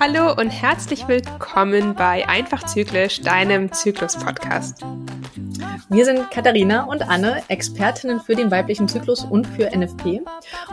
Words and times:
Hallo 0.00 0.32
und 0.32 0.50
herzlich 0.50 1.06
willkommen 1.06 1.94
bei 1.94 2.28
Einfach 2.28 2.66
Zyklisch, 2.66 3.20
deinem 3.20 3.72
Zyklus-Podcast. 3.72 4.84
Wir 5.88 6.04
sind 6.04 6.30
Katharina 6.30 6.84
und 6.84 7.02
Anne, 7.08 7.42
Expertinnen 7.48 8.18
für 8.18 8.34
den 8.34 8.50
weiblichen 8.50 8.88
Zyklus 8.88 9.24
und 9.24 9.46
für 9.46 9.70
NFP. 9.70 10.22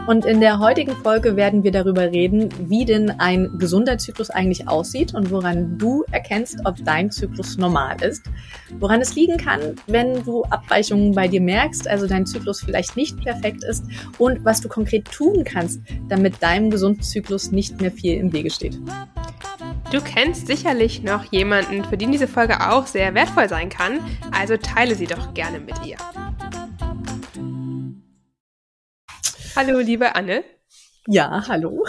Und 0.09 0.25
in 0.25 0.41
der 0.41 0.57
heutigen 0.57 0.95
Folge 0.95 1.35
werden 1.35 1.63
wir 1.63 1.71
darüber 1.71 2.11
reden, 2.11 2.49
wie 2.67 2.83
denn 2.83 3.11
ein 3.19 3.59
gesunder 3.59 3.99
Zyklus 3.99 4.31
eigentlich 4.31 4.67
aussieht 4.67 5.13
und 5.13 5.29
woran 5.29 5.77
du 5.77 6.03
erkennst, 6.09 6.61
ob 6.65 6.83
dein 6.83 7.11
Zyklus 7.11 7.57
normal 7.57 8.01
ist. 8.01 8.25
Woran 8.79 9.01
es 9.01 9.13
liegen 9.13 9.37
kann, 9.37 9.75
wenn 9.85 10.23
du 10.23 10.41
Abweichungen 10.45 11.13
bei 11.13 11.27
dir 11.27 11.41
merkst, 11.41 11.87
also 11.87 12.07
dein 12.07 12.25
Zyklus 12.25 12.61
vielleicht 12.61 12.95
nicht 12.95 13.23
perfekt 13.23 13.63
ist 13.63 13.85
und 14.17 14.43
was 14.43 14.61
du 14.61 14.67
konkret 14.67 15.05
tun 15.11 15.43
kannst, 15.43 15.79
damit 16.07 16.41
deinem 16.41 16.71
gesunden 16.71 17.03
Zyklus 17.03 17.51
nicht 17.51 17.79
mehr 17.79 17.91
viel 17.91 18.15
im 18.15 18.33
Wege 18.33 18.49
steht. 18.49 18.79
Du 19.91 20.01
kennst 20.01 20.47
sicherlich 20.47 21.03
noch 21.03 21.31
jemanden, 21.31 21.85
für 21.85 21.97
den 21.97 22.11
diese 22.11 22.27
Folge 22.27 22.67
auch 22.71 22.87
sehr 22.87 23.13
wertvoll 23.13 23.47
sein 23.47 23.69
kann, 23.69 23.99
also 24.31 24.57
teile 24.57 24.95
sie 24.95 25.05
doch 25.05 25.35
gerne 25.35 25.59
mit 25.59 25.75
ihr. 25.85 25.97
Hallo, 29.61 29.79
liebe 29.79 30.15
Anne. 30.15 30.45
Ja, 31.05 31.43
hallo. 31.49 31.85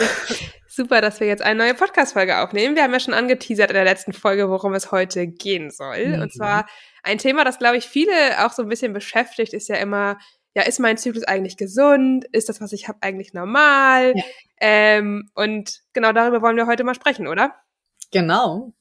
Super, 0.67 1.01
dass 1.01 1.21
wir 1.21 1.29
jetzt 1.29 1.41
eine 1.41 1.57
neue 1.57 1.75
Podcast-Folge 1.75 2.39
aufnehmen. 2.39 2.75
Wir 2.75 2.83
haben 2.83 2.93
ja 2.93 2.99
schon 2.99 3.15
angeteasert 3.15 3.71
in 3.71 3.75
der 3.75 3.85
letzten 3.85 4.13
Folge, 4.13 4.51
worum 4.51 4.75
es 4.75 4.91
heute 4.91 5.29
gehen 5.29 5.71
soll. 5.71 6.17
Mhm. 6.17 6.23
Und 6.23 6.33
zwar 6.33 6.67
ein 7.05 7.19
Thema, 7.19 7.45
das, 7.45 7.61
glaube 7.61 7.77
ich, 7.77 7.87
viele 7.87 8.45
auch 8.45 8.51
so 8.51 8.63
ein 8.63 8.69
bisschen 8.69 8.93
beschäftigt, 8.93 9.53
ist 9.53 9.69
ja 9.69 9.77
immer, 9.77 10.19
ja, 10.53 10.63
ist 10.65 10.81
mein 10.81 10.99
Zyklus 10.99 11.23
eigentlich 11.23 11.57
gesund? 11.57 12.25
Ist 12.33 12.49
das, 12.49 12.61
was 12.61 12.73
ich 12.73 12.89
habe, 12.89 12.99
eigentlich 13.03 13.35
normal? 13.35 14.15
Ja. 14.17 14.25
Ähm, 14.61 15.31
und 15.37 15.79
genau 15.93 16.13
darüber 16.13 16.43
wollen 16.43 16.57
wir 16.57 16.67
heute 16.67 16.83
mal 16.83 16.97
sprechen, 16.97 17.29
oder? 17.29 17.55
Genau. 18.11 18.73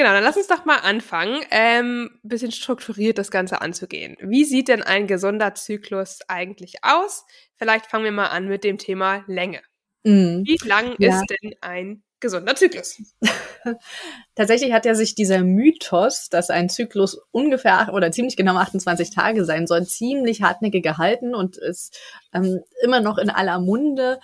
Genau, 0.00 0.14
dann 0.14 0.24
lass 0.24 0.38
uns 0.38 0.46
doch 0.46 0.64
mal 0.64 0.78
anfangen, 0.78 1.44
ähm, 1.50 2.08
bisschen 2.22 2.52
strukturiert 2.52 3.18
das 3.18 3.30
Ganze 3.30 3.60
anzugehen. 3.60 4.16
Wie 4.22 4.46
sieht 4.46 4.68
denn 4.68 4.82
ein 4.82 5.06
gesunder 5.06 5.54
Zyklus 5.54 6.20
eigentlich 6.26 6.76
aus? 6.80 7.26
Vielleicht 7.56 7.84
fangen 7.84 8.04
wir 8.04 8.12
mal 8.12 8.28
an 8.28 8.48
mit 8.48 8.64
dem 8.64 8.78
Thema 8.78 9.24
Länge. 9.26 9.60
Mm. 10.04 10.40
Wie 10.46 10.58
lang 10.66 10.94
ja. 10.96 11.20
ist 11.20 11.26
denn 11.28 11.52
ein 11.60 12.02
gesunder 12.18 12.54
Zyklus? 12.54 13.14
Tatsächlich 14.34 14.72
hat 14.72 14.86
ja 14.86 14.94
sich 14.94 15.14
dieser 15.14 15.42
Mythos, 15.42 16.30
dass 16.30 16.48
ein 16.48 16.70
Zyklus 16.70 17.20
ungefähr 17.30 17.90
oder 17.92 18.10
ziemlich 18.10 18.38
genau 18.38 18.56
28 18.56 19.10
Tage 19.10 19.44
sein 19.44 19.66
soll, 19.66 19.84
ziemlich 19.84 20.40
hartnäckig 20.40 20.82
gehalten 20.82 21.34
und 21.34 21.58
ist 21.58 22.00
ähm, 22.32 22.60
immer 22.82 23.00
noch 23.00 23.18
in 23.18 23.28
aller 23.28 23.60
Munde. 23.60 24.18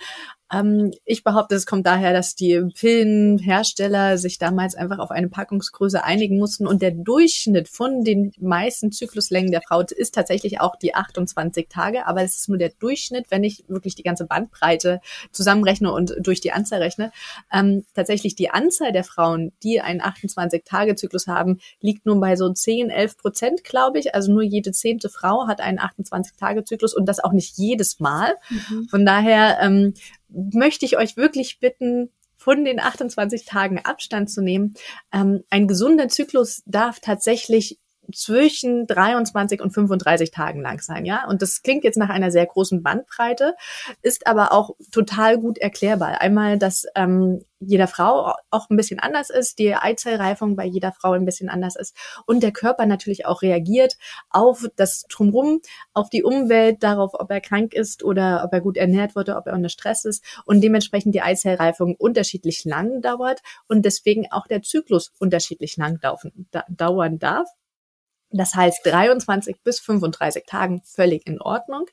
Ähm, 0.51 0.91
ich 1.05 1.23
behaupte, 1.23 1.55
es 1.55 1.65
kommt 1.65 1.85
daher, 1.85 2.13
dass 2.13 2.35
die 2.35 2.61
Pillenhersteller 2.73 4.17
sich 4.17 4.37
damals 4.37 4.75
einfach 4.75 4.99
auf 4.99 5.11
eine 5.11 5.27
Packungsgröße 5.27 6.03
einigen 6.03 6.37
mussten 6.37 6.67
und 6.67 6.81
der 6.81 6.91
Durchschnitt 6.91 7.67
von 7.67 8.03
den 8.03 8.31
meisten 8.39 8.91
Zykluslängen 8.91 9.51
der 9.51 9.61
Frau 9.61 9.81
ist 9.81 10.15
tatsächlich 10.15 10.61
auch 10.61 10.75
die 10.77 10.95
28 10.95 11.67
Tage, 11.69 12.07
aber 12.07 12.23
es 12.23 12.37
ist 12.37 12.49
nur 12.49 12.57
der 12.57 12.69
Durchschnitt, 12.69 13.25
wenn 13.29 13.43
ich 13.43 13.65
wirklich 13.67 13.95
die 13.95 14.03
ganze 14.03 14.25
Bandbreite 14.25 15.01
zusammenrechne 15.31 15.91
und 15.91 16.15
durch 16.19 16.39
die 16.39 16.51
Anzahl 16.51 16.81
rechne. 16.81 17.11
Ähm, 17.51 17.85
tatsächlich 17.93 18.35
die 18.35 18.49
Anzahl 18.49 18.91
der 18.91 19.03
Frauen, 19.03 19.51
die 19.63 19.81
einen 19.81 20.01
28-Tage-Zyklus 20.01 21.27
haben, 21.27 21.59
liegt 21.81 22.05
nun 22.05 22.19
bei 22.19 22.35
so 22.35 22.51
10, 22.51 22.89
11 22.89 23.17
Prozent, 23.17 23.63
glaube 23.63 23.99
ich. 23.99 24.15
Also 24.15 24.31
nur 24.31 24.43
jede 24.43 24.71
zehnte 24.71 25.09
Frau 25.09 25.47
hat 25.47 25.59
einen 25.59 25.79
28-Tage-Zyklus 25.79 26.93
und 26.93 27.05
das 27.05 27.19
auch 27.19 27.33
nicht 27.33 27.57
jedes 27.57 27.99
Mal. 27.99 28.35
Mhm. 28.49 28.87
Von 28.89 29.05
daher 29.05 29.59
ähm, 29.61 29.93
möchte 30.29 30.85
ich 30.85 30.97
euch 30.97 31.17
wirklich 31.17 31.59
bitten, 31.59 32.11
von 32.37 32.63
den 32.63 32.79
28 32.79 33.45
Tagen 33.45 33.79
Abstand 33.79 34.29
zu 34.29 34.41
nehmen. 34.41 34.75
Ähm, 35.11 35.43
ein 35.49 35.67
gesunder 35.67 36.07
Zyklus 36.07 36.61
darf 36.65 36.99
tatsächlich 36.99 37.79
zwischen 38.13 38.87
23 38.87 39.61
und 39.61 39.71
35 39.71 40.31
Tagen 40.31 40.61
lang 40.61 40.81
sein, 40.81 41.05
ja. 41.05 41.27
Und 41.27 41.41
das 41.41 41.61
klingt 41.61 41.83
jetzt 41.83 41.97
nach 41.97 42.09
einer 42.09 42.31
sehr 42.31 42.45
großen 42.45 42.83
Bandbreite, 42.83 43.55
ist 44.01 44.27
aber 44.27 44.51
auch 44.51 44.71
total 44.91 45.37
gut 45.37 45.57
erklärbar. 45.57 46.21
Einmal, 46.21 46.57
dass 46.57 46.85
ähm, 46.95 47.43
jeder 47.59 47.87
Frau 47.87 48.33
auch 48.51 48.69
ein 48.69 48.77
bisschen 48.77 48.99
anders 48.99 49.29
ist, 49.29 49.59
die 49.59 49.73
Eizellreifung 49.73 50.55
bei 50.55 50.65
jeder 50.65 50.91
Frau 50.91 51.13
ein 51.13 51.25
bisschen 51.25 51.49
anders 51.49 51.75
ist 51.75 51.95
und 52.25 52.43
der 52.43 52.51
Körper 52.51 52.85
natürlich 52.85 53.25
auch 53.25 53.41
reagiert 53.41 53.97
auf 54.29 54.65
das 54.75 55.05
Drumherum, 55.09 55.61
auf 55.93 56.09
die 56.09 56.23
Umwelt, 56.23 56.83
darauf, 56.83 57.11
ob 57.13 57.31
er 57.31 57.41
krank 57.41 57.73
ist 57.73 58.03
oder 58.03 58.43
ob 58.45 58.53
er 58.53 58.61
gut 58.61 58.77
ernährt 58.77 59.15
wurde, 59.15 59.35
ob 59.35 59.47
er 59.47 59.53
unter 59.53 59.69
Stress 59.69 60.05
ist 60.05 60.23
und 60.45 60.61
dementsprechend 60.61 61.15
die 61.15 61.21
Eizellreifung 61.21 61.95
unterschiedlich 61.95 62.63
lang 62.65 63.01
dauert 63.01 63.41
und 63.67 63.83
deswegen 63.85 64.31
auch 64.31 64.47
der 64.47 64.61
Zyklus 64.61 65.11
unterschiedlich 65.19 65.77
lang 65.77 65.99
dauern 66.69 67.19
darf. 67.19 67.47
Das 68.31 68.55
heißt 68.55 68.85
23 68.85 69.61
bis 69.63 69.79
35 69.79 70.45
Tagen 70.45 70.81
völlig 70.83 71.25
in 71.27 71.41
Ordnung. 71.41 71.85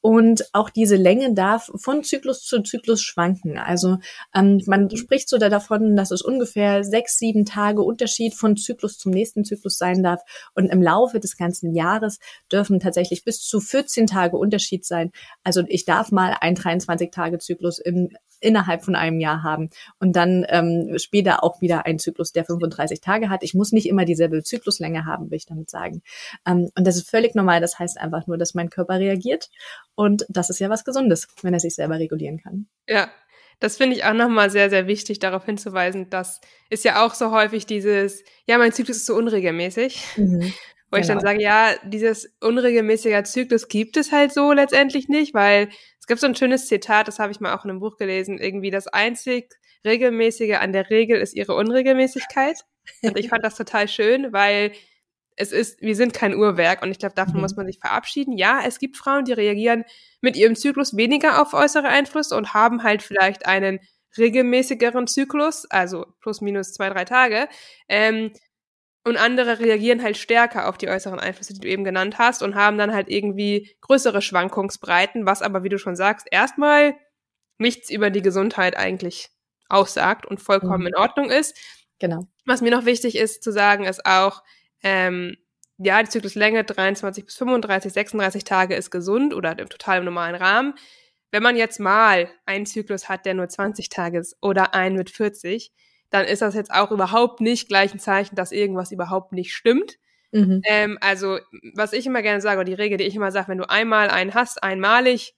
Und 0.00 0.44
auch 0.52 0.70
diese 0.70 0.96
Länge 0.96 1.34
darf 1.34 1.70
von 1.76 2.04
Zyklus 2.04 2.42
zu 2.42 2.62
Zyklus 2.62 3.02
schwanken. 3.02 3.58
Also 3.58 3.98
ähm, 4.34 4.62
man 4.66 4.94
spricht 4.96 5.28
so 5.28 5.38
davon, 5.38 5.96
dass 5.96 6.12
es 6.12 6.22
ungefähr 6.22 6.84
sechs, 6.84 7.18
sieben 7.18 7.44
Tage 7.44 7.82
Unterschied 7.82 8.34
von 8.34 8.56
Zyklus 8.56 8.98
zum 8.98 9.12
nächsten 9.12 9.44
Zyklus 9.44 9.76
sein 9.76 10.02
darf. 10.02 10.20
Und 10.54 10.66
im 10.66 10.82
Laufe 10.82 11.18
des 11.18 11.36
ganzen 11.36 11.74
Jahres 11.74 12.18
dürfen 12.50 12.78
tatsächlich 12.78 13.24
bis 13.24 13.40
zu 13.40 13.60
14 13.60 14.06
Tage 14.06 14.36
Unterschied 14.36 14.84
sein. 14.84 15.10
Also 15.42 15.62
ich 15.66 15.84
darf 15.84 16.12
mal 16.12 16.36
einen 16.40 16.56
23-Tage-Zyklus 16.56 17.78
im 17.80 18.10
innerhalb 18.40 18.84
von 18.84 18.94
einem 18.94 19.20
Jahr 19.20 19.42
haben 19.42 19.70
und 19.98 20.14
dann 20.16 20.46
ähm, 20.48 20.96
später 20.98 21.42
auch 21.42 21.60
wieder 21.60 21.86
einen 21.86 21.98
Zyklus, 21.98 22.32
der 22.32 22.44
35 22.44 23.00
Tage 23.00 23.30
hat. 23.30 23.42
Ich 23.42 23.54
muss 23.54 23.72
nicht 23.72 23.88
immer 23.88 24.04
dieselbe 24.04 24.42
Zykluslänge 24.42 25.06
haben, 25.06 25.30
will 25.30 25.36
ich 25.36 25.46
damit 25.46 25.70
sagen. 25.70 26.02
Ähm, 26.46 26.70
und 26.76 26.86
das 26.86 26.96
ist 26.96 27.10
völlig 27.10 27.34
normal. 27.34 27.60
Das 27.60 27.78
heißt 27.78 27.98
einfach 27.98 28.26
nur, 28.26 28.38
dass 28.38 28.54
mein 28.54 28.70
Körper 28.70 28.98
reagiert 28.98 29.50
und 29.98 30.24
das 30.28 30.48
ist 30.48 30.60
ja 30.60 30.70
was 30.70 30.84
Gesundes, 30.84 31.26
wenn 31.42 31.54
er 31.54 31.58
sich 31.58 31.74
selber 31.74 31.98
regulieren 31.98 32.38
kann. 32.38 32.68
Ja, 32.86 33.10
das 33.58 33.78
finde 33.78 33.96
ich 33.96 34.04
auch 34.04 34.12
nochmal 34.12 34.48
sehr, 34.48 34.70
sehr 34.70 34.86
wichtig, 34.86 35.18
darauf 35.18 35.44
hinzuweisen, 35.44 36.08
dass 36.08 36.40
ist 36.70 36.84
ja 36.84 37.04
auch 37.04 37.14
so 37.14 37.32
häufig 37.32 37.66
dieses, 37.66 38.22
ja, 38.46 38.58
mein 38.58 38.70
Zyklus 38.70 38.98
ist 38.98 39.06
so 39.06 39.16
unregelmäßig. 39.16 40.00
Mhm. 40.16 40.52
Wo 40.90 40.96
genau. 40.96 41.00
ich 41.00 41.06
dann 41.08 41.18
genau. 41.18 41.30
sage, 41.30 41.42
ja, 41.42 41.74
dieses 41.84 42.32
unregelmäßige 42.40 43.24
Zyklus 43.24 43.66
gibt 43.66 43.96
es 43.96 44.12
halt 44.12 44.32
so 44.32 44.52
letztendlich 44.52 45.08
nicht, 45.08 45.34
weil 45.34 45.68
es 45.98 46.06
gibt 46.06 46.20
so 46.20 46.28
ein 46.28 46.36
schönes 46.36 46.68
Zitat, 46.68 47.08
das 47.08 47.18
habe 47.18 47.32
ich 47.32 47.40
mal 47.40 47.56
auch 47.56 47.64
in 47.64 47.70
einem 47.70 47.80
Buch 47.80 47.96
gelesen, 47.96 48.38
irgendwie 48.38 48.70
das 48.70 48.86
einzig 48.86 49.52
Regelmäßige 49.84 50.58
an 50.60 50.72
der 50.72 50.90
Regel 50.90 51.20
ist 51.20 51.34
ihre 51.34 51.56
Unregelmäßigkeit. 51.56 52.60
Und 53.02 53.18
ich 53.18 53.30
fand 53.30 53.44
das 53.44 53.56
total 53.56 53.88
schön, 53.88 54.32
weil 54.32 54.70
es 55.38 55.52
ist, 55.52 55.80
wir 55.80 55.94
sind 55.94 56.12
kein 56.12 56.34
Uhrwerk 56.34 56.82
und 56.82 56.90
ich 56.90 56.98
glaube, 56.98 57.14
davon 57.14 57.36
mhm. 57.36 57.42
muss 57.42 57.56
man 57.56 57.66
sich 57.66 57.78
verabschieden. 57.78 58.36
Ja, 58.36 58.60
es 58.66 58.78
gibt 58.78 58.96
Frauen, 58.96 59.24
die 59.24 59.32
reagieren 59.32 59.84
mit 60.20 60.36
ihrem 60.36 60.56
Zyklus 60.56 60.96
weniger 60.96 61.40
auf 61.40 61.54
äußere 61.54 61.86
Einflüsse 61.86 62.36
und 62.36 62.54
haben 62.54 62.82
halt 62.82 63.02
vielleicht 63.02 63.46
einen 63.46 63.78
regelmäßigeren 64.16 65.06
Zyklus, 65.06 65.64
also 65.70 66.06
plus 66.20 66.40
minus 66.40 66.72
zwei, 66.72 66.90
drei 66.90 67.04
Tage. 67.04 67.48
Ähm, 67.88 68.32
und 69.04 69.16
andere 69.16 69.60
reagieren 69.60 70.02
halt 70.02 70.16
stärker 70.16 70.68
auf 70.68 70.76
die 70.76 70.88
äußeren 70.88 71.20
Einflüsse, 71.20 71.54
die 71.54 71.60
du 71.60 71.68
eben 71.68 71.84
genannt 71.84 72.18
hast, 72.18 72.42
und 72.42 72.56
haben 72.56 72.76
dann 72.76 72.92
halt 72.92 73.08
irgendwie 73.08 73.74
größere 73.80 74.20
Schwankungsbreiten, 74.20 75.24
was 75.24 75.40
aber, 75.40 75.62
wie 75.62 75.68
du 75.68 75.78
schon 75.78 75.96
sagst, 75.96 76.26
erstmal 76.30 76.94
nichts 77.58 77.90
über 77.90 78.10
die 78.10 78.22
Gesundheit 78.22 78.76
eigentlich 78.76 79.30
aussagt 79.68 80.26
und 80.26 80.40
vollkommen 80.40 80.80
mhm. 80.80 80.88
in 80.88 80.96
Ordnung 80.96 81.30
ist. 81.30 81.56
Genau. 82.00 82.26
Was 82.44 82.60
mir 82.60 82.70
noch 82.70 82.86
wichtig 82.86 83.16
ist 83.16 83.42
zu 83.42 83.52
sagen, 83.52 83.84
ist 83.84 84.04
auch, 84.04 84.42
ähm, 84.82 85.36
ja, 85.78 86.02
die 86.02 86.08
Zykluslänge 86.08 86.64
23 86.64 87.24
bis 87.24 87.36
35, 87.36 87.92
36 87.92 88.44
Tage 88.44 88.74
ist 88.74 88.90
gesund 88.90 89.32
oder 89.32 89.56
im 89.58 89.68
total 89.68 90.02
normalen 90.02 90.34
Rahmen. 90.34 90.74
Wenn 91.30 91.42
man 91.42 91.56
jetzt 91.56 91.78
mal 91.78 92.28
einen 92.46 92.66
Zyklus 92.66 93.08
hat, 93.08 93.26
der 93.26 93.34
nur 93.34 93.48
20 93.48 93.88
Tage 93.88 94.18
ist 94.18 94.36
oder 94.40 94.74
einen 94.74 94.96
mit 94.96 95.10
40, 95.10 95.72
dann 96.10 96.24
ist 96.24 96.42
das 96.42 96.54
jetzt 96.54 96.72
auch 96.72 96.90
überhaupt 96.90 97.40
nicht 97.40 97.68
gleich 97.68 97.92
ein 97.92 97.98
Zeichen, 98.00 98.34
dass 98.34 98.50
irgendwas 98.50 98.92
überhaupt 98.92 99.32
nicht 99.32 99.54
stimmt. 99.54 99.98
Mhm. 100.32 100.62
Ähm, 100.64 100.98
also, 101.00 101.38
was 101.74 101.92
ich 101.92 102.06
immer 102.06 102.22
gerne 102.22 102.40
sage, 102.40 102.60
oder 102.60 102.64
die 102.64 102.74
Regel, 102.74 102.98
die 102.98 103.04
ich 103.04 103.14
immer 103.14 103.30
sage, 103.30 103.48
wenn 103.48 103.58
du 103.58 103.68
einmal 103.68 104.10
einen 104.10 104.34
hast, 104.34 104.62
einmalig, 104.62 105.34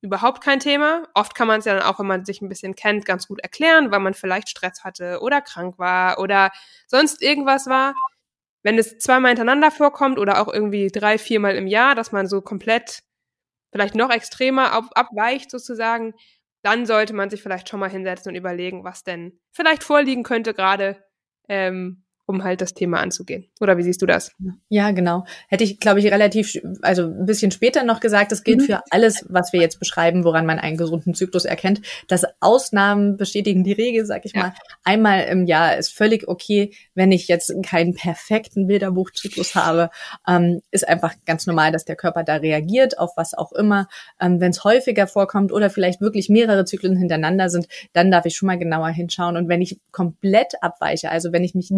überhaupt 0.00 0.42
kein 0.42 0.60
Thema. 0.60 1.04
Oft 1.14 1.34
kann 1.34 1.48
man 1.48 1.60
es 1.60 1.64
ja 1.64 1.74
dann 1.74 1.82
auch, 1.82 1.98
wenn 1.98 2.06
man 2.06 2.24
sich 2.24 2.40
ein 2.40 2.48
bisschen 2.48 2.74
kennt, 2.74 3.04
ganz 3.04 3.26
gut 3.26 3.40
erklären, 3.40 3.90
weil 3.90 4.00
man 4.00 4.14
vielleicht 4.14 4.48
Stress 4.48 4.84
hatte 4.84 5.20
oder 5.22 5.40
krank 5.40 5.78
war 5.78 6.18
oder 6.20 6.50
sonst 6.86 7.22
irgendwas 7.22 7.66
war. 7.66 7.94
Wenn 8.68 8.76
es 8.76 8.98
zweimal 8.98 9.30
hintereinander 9.30 9.70
vorkommt 9.70 10.18
oder 10.18 10.42
auch 10.42 10.52
irgendwie 10.52 10.88
drei, 10.88 11.16
viermal 11.16 11.56
im 11.56 11.66
Jahr, 11.66 11.94
dass 11.94 12.12
man 12.12 12.26
so 12.26 12.42
komplett 12.42 13.02
vielleicht 13.72 13.94
noch 13.94 14.10
extremer 14.10 14.72
ab 14.72 14.90
abweicht 14.94 15.50
sozusagen, 15.50 16.12
dann 16.62 16.84
sollte 16.84 17.14
man 17.14 17.30
sich 17.30 17.42
vielleicht 17.42 17.70
schon 17.70 17.80
mal 17.80 17.88
hinsetzen 17.88 18.28
und 18.28 18.36
überlegen, 18.36 18.84
was 18.84 19.04
denn 19.04 19.40
vielleicht 19.52 19.82
vorliegen 19.82 20.22
könnte 20.22 20.52
gerade 20.52 21.02
ähm, 21.48 22.04
um 22.28 22.44
halt 22.44 22.60
das 22.60 22.74
Thema 22.74 23.00
anzugehen. 23.00 23.46
Oder 23.58 23.78
wie 23.78 23.82
siehst 23.82 24.02
du 24.02 24.06
das? 24.06 24.32
Ja, 24.68 24.90
genau. 24.90 25.24
Hätte 25.48 25.64
ich, 25.64 25.80
glaube 25.80 26.00
ich, 26.00 26.12
relativ, 26.12 26.60
also 26.82 27.04
ein 27.04 27.24
bisschen 27.24 27.50
später 27.50 27.84
noch 27.84 28.00
gesagt, 28.00 28.32
das 28.32 28.44
gilt 28.44 28.60
mhm. 28.60 28.64
für 28.64 28.82
alles, 28.90 29.24
was 29.30 29.54
wir 29.54 29.60
jetzt 29.60 29.78
beschreiben, 29.78 30.24
woran 30.24 30.44
man 30.44 30.58
einen 30.58 30.76
gesunden 30.76 31.14
Zyklus 31.14 31.46
erkennt. 31.46 31.80
Dass 32.06 32.26
Ausnahmen 32.40 33.16
bestätigen 33.16 33.64
die 33.64 33.72
Regel, 33.72 34.04
sag 34.04 34.26
ich 34.26 34.34
ja. 34.34 34.42
mal. 34.42 34.54
Einmal 34.84 35.24
im 35.24 35.46
Jahr 35.46 35.78
ist 35.78 35.94
völlig 35.94 36.28
okay, 36.28 36.74
wenn 36.94 37.12
ich 37.12 37.28
jetzt 37.28 37.50
keinen 37.62 37.94
perfekten 37.94 38.66
Bilderbuchzyklus 38.66 39.54
habe. 39.54 39.88
Ähm, 40.28 40.60
ist 40.70 40.86
einfach 40.86 41.14
ganz 41.24 41.46
normal, 41.46 41.72
dass 41.72 41.86
der 41.86 41.96
Körper 41.96 42.24
da 42.24 42.36
reagiert, 42.36 42.98
auf 42.98 43.12
was 43.16 43.32
auch 43.32 43.52
immer. 43.52 43.88
Ähm, 44.20 44.38
wenn 44.38 44.50
es 44.50 44.64
häufiger 44.64 45.06
vorkommt 45.06 45.50
oder 45.50 45.70
vielleicht 45.70 46.02
wirklich 46.02 46.28
mehrere 46.28 46.66
Zyklen 46.66 46.96
hintereinander 46.96 47.48
sind, 47.48 47.68
dann 47.94 48.10
darf 48.10 48.26
ich 48.26 48.36
schon 48.36 48.48
mal 48.48 48.58
genauer 48.58 48.88
hinschauen. 48.88 49.38
Und 49.38 49.48
wenn 49.48 49.62
ich 49.62 49.80
komplett 49.92 50.62
abweiche, 50.62 51.10
also 51.10 51.32
wenn 51.32 51.42
ich 51.42 51.54
mich 51.54 51.70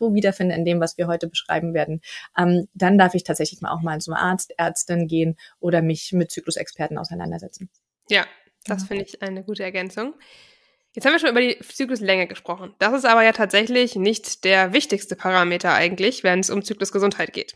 nirgendwo 0.00 0.14
wiederfinde 0.14 0.54
in 0.54 0.64
dem, 0.64 0.80
was 0.80 0.98
wir 0.98 1.06
heute 1.06 1.28
beschreiben 1.28 1.74
werden, 1.74 2.00
ähm, 2.38 2.68
dann 2.74 2.98
darf 2.98 3.14
ich 3.14 3.24
tatsächlich 3.24 3.60
mal 3.60 3.72
auch 3.72 3.82
mal 3.82 4.00
zum 4.00 4.14
Arzt, 4.14 4.52
Ärztin 4.56 5.06
gehen 5.06 5.36
oder 5.60 5.82
mich 5.82 6.12
mit 6.12 6.30
Zyklusexperten 6.30 6.98
auseinandersetzen. 6.98 7.70
Ja, 8.08 8.26
das 8.64 8.84
finde 8.84 9.04
ich 9.04 9.22
eine 9.22 9.44
gute 9.44 9.62
Ergänzung. 9.62 10.14
Jetzt 10.92 11.04
haben 11.04 11.12
wir 11.12 11.18
schon 11.18 11.30
über 11.30 11.42
die 11.42 11.58
Zykluslänge 11.58 12.26
gesprochen. 12.26 12.74
Das 12.78 12.94
ist 12.94 13.04
aber 13.04 13.22
ja 13.22 13.32
tatsächlich 13.32 13.96
nicht 13.96 14.44
der 14.44 14.72
wichtigste 14.72 15.14
Parameter 15.14 15.74
eigentlich, 15.74 16.24
wenn 16.24 16.40
es 16.40 16.48
um 16.48 16.64
Zyklusgesundheit 16.64 17.32
geht. 17.34 17.54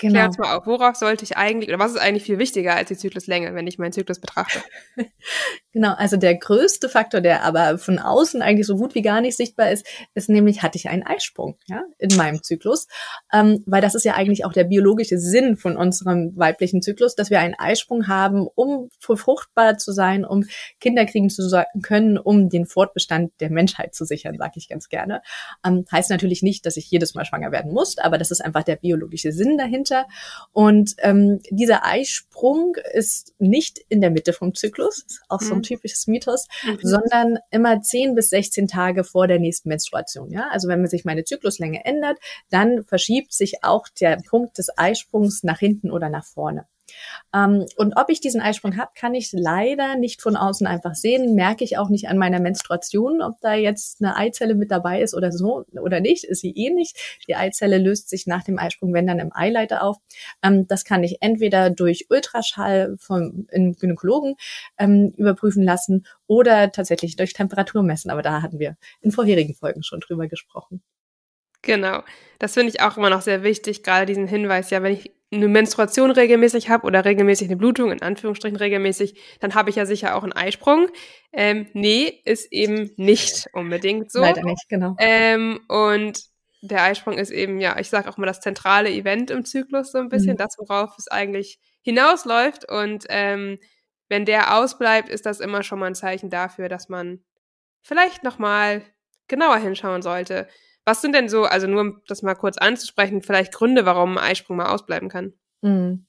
Genau. 0.00 0.12
Klär 0.12 0.26
uns 0.26 0.38
mal 0.38 0.56
auf, 0.56 0.66
worauf 0.66 0.94
sollte 0.94 1.24
ich 1.24 1.36
eigentlich, 1.36 1.68
oder 1.68 1.80
was 1.80 1.90
ist 1.90 2.00
eigentlich 2.00 2.22
viel 2.22 2.38
wichtiger 2.38 2.76
als 2.76 2.86
die 2.86 2.96
Zykluslänge, 2.96 3.52
wenn 3.54 3.66
ich 3.66 3.78
meinen 3.78 3.92
Zyklus 3.92 4.20
betrachte? 4.20 4.60
genau, 5.72 5.94
also 5.94 6.16
der 6.16 6.36
größte 6.36 6.88
Faktor, 6.88 7.20
der 7.20 7.42
aber 7.42 7.78
von 7.78 7.98
außen 7.98 8.40
eigentlich 8.40 8.68
so 8.68 8.76
gut 8.76 8.94
wie 8.94 9.02
gar 9.02 9.20
nicht 9.20 9.36
sichtbar 9.36 9.72
ist, 9.72 9.84
ist 10.14 10.28
nämlich, 10.28 10.62
hatte 10.62 10.78
ich 10.78 10.88
einen 10.88 11.02
Eisprung 11.02 11.58
ja, 11.66 11.82
in 11.98 12.14
meinem 12.16 12.44
Zyklus? 12.44 12.86
Ähm, 13.32 13.64
weil 13.66 13.80
das 13.82 13.96
ist 13.96 14.04
ja 14.04 14.14
eigentlich 14.14 14.44
auch 14.44 14.52
der 14.52 14.64
biologische 14.64 15.18
Sinn 15.18 15.56
von 15.56 15.76
unserem 15.76 16.32
weiblichen 16.36 16.80
Zyklus, 16.80 17.16
dass 17.16 17.30
wir 17.30 17.40
einen 17.40 17.56
Eisprung 17.58 18.06
haben, 18.06 18.46
um 18.54 18.90
fruchtbar 19.00 19.78
zu 19.78 19.90
sein, 19.90 20.24
um 20.24 20.44
Kinder 20.78 21.06
kriegen 21.06 21.28
zu 21.28 21.42
können, 21.82 22.18
um 22.18 22.48
den 22.48 22.66
Fortbestand 22.66 23.32
der 23.40 23.50
Menschheit 23.50 23.96
zu 23.96 24.04
sichern, 24.04 24.36
sage 24.38 24.52
ich 24.54 24.68
ganz 24.68 24.88
gerne. 24.88 25.22
Ähm, 25.66 25.86
heißt 25.90 26.10
natürlich 26.10 26.42
nicht, 26.42 26.66
dass 26.66 26.76
ich 26.76 26.88
jedes 26.88 27.14
Mal 27.14 27.24
schwanger 27.24 27.50
werden 27.50 27.72
muss, 27.72 27.98
aber 27.98 28.16
das 28.16 28.30
ist 28.30 28.44
einfach 28.44 28.62
der 28.62 28.76
biologische 28.76 29.32
Sinn 29.32 29.58
dahinter 29.58 29.87
dahinter. 29.88 30.08
Und 30.52 30.94
ähm, 30.98 31.40
dieser 31.50 31.84
Eisprung 31.84 32.76
ist 32.92 33.34
nicht 33.38 33.78
in 33.88 34.00
der 34.00 34.10
Mitte 34.10 34.32
vom 34.32 34.54
Zyklus, 34.54 35.04
ist 35.06 35.22
auch 35.28 35.40
so 35.40 35.52
ein 35.52 35.58
mhm. 35.58 35.62
typisches 35.62 36.06
Mythos, 36.06 36.46
mhm. 36.64 36.78
sondern 36.82 37.38
immer 37.50 37.80
10 37.80 38.14
bis 38.14 38.30
16 38.30 38.68
Tage 38.68 39.04
vor 39.04 39.26
der 39.26 39.38
nächsten 39.38 39.68
Menstruation. 39.68 40.30
Ja, 40.30 40.48
also 40.50 40.68
wenn 40.68 40.80
man 40.80 40.88
sich 40.88 41.04
meine 41.04 41.24
Zykluslänge 41.24 41.84
ändert, 41.84 42.18
dann 42.50 42.84
verschiebt 42.84 43.32
sich 43.32 43.64
auch 43.64 43.88
der 44.00 44.18
Punkt 44.28 44.58
des 44.58 44.68
Eisprungs 44.76 45.42
nach 45.42 45.58
hinten 45.58 45.90
oder 45.90 46.08
nach 46.08 46.24
vorne. 46.24 46.66
Ähm, 47.34 47.66
und 47.76 47.96
ob 47.96 48.08
ich 48.10 48.20
diesen 48.20 48.40
Eisprung 48.40 48.76
habe, 48.76 48.90
kann 48.94 49.14
ich 49.14 49.30
leider 49.32 49.96
nicht 49.96 50.22
von 50.22 50.36
außen 50.36 50.66
einfach 50.66 50.94
sehen. 50.94 51.34
Merke 51.34 51.64
ich 51.64 51.78
auch 51.78 51.88
nicht 51.88 52.08
an 52.08 52.18
meiner 52.18 52.40
Menstruation, 52.40 53.22
ob 53.22 53.40
da 53.40 53.54
jetzt 53.54 54.00
eine 54.00 54.16
Eizelle 54.16 54.54
mit 54.54 54.70
dabei 54.70 55.02
ist 55.02 55.14
oder 55.14 55.32
so 55.32 55.64
oder 55.80 56.00
nicht. 56.00 56.24
Ist 56.24 56.40
sie 56.40 56.52
eh 56.52 56.70
nicht. 56.70 56.96
Die 57.26 57.36
Eizelle 57.36 57.78
löst 57.78 58.08
sich 58.08 58.26
nach 58.26 58.44
dem 58.44 58.58
Eisprung, 58.58 58.92
wenn 58.94 59.06
dann 59.06 59.18
im 59.18 59.32
Eileiter 59.34 59.82
auf. 59.82 59.96
Ähm, 60.42 60.66
das 60.66 60.84
kann 60.84 61.04
ich 61.04 61.18
entweder 61.20 61.70
durch 61.70 62.06
Ultraschall 62.10 62.96
vom 62.98 63.46
Gynäkologen 63.50 64.36
ähm, 64.78 65.12
überprüfen 65.16 65.62
lassen 65.62 66.06
oder 66.26 66.72
tatsächlich 66.72 67.16
durch 67.16 67.32
Temperatur 67.32 67.82
messen. 67.82 68.10
Aber 68.10 68.22
da 68.22 68.42
hatten 68.42 68.58
wir 68.58 68.76
in 69.00 69.10
vorherigen 69.10 69.54
Folgen 69.54 69.82
schon 69.82 70.00
drüber 70.00 70.28
gesprochen. 70.28 70.82
Genau. 71.68 72.02
Das 72.38 72.54
finde 72.54 72.70
ich 72.70 72.80
auch 72.80 72.96
immer 72.96 73.10
noch 73.10 73.20
sehr 73.20 73.42
wichtig, 73.42 73.82
gerade 73.82 74.06
diesen 74.06 74.26
Hinweis, 74.26 74.70
ja, 74.70 74.82
wenn 74.82 74.94
ich 74.94 75.12
eine 75.30 75.48
Menstruation 75.48 76.10
regelmäßig 76.10 76.70
habe 76.70 76.86
oder 76.86 77.04
regelmäßig 77.04 77.48
eine 77.48 77.58
Blutung, 77.58 77.92
in 77.92 78.00
Anführungsstrichen 78.00 78.56
regelmäßig, 78.56 79.20
dann 79.40 79.54
habe 79.54 79.68
ich 79.68 79.76
ja 79.76 79.84
sicher 79.84 80.16
auch 80.16 80.22
einen 80.22 80.32
Eisprung. 80.32 80.88
Ähm, 81.30 81.68
nee, 81.74 82.22
ist 82.24 82.50
eben 82.50 82.90
nicht 82.96 83.50
unbedingt 83.52 84.10
so. 84.10 84.20
Leider 84.20 84.42
nicht, 84.42 84.66
genau. 84.70 84.96
Ähm, 84.98 85.60
und 85.68 86.22
der 86.62 86.84
Eisprung 86.84 87.18
ist 87.18 87.30
eben, 87.30 87.60
ja, 87.60 87.78
ich 87.78 87.90
sage 87.90 88.08
auch 88.08 88.16
mal 88.16 88.24
das 88.24 88.40
zentrale 88.40 88.90
Event 88.90 89.30
im 89.30 89.44
Zyklus 89.44 89.92
so 89.92 89.98
ein 89.98 90.08
bisschen, 90.08 90.32
mhm. 90.32 90.38
das, 90.38 90.56
worauf 90.56 90.96
es 90.96 91.08
eigentlich 91.08 91.58
hinausläuft. 91.82 92.66
Und 92.66 93.04
ähm, 93.10 93.58
wenn 94.08 94.24
der 94.24 94.56
ausbleibt, 94.56 95.10
ist 95.10 95.26
das 95.26 95.40
immer 95.40 95.62
schon 95.62 95.80
mal 95.80 95.86
ein 95.86 95.94
Zeichen 95.94 96.30
dafür, 96.30 96.70
dass 96.70 96.88
man 96.88 97.22
vielleicht 97.82 98.24
nochmal 98.24 98.80
genauer 99.28 99.58
hinschauen 99.58 100.00
sollte. 100.00 100.48
Was 100.88 101.02
sind 101.02 101.14
denn 101.14 101.28
so, 101.28 101.44
also 101.44 101.66
nur 101.66 101.82
um 101.82 102.02
das 102.06 102.22
mal 102.22 102.34
kurz 102.34 102.56
anzusprechen, 102.56 103.20
vielleicht 103.20 103.52
Gründe, 103.52 103.84
warum 103.84 104.16
ein 104.16 104.24
Eisprung 104.24 104.56
mal 104.56 104.70
ausbleiben 104.72 105.10
kann? 105.10 105.34
Mhm. 105.60 106.06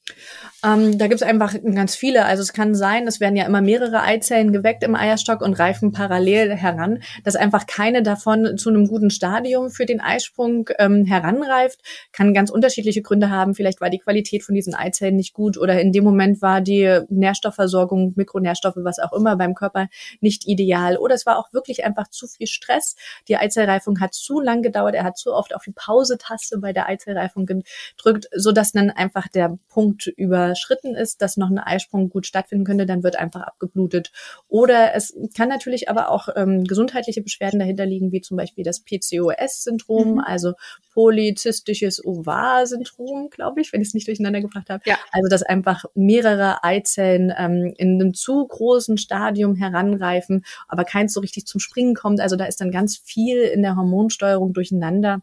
Ähm, 0.64 0.96
da 0.98 1.08
gibt 1.08 1.22
es 1.22 1.26
einfach 1.26 1.54
ganz 1.74 1.96
viele. 1.96 2.24
Also 2.24 2.42
es 2.42 2.52
kann 2.52 2.74
sein, 2.76 3.08
es 3.08 3.18
werden 3.18 3.34
ja 3.34 3.46
immer 3.46 3.60
mehrere 3.60 4.00
Eizellen 4.02 4.52
geweckt 4.52 4.84
im 4.84 4.94
Eierstock 4.94 5.40
und 5.40 5.58
reifen 5.58 5.90
parallel 5.90 6.54
heran, 6.54 7.02
dass 7.24 7.34
einfach 7.34 7.66
keine 7.66 8.04
davon 8.04 8.56
zu 8.58 8.68
einem 8.68 8.86
guten 8.86 9.10
Stadium 9.10 9.70
für 9.70 9.86
den 9.86 10.00
Eisprung 10.00 10.68
ähm, 10.78 11.04
heranreift. 11.04 11.80
Kann 12.12 12.32
ganz 12.32 12.50
unterschiedliche 12.50 13.02
Gründe 13.02 13.30
haben. 13.30 13.54
Vielleicht 13.54 13.80
war 13.80 13.90
die 13.90 13.98
Qualität 13.98 14.44
von 14.44 14.54
diesen 14.54 14.74
Eizellen 14.74 15.16
nicht 15.16 15.32
gut 15.34 15.58
oder 15.58 15.80
in 15.80 15.90
dem 15.90 16.04
Moment 16.04 16.42
war 16.42 16.60
die 16.60 17.00
Nährstoffversorgung, 17.08 18.12
Mikronährstoffe, 18.14 18.76
was 18.76 19.00
auch 19.00 19.12
immer 19.12 19.36
beim 19.36 19.54
Körper 19.54 19.88
nicht 20.20 20.46
ideal. 20.46 20.96
Oder 20.96 21.16
es 21.16 21.26
war 21.26 21.38
auch 21.38 21.52
wirklich 21.52 21.84
einfach 21.84 22.08
zu 22.08 22.28
viel 22.28 22.46
Stress. 22.46 22.94
Die 23.26 23.36
Eizellreifung 23.36 23.98
hat 24.00 24.14
zu 24.14 24.38
lang 24.38 24.62
gedauert. 24.62 24.94
Er 24.94 25.04
hat 25.04 25.18
zu 25.18 25.32
oft 25.32 25.56
auf 25.56 25.64
die 25.64 25.72
Pause-Taste 25.72 26.58
bei 26.58 26.72
der 26.72 26.86
Eizellreifung 26.88 27.46
gedrückt, 27.46 28.28
sodass 28.36 28.70
dann 28.72 28.90
einfach 28.90 29.26
der 29.28 29.39
der 29.40 29.58
Punkt 29.68 30.06
überschritten 30.06 30.94
ist, 30.94 31.22
dass 31.22 31.38
noch 31.38 31.48
ein 31.48 31.58
Eisprung 31.58 32.10
gut 32.10 32.26
stattfinden 32.26 32.64
könnte, 32.64 32.84
dann 32.84 33.02
wird 33.02 33.16
einfach 33.16 33.40
abgeblutet. 33.40 34.12
Oder 34.48 34.94
es 34.94 35.16
kann 35.34 35.48
natürlich 35.48 35.88
aber 35.88 36.10
auch 36.10 36.28
ähm, 36.36 36.64
gesundheitliche 36.64 37.22
Beschwerden 37.22 37.58
dahinter 37.58 37.86
liegen, 37.86 38.12
wie 38.12 38.20
zum 38.20 38.36
Beispiel 38.36 38.64
das 38.64 38.84
PCOS-Syndrom, 38.84 40.14
mhm. 40.14 40.20
also 40.20 40.52
polyzystisches 40.92 42.04
Ovar-Syndrom, 42.04 43.30
glaube 43.30 43.62
ich, 43.62 43.72
wenn 43.72 43.80
ich 43.80 43.88
es 43.88 43.94
nicht 43.94 44.08
durcheinander 44.08 44.42
gebracht 44.42 44.68
habe. 44.68 44.82
Ja. 44.84 44.98
Also 45.12 45.28
dass 45.28 45.42
einfach 45.42 45.84
mehrere 45.94 46.62
Eizellen 46.62 47.32
ähm, 47.34 47.72
in 47.78 47.94
einem 47.94 48.12
zu 48.12 48.46
großen 48.46 48.98
Stadium 48.98 49.54
heranreifen, 49.54 50.44
aber 50.68 50.84
keins 50.84 51.14
so 51.14 51.20
richtig 51.20 51.46
zum 51.46 51.60
Springen 51.60 51.94
kommt. 51.94 52.20
Also 52.20 52.36
da 52.36 52.44
ist 52.44 52.60
dann 52.60 52.70
ganz 52.70 52.98
viel 52.98 53.38
in 53.38 53.62
der 53.62 53.76
Hormonsteuerung 53.76 54.52
durcheinander. 54.52 55.22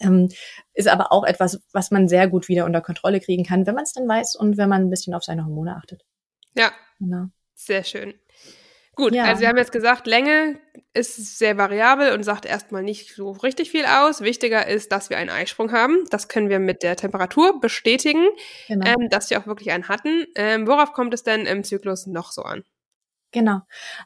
Ähm, 0.00 0.28
ist 0.74 0.88
aber 0.88 1.12
auch 1.12 1.24
etwas, 1.24 1.60
was 1.72 1.90
man 1.90 2.08
sehr 2.08 2.28
gut 2.28 2.48
wieder 2.48 2.64
unter 2.66 2.80
Kontrolle 2.80 3.20
kriegen 3.20 3.44
kann, 3.44 3.66
wenn 3.66 3.74
man 3.74 3.84
es 3.84 3.92
dann 3.92 4.06
weiß 4.06 4.36
und 4.36 4.56
wenn 4.56 4.68
man 4.68 4.82
ein 4.82 4.90
bisschen 4.90 5.14
auf 5.14 5.24
seine 5.24 5.44
Hormone 5.44 5.76
achtet. 5.76 6.04
Ja. 6.54 6.70
Genau. 6.98 7.26
Sehr 7.54 7.84
schön. 7.84 8.14
Gut, 8.96 9.14
ja. 9.14 9.24
also 9.24 9.42
wir 9.42 9.48
haben 9.48 9.58
jetzt 9.58 9.72
gesagt, 9.72 10.06
Länge 10.06 10.58
ist 10.94 11.38
sehr 11.38 11.58
variabel 11.58 12.12
und 12.12 12.22
sagt 12.22 12.46
erstmal 12.46 12.82
nicht 12.82 13.14
so 13.14 13.32
richtig 13.32 13.70
viel 13.70 13.84
aus. 13.84 14.22
Wichtiger 14.22 14.66
ist, 14.66 14.90
dass 14.90 15.10
wir 15.10 15.18
einen 15.18 15.28
Eisprung 15.28 15.70
haben. 15.70 16.06
Das 16.10 16.28
können 16.28 16.48
wir 16.48 16.58
mit 16.60 16.82
der 16.82 16.96
Temperatur 16.96 17.60
bestätigen, 17.60 18.26
genau. 18.68 18.86
ähm, 18.86 19.10
dass 19.10 19.28
wir 19.28 19.38
auch 19.38 19.46
wirklich 19.46 19.70
einen 19.70 19.88
hatten. 19.88 20.24
Ähm, 20.34 20.66
worauf 20.66 20.94
kommt 20.94 21.12
es 21.12 21.22
denn 21.22 21.44
im 21.44 21.62
Zyklus 21.62 22.06
noch 22.06 22.32
so 22.32 22.42
an? 22.42 22.64
Genau. 23.32 23.60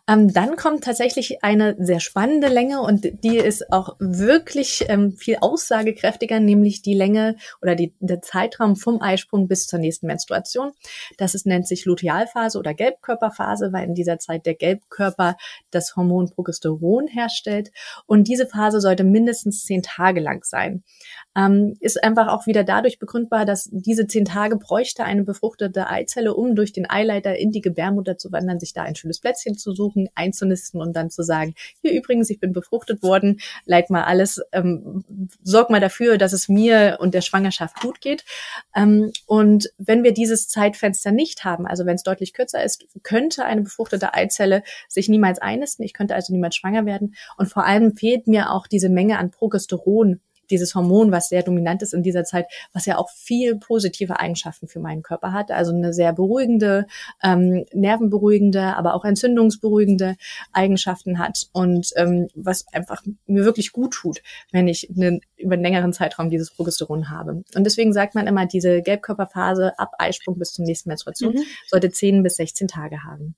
Ähm, 0.08 0.32
dann 0.32 0.56
kommt 0.56 0.82
tatsächlich 0.82 1.44
eine 1.44 1.76
sehr 1.78 2.00
spannende 2.00 2.48
Länge 2.48 2.80
und 2.80 3.22
die 3.22 3.36
ist 3.36 3.70
auch 3.70 3.96
wirklich 4.00 4.86
ähm, 4.88 5.12
viel 5.16 5.36
aussagekräftiger, 5.40 6.40
nämlich 6.40 6.82
die 6.82 6.94
Länge 6.94 7.36
oder 7.60 7.74
die, 7.74 7.94
der 8.00 8.22
Zeitraum 8.22 8.76
vom 8.76 9.00
Eisprung 9.00 9.46
bis 9.46 9.66
zur 9.66 9.78
nächsten 9.78 10.06
Menstruation. 10.06 10.72
Das 11.18 11.34
ist, 11.34 11.46
nennt 11.46 11.68
sich 11.68 11.84
Lutealphase 11.84 12.58
oder 12.58 12.74
Gelbkörperphase, 12.74 13.72
weil 13.72 13.84
in 13.84 13.94
dieser 13.94 14.18
Zeit 14.18 14.46
der 14.46 14.54
Gelbkörper 14.54 15.36
das 15.70 15.94
Hormon 15.96 16.30
Progesteron 16.30 17.06
herstellt. 17.06 17.70
Und 18.06 18.26
diese 18.26 18.46
Phase 18.46 18.80
sollte 18.80 19.04
mindestens 19.04 19.64
zehn 19.64 19.82
Tage 19.82 20.20
lang 20.20 20.44
sein 20.44 20.82
ähm, 21.36 21.76
ist 21.80 22.02
einfach 22.02 22.28
auch 22.28 22.46
wieder 22.46 22.64
dadurch 22.64 22.98
begründbar, 22.98 23.44
dass 23.44 23.68
diese 23.70 24.06
zehn 24.06 24.24
Tage 24.24 24.56
bräuchte 24.56 25.04
eine 25.04 25.22
befruchtete 25.22 25.88
Eizelle, 25.88 26.34
um 26.34 26.56
durch 26.56 26.72
den 26.72 26.90
Eileiter 26.90 27.36
in 27.36 27.52
die 27.52 27.60
Gebärmutter 27.60 28.18
zu 28.18 28.32
wandern, 28.32 28.58
sich 28.58 28.72
da 28.72 28.82
ein 28.82 28.96
schönes 28.96 29.19
Plätzchen 29.20 29.56
zu 29.56 29.72
suchen, 29.72 30.08
einzunisten 30.14 30.80
und 30.80 30.94
dann 30.94 31.10
zu 31.10 31.22
sagen, 31.22 31.54
hier 31.82 31.92
übrigens, 31.92 32.30
ich 32.30 32.40
bin 32.40 32.52
befruchtet 32.52 33.02
worden, 33.02 33.40
leit 33.64 33.90
mal 33.90 34.04
alles, 34.04 34.40
ähm, 34.52 35.04
sorg 35.42 35.70
mal 35.70 35.80
dafür, 35.80 36.18
dass 36.18 36.32
es 36.32 36.48
mir 36.48 36.98
und 37.00 37.14
der 37.14 37.20
Schwangerschaft 37.20 37.80
gut 37.80 38.00
geht. 38.00 38.24
Ähm, 38.74 39.12
und 39.26 39.70
wenn 39.78 40.02
wir 40.02 40.12
dieses 40.12 40.48
Zeitfenster 40.48 41.12
nicht 41.12 41.44
haben, 41.44 41.66
also 41.66 41.86
wenn 41.86 41.96
es 41.96 42.02
deutlich 42.02 42.32
kürzer 42.32 42.62
ist, 42.62 42.86
könnte 43.02 43.44
eine 43.44 43.62
befruchtete 43.62 44.14
Eizelle 44.14 44.62
sich 44.88 45.08
niemals 45.08 45.38
einnisten. 45.38 45.84
Ich 45.84 45.94
könnte 45.94 46.14
also 46.14 46.32
niemals 46.32 46.56
schwanger 46.56 46.86
werden. 46.86 47.14
Und 47.36 47.46
vor 47.46 47.64
allem 47.64 47.96
fehlt 47.96 48.26
mir 48.26 48.50
auch 48.50 48.66
diese 48.66 48.88
Menge 48.88 49.18
an 49.18 49.30
Progesteron, 49.30 50.20
dieses 50.50 50.74
Hormon, 50.74 51.12
was 51.12 51.28
sehr 51.28 51.42
dominant 51.42 51.82
ist 51.82 51.94
in 51.94 52.02
dieser 52.02 52.24
Zeit, 52.24 52.46
was 52.72 52.86
ja 52.86 52.98
auch 52.98 53.10
viel 53.10 53.56
positive 53.56 54.18
Eigenschaften 54.18 54.68
für 54.68 54.80
meinen 54.80 55.02
Körper 55.02 55.32
hat. 55.32 55.50
Also 55.50 55.72
eine 55.72 55.92
sehr 55.92 56.12
beruhigende, 56.12 56.86
ähm, 57.22 57.64
nervenberuhigende, 57.72 58.76
aber 58.76 58.94
auch 58.94 59.04
entzündungsberuhigende 59.04 60.16
Eigenschaften 60.52 61.18
hat 61.18 61.48
und 61.52 61.90
ähm, 61.96 62.28
was 62.34 62.66
einfach 62.72 63.02
mir 63.26 63.44
wirklich 63.44 63.72
gut 63.72 63.92
tut, 63.92 64.22
wenn 64.52 64.68
ich 64.68 64.90
einen, 64.90 65.20
über 65.36 65.54
einen 65.54 65.62
längeren 65.62 65.92
Zeitraum 65.92 66.30
dieses 66.30 66.50
Progesteron 66.50 67.10
habe. 67.10 67.42
Und 67.54 67.64
deswegen 67.64 67.92
sagt 67.92 68.14
man 68.14 68.26
immer, 68.26 68.46
diese 68.46 68.82
Gelbkörperphase 68.82 69.78
ab 69.78 69.92
Eisprung 69.98 70.38
bis 70.38 70.52
zum 70.52 70.64
nächsten 70.64 70.88
Menstruation 70.88 71.34
mhm. 71.34 71.42
sollte 71.66 71.90
10 71.90 72.22
bis 72.22 72.36
16 72.36 72.68
Tage 72.68 73.04
haben. 73.04 73.34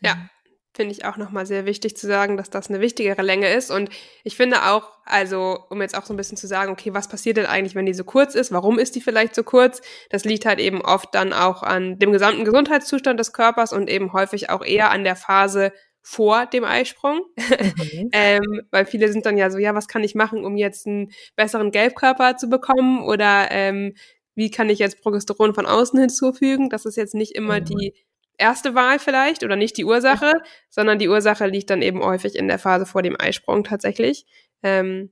Ja, 0.00 0.28
finde 0.74 0.92
ich 0.92 1.04
auch 1.04 1.18
nochmal 1.18 1.44
sehr 1.44 1.66
wichtig 1.66 1.96
zu 1.96 2.06
sagen, 2.06 2.36
dass 2.36 2.48
das 2.48 2.70
eine 2.70 2.80
wichtigere 2.80 3.22
Länge 3.22 3.52
ist. 3.52 3.70
Und 3.70 3.90
ich 4.24 4.36
finde 4.36 4.64
auch, 4.70 4.90
also 5.04 5.58
um 5.68 5.82
jetzt 5.82 5.96
auch 5.96 6.06
so 6.06 6.14
ein 6.14 6.16
bisschen 6.16 6.38
zu 6.38 6.46
sagen, 6.46 6.72
okay, 6.72 6.94
was 6.94 7.08
passiert 7.08 7.36
denn 7.36 7.46
eigentlich, 7.46 7.74
wenn 7.74 7.86
die 7.86 7.94
so 7.94 8.04
kurz 8.04 8.34
ist? 8.34 8.52
Warum 8.52 8.78
ist 8.78 8.94
die 8.94 9.02
vielleicht 9.02 9.34
so 9.34 9.42
kurz? 9.42 9.82
Das 10.08 10.24
liegt 10.24 10.46
halt 10.46 10.60
eben 10.60 10.80
oft 10.80 11.14
dann 11.14 11.32
auch 11.32 11.62
an 11.62 11.98
dem 11.98 12.12
gesamten 12.12 12.44
Gesundheitszustand 12.44 13.20
des 13.20 13.32
Körpers 13.32 13.72
und 13.72 13.90
eben 13.90 14.12
häufig 14.12 14.48
auch 14.48 14.64
eher 14.64 14.90
an 14.90 15.04
der 15.04 15.16
Phase 15.16 15.72
vor 16.00 16.46
dem 16.46 16.64
Eisprung. 16.64 17.20
Mhm. 17.36 18.08
ähm, 18.12 18.62
weil 18.70 18.86
viele 18.86 19.12
sind 19.12 19.26
dann 19.26 19.36
ja 19.36 19.50
so, 19.50 19.58
ja, 19.58 19.74
was 19.74 19.88
kann 19.88 20.02
ich 20.02 20.14
machen, 20.14 20.44
um 20.44 20.56
jetzt 20.56 20.86
einen 20.86 21.12
besseren 21.36 21.70
Gelbkörper 21.70 22.36
zu 22.38 22.48
bekommen? 22.48 23.04
Oder 23.04 23.48
ähm, 23.50 23.94
wie 24.34 24.50
kann 24.50 24.70
ich 24.70 24.78
jetzt 24.78 25.02
Progesteron 25.02 25.54
von 25.54 25.66
außen 25.66 26.00
hinzufügen? 26.00 26.70
Das 26.70 26.86
ist 26.86 26.96
jetzt 26.96 27.14
nicht 27.14 27.32
immer 27.32 27.60
mhm. 27.60 27.64
die 27.66 27.94
erste 28.42 28.74
Wahl 28.74 28.98
vielleicht 28.98 29.44
oder 29.44 29.56
nicht 29.56 29.76
die 29.76 29.84
Ursache, 29.84 30.42
sondern 30.68 30.98
die 30.98 31.08
Ursache 31.08 31.46
liegt 31.46 31.70
dann 31.70 31.80
eben 31.80 32.02
häufig 32.02 32.36
in 32.36 32.48
der 32.48 32.58
Phase 32.58 32.84
vor 32.84 33.02
dem 33.02 33.16
Eisprung 33.18 33.64
tatsächlich. 33.64 34.26
Ähm, 34.62 35.10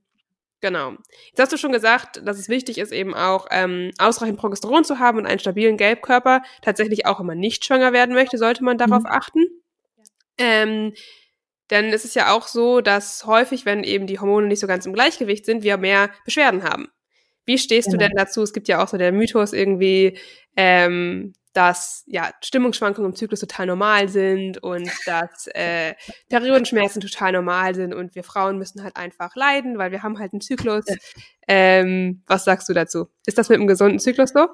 genau. 0.59 0.93
Jetzt 1.29 1.39
hast 1.39 1.53
du 1.53 1.57
schon 1.57 1.71
gesagt, 1.71 2.21
dass 2.25 2.37
es 2.37 2.49
wichtig 2.49 2.77
ist, 2.77 2.91
eben 2.91 3.15
auch 3.15 3.47
ähm, 3.49 3.91
ausreichend 3.97 4.39
Progesteron 4.39 4.83
zu 4.83 4.99
haben 4.99 5.17
und 5.17 5.25
einen 5.25 5.39
stabilen 5.39 5.77
Gelbkörper. 5.77 6.43
Tatsächlich 6.61 7.05
auch, 7.05 7.19
wenn 7.19 7.25
man 7.25 7.39
nicht 7.39 7.65
schwanger 7.65 7.93
werden 7.93 8.13
möchte, 8.13 8.37
sollte 8.37 8.63
man 8.63 8.77
darauf 8.77 9.03
mhm. 9.03 9.09
achten. 9.09 9.45
Ähm, 10.37 10.93
denn 11.71 11.85
es 11.93 12.03
ist 12.03 12.15
ja 12.15 12.33
auch 12.33 12.47
so, 12.47 12.81
dass 12.81 13.25
häufig, 13.25 13.65
wenn 13.65 13.83
eben 13.83 14.05
die 14.05 14.19
Hormone 14.19 14.47
nicht 14.47 14.59
so 14.59 14.67
ganz 14.67 14.85
im 14.85 14.93
Gleichgewicht 14.93 15.45
sind, 15.45 15.63
wir 15.63 15.77
mehr 15.77 16.09
Beschwerden 16.25 16.63
haben. 16.63 16.89
Wie 17.45 17.57
stehst 17.57 17.87
genau. 17.87 17.99
du 17.99 18.07
denn 18.07 18.17
dazu? 18.17 18.43
Es 18.43 18.53
gibt 18.53 18.67
ja 18.67 18.83
auch 18.83 18.87
so 18.87 18.97
der 18.97 19.11
Mythos 19.11 19.53
irgendwie, 19.53 20.17
ähm, 20.55 21.33
dass 21.53 22.03
ja 22.07 22.31
Stimmungsschwankungen 22.41 23.11
im 23.11 23.15
Zyklus 23.15 23.39
total 23.39 23.65
normal 23.65 24.09
sind 24.09 24.61
und 24.63 24.89
dass 25.05 25.47
äh, 25.47 25.93
Periodenschmerzen 26.29 27.01
total 27.01 27.33
normal 27.33 27.75
sind 27.75 27.93
und 27.93 28.15
wir 28.15 28.23
Frauen 28.23 28.57
müssen 28.57 28.83
halt 28.83 28.95
einfach 28.95 29.35
leiden, 29.35 29.77
weil 29.77 29.91
wir 29.91 30.03
haben 30.03 30.19
halt 30.19 30.33
einen 30.33 30.41
Zyklus. 30.41 30.85
Ähm, 31.47 32.23
was 32.27 32.45
sagst 32.45 32.69
du 32.69 32.73
dazu? 32.73 33.07
Ist 33.25 33.37
das 33.37 33.49
mit 33.49 33.57
einem 33.57 33.67
gesunden 33.67 33.99
Zyklus 33.99 34.31
so? 34.31 34.47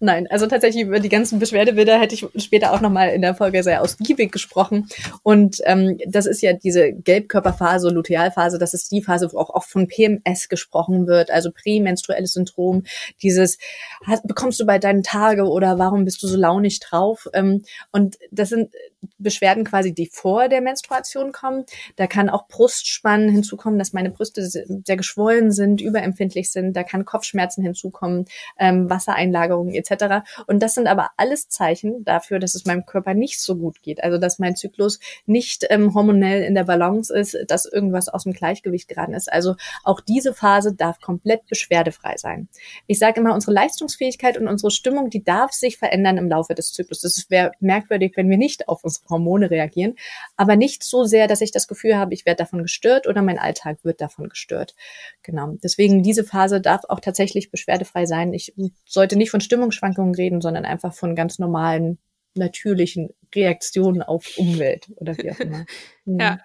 Nein, 0.00 0.26
also 0.30 0.46
tatsächlich 0.46 0.84
über 0.84 1.00
die 1.00 1.08
ganzen 1.08 1.38
Beschwerdebilder 1.38 1.98
hätte 1.98 2.14
ich 2.14 2.26
später 2.36 2.72
auch 2.72 2.80
nochmal 2.80 3.10
in 3.10 3.22
der 3.22 3.34
Folge 3.34 3.62
sehr 3.62 3.82
ausgiebig 3.82 4.32
gesprochen. 4.32 4.88
Und 5.22 5.58
ähm, 5.64 5.98
das 6.06 6.26
ist 6.26 6.42
ja 6.42 6.52
diese 6.52 6.92
Gelbkörperphase, 6.92 7.90
Lutealphase, 7.90 8.58
das 8.58 8.74
ist 8.74 8.90
die 8.92 9.02
Phase, 9.02 9.32
wo 9.32 9.38
auch 9.38 9.50
oft 9.50 9.70
von 9.70 9.88
PMS 9.88 10.48
gesprochen 10.48 11.06
wird, 11.06 11.30
also 11.30 11.50
prämenstruelles 11.50 12.32
Syndrom, 12.34 12.84
dieses 13.22 13.58
hast, 14.04 14.26
bekommst 14.26 14.60
du 14.60 14.66
bei 14.66 14.78
deinen 14.78 15.02
Tage 15.02 15.44
oder 15.44 15.78
warum 15.78 16.04
bist 16.04 16.22
du 16.22 16.26
so 16.26 16.36
launig 16.36 16.80
drauf? 16.80 17.28
Ähm, 17.32 17.62
und 17.92 18.18
das 18.30 18.50
sind 18.50 18.72
Beschwerden 19.18 19.64
quasi, 19.64 19.94
die 19.94 20.06
vor 20.06 20.48
der 20.48 20.60
Menstruation 20.60 21.32
kommen. 21.32 21.64
Da 21.96 22.06
kann 22.06 22.28
auch 22.28 22.48
Brustspannen 22.48 23.28
hinzukommen, 23.28 23.78
dass 23.78 23.92
meine 23.92 24.10
Brüste 24.10 24.44
sehr 24.46 24.96
geschwollen 24.96 25.52
sind, 25.52 25.80
überempfindlich 25.80 26.50
sind. 26.50 26.74
Da 26.74 26.82
kann 26.82 27.04
Kopfschmerzen 27.04 27.62
hinzukommen, 27.62 28.26
ähm, 28.58 28.90
Wassereinlagerungen 28.90 29.74
etc. 29.74 30.26
Und 30.46 30.62
das 30.62 30.74
sind 30.74 30.88
aber 30.88 31.10
alles 31.16 31.48
Zeichen 31.48 32.04
dafür, 32.04 32.38
dass 32.40 32.54
es 32.54 32.64
meinem 32.64 32.86
Körper 32.86 33.14
nicht 33.14 33.40
so 33.40 33.56
gut 33.56 33.82
geht. 33.82 34.02
Also 34.02 34.18
dass 34.18 34.38
mein 34.38 34.56
Zyklus 34.56 34.98
nicht 35.26 35.66
ähm, 35.70 35.94
hormonell 35.94 36.42
in 36.42 36.54
der 36.54 36.64
Balance 36.64 37.14
ist, 37.14 37.36
dass 37.46 37.66
irgendwas 37.66 38.08
aus 38.08 38.24
dem 38.24 38.32
Gleichgewicht 38.32 38.88
geraten 38.88 39.14
ist. 39.14 39.32
Also 39.32 39.54
auch 39.84 40.00
diese 40.00 40.34
Phase 40.34 40.74
darf 40.74 41.00
komplett 41.00 41.46
beschwerdefrei 41.46 42.16
sein. 42.16 42.48
Ich 42.86 42.98
sage 42.98 43.20
immer, 43.20 43.34
unsere 43.34 43.52
Leistungsfähigkeit 43.52 44.38
und 44.38 44.48
unsere 44.48 44.70
Stimmung, 44.70 45.10
die 45.10 45.22
darf 45.22 45.52
sich 45.52 45.78
verändern 45.78 46.16
im 46.16 46.28
Laufe 46.28 46.54
des 46.54 46.72
Zyklus. 46.72 47.00
Das 47.00 47.26
wäre 47.28 47.52
merkwürdig, 47.60 48.12
wenn 48.16 48.28
wir 48.28 48.38
nicht 48.38 48.68
auf 48.68 48.84
unsere 48.88 49.08
Hormone 49.08 49.50
reagieren, 49.50 49.94
aber 50.36 50.56
nicht 50.56 50.82
so 50.82 51.04
sehr, 51.04 51.28
dass 51.28 51.40
ich 51.40 51.52
das 51.52 51.68
Gefühl 51.68 51.96
habe, 51.96 52.14
ich 52.14 52.26
werde 52.26 52.38
davon 52.38 52.62
gestört 52.62 53.06
oder 53.06 53.22
mein 53.22 53.38
Alltag 53.38 53.78
wird 53.84 54.00
davon 54.00 54.28
gestört. 54.28 54.74
Genau. 55.22 55.56
Deswegen 55.62 56.02
diese 56.02 56.24
Phase 56.24 56.60
darf 56.60 56.82
auch 56.88 57.00
tatsächlich 57.00 57.50
beschwerdefrei 57.50 58.06
sein. 58.06 58.32
Ich 58.32 58.54
sollte 58.86 59.16
nicht 59.16 59.30
von 59.30 59.40
Stimmungsschwankungen 59.40 60.14
reden, 60.14 60.40
sondern 60.40 60.64
einfach 60.64 60.94
von 60.94 61.14
ganz 61.14 61.38
normalen, 61.38 61.98
natürlichen 62.34 63.10
Reaktionen 63.34 64.02
auf 64.02 64.36
Umwelt 64.36 64.88
oder 64.96 65.16
wie 65.18 65.30
auch 65.30 65.40
immer. 65.40 65.64
ja. 66.06 66.38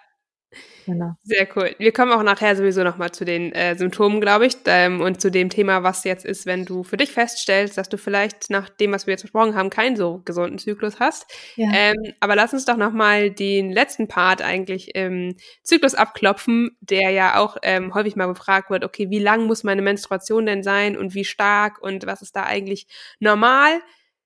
Genau. 0.85 1.13
Sehr 1.23 1.47
cool. 1.55 1.75
Wir 1.79 1.91
kommen 1.91 2.11
auch 2.11 2.23
nachher 2.23 2.55
sowieso 2.55 2.83
nochmal 2.83 3.11
zu 3.11 3.25
den 3.25 3.51
äh, 3.53 3.75
Symptomen, 3.75 4.19
glaube 4.19 4.45
ich, 4.45 4.55
ähm, 4.65 5.01
und 5.01 5.21
zu 5.21 5.31
dem 5.31 5.49
Thema, 5.49 5.83
was 5.83 6.03
jetzt 6.03 6.25
ist, 6.25 6.45
wenn 6.45 6.65
du 6.65 6.83
für 6.83 6.97
dich 6.97 7.11
feststellst, 7.11 7.77
dass 7.77 7.89
du 7.89 7.97
vielleicht 7.97 8.49
nach 8.49 8.69
dem, 8.69 8.91
was 8.91 9.07
wir 9.07 9.13
jetzt 9.13 9.21
besprochen 9.21 9.55
haben, 9.55 9.69
keinen 9.69 9.95
so 9.95 10.21
gesunden 10.25 10.57
Zyklus 10.57 10.99
hast. 10.99 11.25
Ja. 11.55 11.69
Ähm, 11.73 12.13
aber 12.19 12.35
lass 12.35 12.53
uns 12.53 12.65
doch 12.65 12.77
nochmal 12.77 13.31
den 13.31 13.71
letzten 13.71 14.07
Part 14.07 14.41
eigentlich 14.41 14.95
im 14.95 15.35
Zyklus 15.63 15.95
abklopfen, 15.95 16.75
der 16.81 17.11
ja 17.11 17.37
auch 17.39 17.57
ähm, 17.63 17.93
häufig 17.93 18.15
mal 18.15 18.27
gefragt 18.27 18.69
wird, 18.69 18.83
okay, 18.83 19.09
wie 19.09 19.19
lang 19.19 19.45
muss 19.45 19.63
meine 19.63 19.81
Menstruation 19.81 20.45
denn 20.45 20.63
sein 20.63 20.97
und 20.97 21.13
wie 21.13 21.25
stark 21.25 21.81
und 21.81 22.05
was 22.05 22.21
ist 22.21 22.35
da 22.35 22.43
eigentlich 22.43 22.87
normal? 23.19 23.81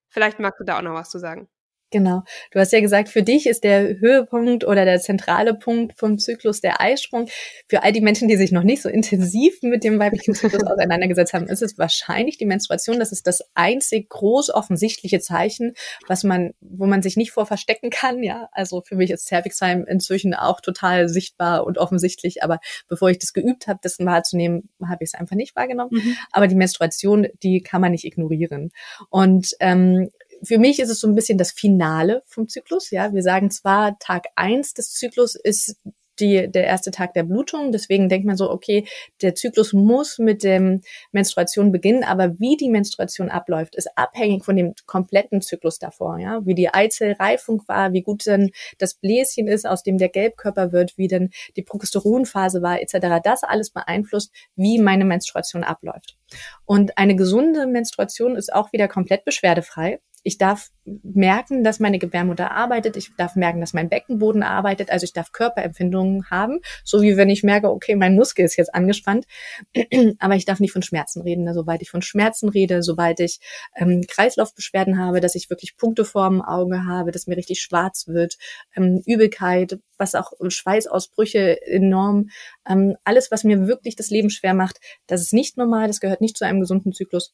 Vielleicht 0.10 0.40
magst 0.40 0.60
du 0.60 0.64
da 0.64 0.78
auch 0.78 0.82
noch 0.82 0.94
was 0.94 1.10
zu 1.10 1.20
sagen. 1.20 1.48
Genau. 1.90 2.24
Du 2.52 2.60
hast 2.60 2.74
ja 2.74 2.82
gesagt, 2.82 3.08
für 3.08 3.24
dich 3.24 3.48
ist 3.48 3.64
der 3.64 4.00
Höhepunkt 4.00 4.66
oder 4.66 4.84
der 4.84 5.00
zentrale 5.00 5.54
Punkt 5.54 5.98
vom 5.98 6.20
Zyklus 6.20 6.60
der 6.60 6.82
Eisprung. 6.82 7.30
Für 7.70 7.84
all 7.84 7.94
die 7.94 8.02
Menschen, 8.02 8.28
die 8.28 8.36
sich 8.36 8.52
noch 8.52 8.64
nicht 8.64 8.82
so 8.82 8.90
intensiv 8.90 9.62
mit 9.62 9.86
dem 9.86 9.98
weiblichen 9.98 10.34
Zyklus 10.34 10.64
auseinandergesetzt 10.68 11.34
haben, 11.34 11.48
ist 11.48 11.62
es 11.62 11.78
wahrscheinlich 11.78 12.38
die 12.38 12.46
Menstruation. 12.46 13.00
Das 13.00 13.14
ist 13.14 13.26
das 13.26 13.42
einzig 13.54 14.10
groß 14.10 14.50
offensichtliche 14.50 15.22
Zeichen, 15.22 15.74
was 16.08 16.26
man, 16.26 16.52
wo 16.60 16.88
man 16.88 17.02
sich 17.02 17.16
nicht 17.16 17.32
vor 17.32 17.46
verstecken 17.46 17.90
kann. 17.90 18.22
Ja, 18.22 18.50
also 18.52 18.82
für 18.82 18.96
mich 18.96 19.12
ist 19.12 19.26
Cervixheim 19.26 19.86
inzwischen 19.88 20.34
auch 20.34 20.60
total 20.60 21.08
sichtbar 21.08 21.66
und 21.66 21.78
offensichtlich. 21.78 22.44
Aber 22.44 22.60
bevor 22.90 23.10
ich 23.10 23.20
das 23.20 23.32
geübt 23.32 23.68
habe, 23.68 23.80
das 23.82 23.98
wahrzunehmen, 24.00 24.70
habe 24.86 25.06
ich 25.06 25.12
es 25.14 25.20
einfach 25.20 25.38
nicht 25.38 25.56
wahrgenommen. 25.56 25.92
Mhm. 25.94 26.18
Aber 26.34 26.48
die 26.48 26.56
Menstruation, 26.56 27.28
die 27.44 27.62
kann 27.62 27.80
man 27.80 27.92
nicht 27.92 28.04
ignorieren. 28.04 28.72
Und 29.10 29.56
ähm, 29.62 30.10
für 30.44 30.58
mich 30.58 30.80
ist 30.80 30.90
es 30.90 31.00
so 31.00 31.08
ein 31.08 31.16
bisschen 31.16 31.38
das 31.38 31.52
Finale 31.52 32.24
vom 32.26 32.48
Zyklus. 32.48 32.92
Ja, 32.92 33.14
wir 33.14 33.24
sagen 33.24 33.52
zwar, 33.52 33.98
Tag 34.00 34.26
eins 34.36 34.74
des 34.74 34.94
Zyklus 34.94 35.36
ist 35.36 35.78
die, 36.20 36.50
der 36.50 36.66
erste 36.66 36.92
Tag 36.92 37.14
der 37.14 37.24
Blutung. 37.24 37.72
Deswegen 37.72 38.10
denkt 38.10 38.26
man 38.26 38.38
so, 38.38 38.50
okay, 38.50 38.88
der 39.22 39.36
Zyklus 39.36 39.74
muss 39.74 40.18
mit 40.18 40.44
dem 40.44 40.82
Menstruation 41.12 41.72
beginnen, 41.72 42.04
aber 42.04 42.40
wie 42.40 42.58
die 42.58 42.70
Menstruation 42.70 43.30
abläuft, 43.30 43.76
ist 43.76 43.90
abhängig 43.96 44.44
von 44.44 44.56
dem 44.56 44.74
kompletten 44.86 45.42
Zyklus 45.42 45.80
davor, 45.80 46.18
ja. 46.18 46.46
Wie 46.46 46.56
die 46.56 46.74
Eizellreifung 46.74 47.64
war, 47.68 47.94
wie 47.94 48.02
gut 48.02 48.26
denn 48.26 48.52
das 48.78 48.96
Bläschen 48.96 49.48
ist, 49.48 49.68
aus 49.68 49.84
dem 49.84 49.98
der 49.98 50.10
Gelbkörper 50.10 50.72
wird, 50.72 50.98
wie 50.98 51.08
denn 51.08 51.30
die 51.56 51.64
Progesteronphase 51.64 52.62
war, 52.62 52.82
etc. 52.82 53.22
Das 53.24 53.44
alles 53.44 53.70
beeinflusst, 53.70 54.32
wie 54.56 54.80
meine 54.80 55.06
Menstruation 55.06 55.64
abläuft. 55.64 56.18
Und 56.66 56.98
eine 56.98 57.16
gesunde 57.16 57.68
Menstruation 57.68 58.36
ist 58.36 58.54
auch 58.54 58.74
wieder 58.74 58.88
komplett 58.88 59.24
beschwerdefrei. 59.24 60.00
Ich 60.28 60.38
darf 60.38 60.72
merken, 60.84 61.64
dass 61.64 61.80
meine 61.80 62.00
Gebärmutter 62.00 62.52
arbeitet. 62.52 62.98
Ich 62.98 63.16
darf 63.16 63.38
merken, 63.38 63.62
dass 63.62 63.72
mein 63.72 63.88
Beckenboden 63.88 64.44
arbeitet. 64.44 64.92
Also 64.92 65.06
ich 65.06 65.14
darf 65.14 65.32
Körperempfindungen 65.32 66.30
haben. 66.30 66.60
So 66.84 67.02
wie 67.02 67.16
wenn 67.16 67.30
ich 67.30 67.44
merke, 67.44 67.70
okay, 67.72 67.96
mein 67.96 68.14
Muskel 68.14 68.44
ist 68.44 68.58
jetzt 68.58 68.76
angespannt. 68.76 69.26
Aber 70.20 70.36
ich 70.36 70.44
darf 70.44 70.60
nicht 70.60 70.74
von 70.74 70.82
Schmerzen 70.82 71.22
reden. 71.22 71.48
Sobald 71.54 71.82
ich 71.82 71.90
von 71.90 72.02
Schmerzen 72.02 72.50
rede, 72.50 72.84
sobald 72.84 73.22
ich 73.22 73.40
ähm, 73.78 74.02
Kreislaufbeschwerden 74.06 75.00
habe, 75.00 75.22
dass 75.22 75.34
ich 75.34 75.50
wirklich 75.50 75.78
Punkte 75.78 76.04
vorm 76.04 76.42
Auge 76.42 76.84
habe, 76.86 77.12
dass 77.12 77.28
mir 77.28 77.38
richtig 77.38 77.62
schwarz 77.62 78.10
wird, 78.10 78.36
ähm, 78.76 79.02
Übelkeit, 79.06 79.80
was 79.98 80.14
auch 80.14 80.34
Schweißausbrüche 80.46 81.66
enorm, 81.68 82.32
ähm, 82.70 82.98
alles, 83.06 83.32
was 83.32 83.46
mir 83.46 83.66
wirklich 83.66 83.96
das 83.96 84.10
Leben 84.10 84.30
schwer 84.30 84.54
macht, 84.54 84.82
das 85.08 85.22
ist 85.22 85.32
nicht 85.32 85.56
normal, 85.56 85.88
das 85.88 86.02
gehört 86.02 86.20
nicht 86.20 86.36
zu 86.36 86.46
einem 86.46 86.60
gesunden 86.60 86.92
Zyklus. 86.92 87.34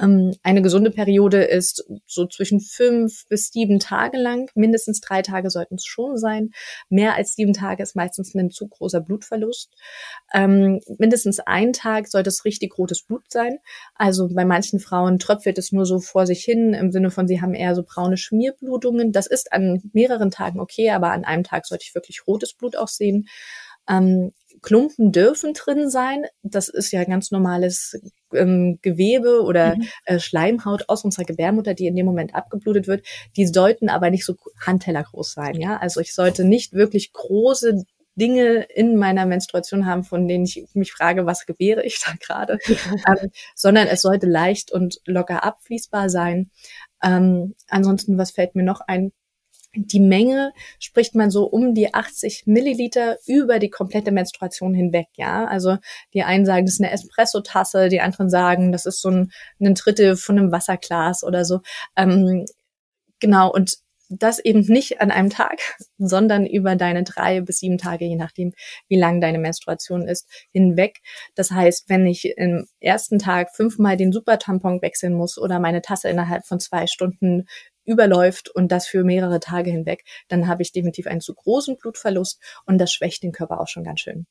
Ähm, 0.00 0.34
eine 0.42 0.62
gesunde 0.62 0.90
Periode 0.90 1.42
ist 1.42 1.84
so 2.06 2.26
zwischen 2.26 2.60
fünf 2.60 3.26
bis 3.28 3.50
sieben 3.50 3.78
Tage 3.78 4.18
lang. 4.18 4.50
Mindestens 4.54 5.00
drei 5.00 5.22
Tage 5.22 5.50
sollten 5.50 5.76
es 5.76 5.84
schon 5.84 6.16
sein. 6.16 6.50
Mehr 6.88 7.14
als 7.14 7.34
sieben 7.34 7.52
Tage 7.52 7.82
ist 7.82 7.96
meistens 7.96 8.34
ein 8.34 8.50
zu 8.50 8.68
großer 8.68 9.00
Blutverlust. 9.00 9.70
Ähm, 10.32 10.80
mindestens 10.98 11.40
ein 11.40 11.72
Tag 11.72 12.08
sollte 12.08 12.28
es 12.28 12.44
richtig 12.44 12.78
rotes 12.78 13.02
Blut 13.02 13.24
sein. 13.28 13.58
Also 13.94 14.28
bei 14.28 14.44
manchen 14.44 14.80
Frauen 14.80 15.18
tröpfelt 15.18 15.58
es 15.58 15.72
nur 15.72 15.86
so 15.86 15.98
vor 15.98 16.26
sich 16.26 16.44
hin 16.44 16.74
im 16.74 16.92
Sinne 16.92 17.10
von, 17.10 17.26
sie 17.26 17.40
haben 17.40 17.54
eher 17.54 17.74
so 17.74 17.82
braune 17.82 18.16
Schmierblutungen. 18.16 19.12
Das 19.12 19.26
ist 19.26 19.52
an 19.52 19.82
mehreren 19.92 20.30
Tagen 20.30 20.60
okay, 20.60 20.90
aber 20.90 21.10
an 21.12 21.24
einem 21.24 21.44
Tag 21.44 21.66
sollte 21.66 21.84
ich 21.86 21.94
wirklich 21.94 22.26
rotes 22.26 22.54
Blut 22.54 22.76
auch 22.76 22.88
sehen. 22.88 23.26
Ähm, 23.88 24.32
Klumpen 24.62 25.12
dürfen 25.12 25.54
drin 25.54 25.88
sein. 25.90 26.26
Das 26.42 26.68
ist 26.68 26.92
ja 26.92 27.04
ganz 27.04 27.30
normales 27.30 27.98
ähm, 28.34 28.78
Gewebe 28.82 29.42
oder 29.42 29.76
mhm. 29.76 29.88
äh, 30.04 30.18
Schleimhaut 30.18 30.88
aus 30.88 31.04
unserer 31.04 31.24
Gebärmutter, 31.24 31.74
die 31.74 31.86
in 31.86 31.96
dem 31.96 32.06
Moment 32.06 32.34
abgeblutet 32.34 32.86
wird. 32.86 33.06
Die 33.36 33.46
sollten 33.46 33.88
aber 33.88 34.10
nicht 34.10 34.24
so 34.24 34.34
handtellergroß 34.64 35.32
sein. 35.32 35.54
Ja, 35.60 35.76
also 35.78 36.00
ich 36.00 36.14
sollte 36.14 36.44
nicht 36.44 36.72
wirklich 36.72 37.12
große 37.12 37.84
Dinge 38.16 38.66
in 38.74 38.96
meiner 38.96 39.24
Menstruation 39.24 39.86
haben, 39.86 40.04
von 40.04 40.28
denen 40.28 40.44
ich 40.44 40.66
mich 40.74 40.92
frage, 40.92 41.26
was 41.26 41.46
gebäre 41.46 41.84
ich 41.84 42.00
da 42.04 42.12
gerade, 42.20 42.58
ähm, 42.68 43.30
sondern 43.54 43.86
es 43.86 44.02
sollte 44.02 44.26
leicht 44.26 44.72
und 44.72 45.00
locker 45.06 45.44
abfließbar 45.44 46.10
sein. 46.10 46.50
Ähm, 47.02 47.54
ansonsten, 47.68 48.18
was 48.18 48.32
fällt 48.32 48.54
mir 48.54 48.62
noch 48.62 48.80
ein? 48.86 49.12
Die 49.74 50.00
Menge 50.00 50.52
spricht 50.80 51.14
man 51.14 51.30
so 51.30 51.44
um 51.44 51.74
die 51.74 51.94
80 51.94 52.44
Milliliter 52.46 53.18
über 53.26 53.58
die 53.60 53.70
komplette 53.70 54.10
Menstruation 54.10 54.74
hinweg, 54.74 55.06
ja. 55.16 55.46
Also 55.46 55.76
die 56.12 56.22
einen 56.22 56.44
sagen, 56.44 56.66
das 56.66 56.74
ist 56.74 56.80
eine 56.80 56.90
Espresso-Tasse, 56.90 57.88
die 57.88 58.00
anderen 58.00 58.30
sagen, 58.30 58.72
das 58.72 58.86
ist 58.86 59.00
so 59.00 59.10
ein, 59.10 59.32
ein 59.60 59.74
Drittel 59.74 60.16
von 60.16 60.38
einem 60.38 60.52
Wasserglas 60.52 61.22
oder 61.22 61.44
so. 61.44 61.60
Ähm, 61.96 62.46
genau, 63.20 63.52
und 63.52 63.76
das 64.10 64.40
eben 64.40 64.60
nicht 64.60 65.00
an 65.00 65.10
einem 65.10 65.30
Tag, 65.30 65.60
sondern 65.98 66.44
über 66.44 66.74
deine 66.76 67.04
drei 67.04 67.40
bis 67.40 67.58
sieben 67.60 67.78
Tage, 67.78 68.04
je 68.04 68.16
nachdem, 68.16 68.52
wie 68.88 68.98
lang 68.98 69.20
deine 69.20 69.38
Menstruation 69.38 70.08
ist, 70.08 70.28
hinweg. 70.52 71.00
Das 71.36 71.52
heißt, 71.52 71.88
wenn 71.88 72.06
ich 72.06 72.36
im 72.36 72.66
ersten 72.80 73.18
Tag 73.18 73.54
fünfmal 73.54 73.96
den 73.96 74.12
Supertampon 74.12 74.82
wechseln 74.82 75.14
muss 75.14 75.38
oder 75.38 75.60
meine 75.60 75.80
Tasse 75.80 76.08
innerhalb 76.08 76.44
von 76.44 76.58
zwei 76.58 76.86
Stunden 76.88 77.46
überläuft 77.84 78.48
und 78.48 78.70
das 78.72 78.86
für 78.86 79.04
mehrere 79.04 79.40
Tage 79.40 79.70
hinweg, 79.70 80.04
dann 80.28 80.46
habe 80.46 80.62
ich 80.62 80.72
definitiv 80.72 81.06
einen 81.06 81.20
zu 81.20 81.34
großen 81.34 81.76
Blutverlust 81.76 82.40
und 82.66 82.78
das 82.78 82.92
schwächt 82.92 83.22
den 83.22 83.32
Körper 83.32 83.60
auch 83.60 83.68
schon 83.68 83.84
ganz 83.84 84.00
schön. 84.00 84.26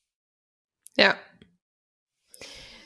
Ja. 0.98 1.16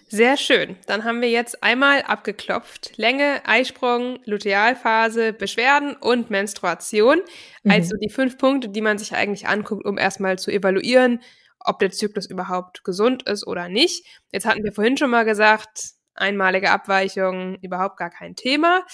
Sehr 0.07 0.37
schön. 0.37 0.75
Dann 0.85 1.05
haben 1.05 1.21
wir 1.21 1.31
jetzt 1.31 1.63
einmal 1.63 2.03
abgeklopft. 2.03 2.95
Länge, 2.97 3.41
Eisprung, 3.45 4.19
Lutealphase, 4.25 5.33
Beschwerden 5.33 5.95
und 5.95 6.29
Menstruation. 6.29 7.21
Mhm. 7.63 7.71
Also 7.71 7.97
die 7.97 8.11
fünf 8.11 8.37
Punkte, 8.37 8.69
die 8.69 8.81
man 8.81 8.99
sich 8.99 9.15
eigentlich 9.15 9.47
anguckt, 9.47 9.85
um 9.85 9.97
erstmal 9.97 10.37
zu 10.37 10.51
evaluieren, 10.51 11.23
ob 11.59 11.79
der 11.79 11.89
Zyklus 11.89 12.27
überhaupt 12.29 12.83
gesund 12.83 13.23
ist 13.23 13.47
oder 13.47 13.69
nicht. 13.69 14.05
Jetzt 14.31 14.45
hatten 14.45 14.63
wir 14.63 14.71
vorhin 14.71 14.97
schon 14.97 15.09
mal 15.09 15.25
gesagt, 15.25 15.93
einmalige 16.13 16.69
Abweichung 16.69 17.57
überhaupt 17.63 17.97
gar 17.97 18.11
kein 18.11 18.35
Thema. 18.35 18.85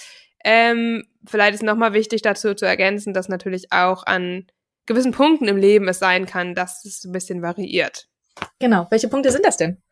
Ähm, 0.44 1.04
vielleicht 1.26 1.54
ist 1.54 1.62
nochmal 1.62 1.92
wichtig 1.92 2.22
dazu 2.22 2.54
zu 2.54 2.66
ergänzen, 2.66 3.12
dass 3.12 3.28
natürlich 3.28 3.72
auch 3.72 4.04
an 4.06 4.46
gewissen 4.86 5.12
Punkten 5.12 5.48
im 5.48 5.56
Leben 5.56 5.88
es 5.88 5.98
sein 5.98 6.26
kann, 6.26 6.54
dass 6.54 6.84
es 6.84 7.04
ein 7.04 7.12
bisschen 7.12 7.42
variiert. 7.42 8.08
Genau. 8.58 8.86
Welche 8.90 9.08
Punkte 9.08 9.30
sind 9.30 9.44
das 9.44 9.56
denn? 9.56 9.82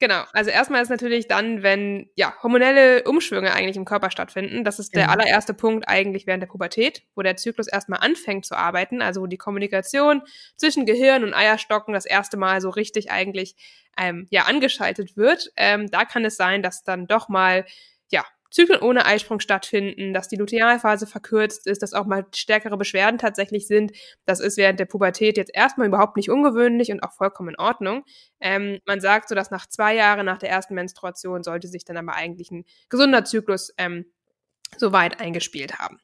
Genau, 0.00 0.24
also 0.32 0.50
erstmal 0.50 0.82
ist 0.82 0.88
natürlich 0.88 1.28
dann, 1.28 1.62
wenn 1.62 2.10
ja 2.16 2.34
hormonelle 2.42 3.04
Umschwünge 3.04 3.52
eigentlich 3.52 3.76
im 3.76 3.84
Körper 3.84 4.10
stattfinden, 4.10 4.64
das 4.64 4.80
ist 4.80 4.92
genau. 4.92 5.06
der 5.06 5.12
allererste 5.12 5.54
Punkt 5.54 5.88
eigentlich 5.88 6.26
während 6.26 6.42
der 6.42 6.48
Pubertät, 6.48 7.04
wo 7.14 7.22
der 7.22 7.36
Zyklus 7.36 7.68
erstmal 7.68 8.00
anfängt 8.00 8.44
zu 8.44 8.56
arbeiten, 8.56 9.02
also 9.02 9.22
wo 9.22 9.26
die 9.26 9.38
Kommunikation 9.38 10.22
zwischen 10.56 10.84
Gehirn 10.84 11.22
und 11.22 11.32
Eierstocken 11.32 11.94
das 11.94 12.06
erste 12.06 12.36
Mal 12.36 12.60
so 12.60 12.70
richtig 12.70 13.12
eigentlich 13.12 13.54
ähm, 13.96 14.26
ja 14.30 14.42
angeschaltet 14.42 15.16
wird. 15.16 15.52
Ähm, 15.56 15.88
da 15.90 16.04
kann 16.04 16.24
es 16.24 16.36
sein, 16.36 16.62
dass 16.62 16.82
dann 16.82 17.06
doch 17.06 17.28
mal 17.28 17.64
Zyklen 18.54 18.80
ohne 18.82 19.04
Eisprung 19.04 19.40
stattfinden, 19.40 20.14
dass 20.14 20.28
die 20.28 20.36
Lutealphase 20.36 21.08
verkürzt 21.08 21.66
ist, 21.66 21.82
dass 21.82 21.92
auch 21.92 22.06
mal 22.06 22.24
stärkere 22.32 22.76
Beschwerden 22.76 23.18
tatsächlich 23.18 23.66
sind. 23.66 23.90
Das 24.26 24.38
ist 24.38 24.56
während 24.56 24.78
der 24.78 24.84
Pubertät 24.84 25.36
jetzt 25.36 25.50
erstmal 25.52 25.88
überhaupt 25.88 26.16
nicht 26.16 26.30
ungewöhnlich 26.30 26.92
und 26.92 27.02
auch 27.02 27.12
vollkommen 27.12 27.48
in 27.48 27.58
Ordnung. 27.58 28.04
Ähm, 28.38 28.78
man 28.86 29.00
sagt 29.00 29.28
so, 29.28 29.34
dass 29.34 29.50
nach 29.50 29.66
zwei 29.66 29.96
Jahren 29.96 30.24
nach 30.24 30.38
der 30.38 30.50
ersten 30.50 30.74
Menstruation 30.74 31.42
sollte 31.42 31.66
sich 31.66 31.84
dann 31.84 31.96
aber 31.96 32.14
eigentlich 32.14 32.52
ein 32.52 32.64
gesunder 32.88 33.24
Zyklus 33.24 33.74
ähm, 33.76 34.06
soweit 34.76 35.20
eingespielt 35.20 35.80
haben. 35.80 35.98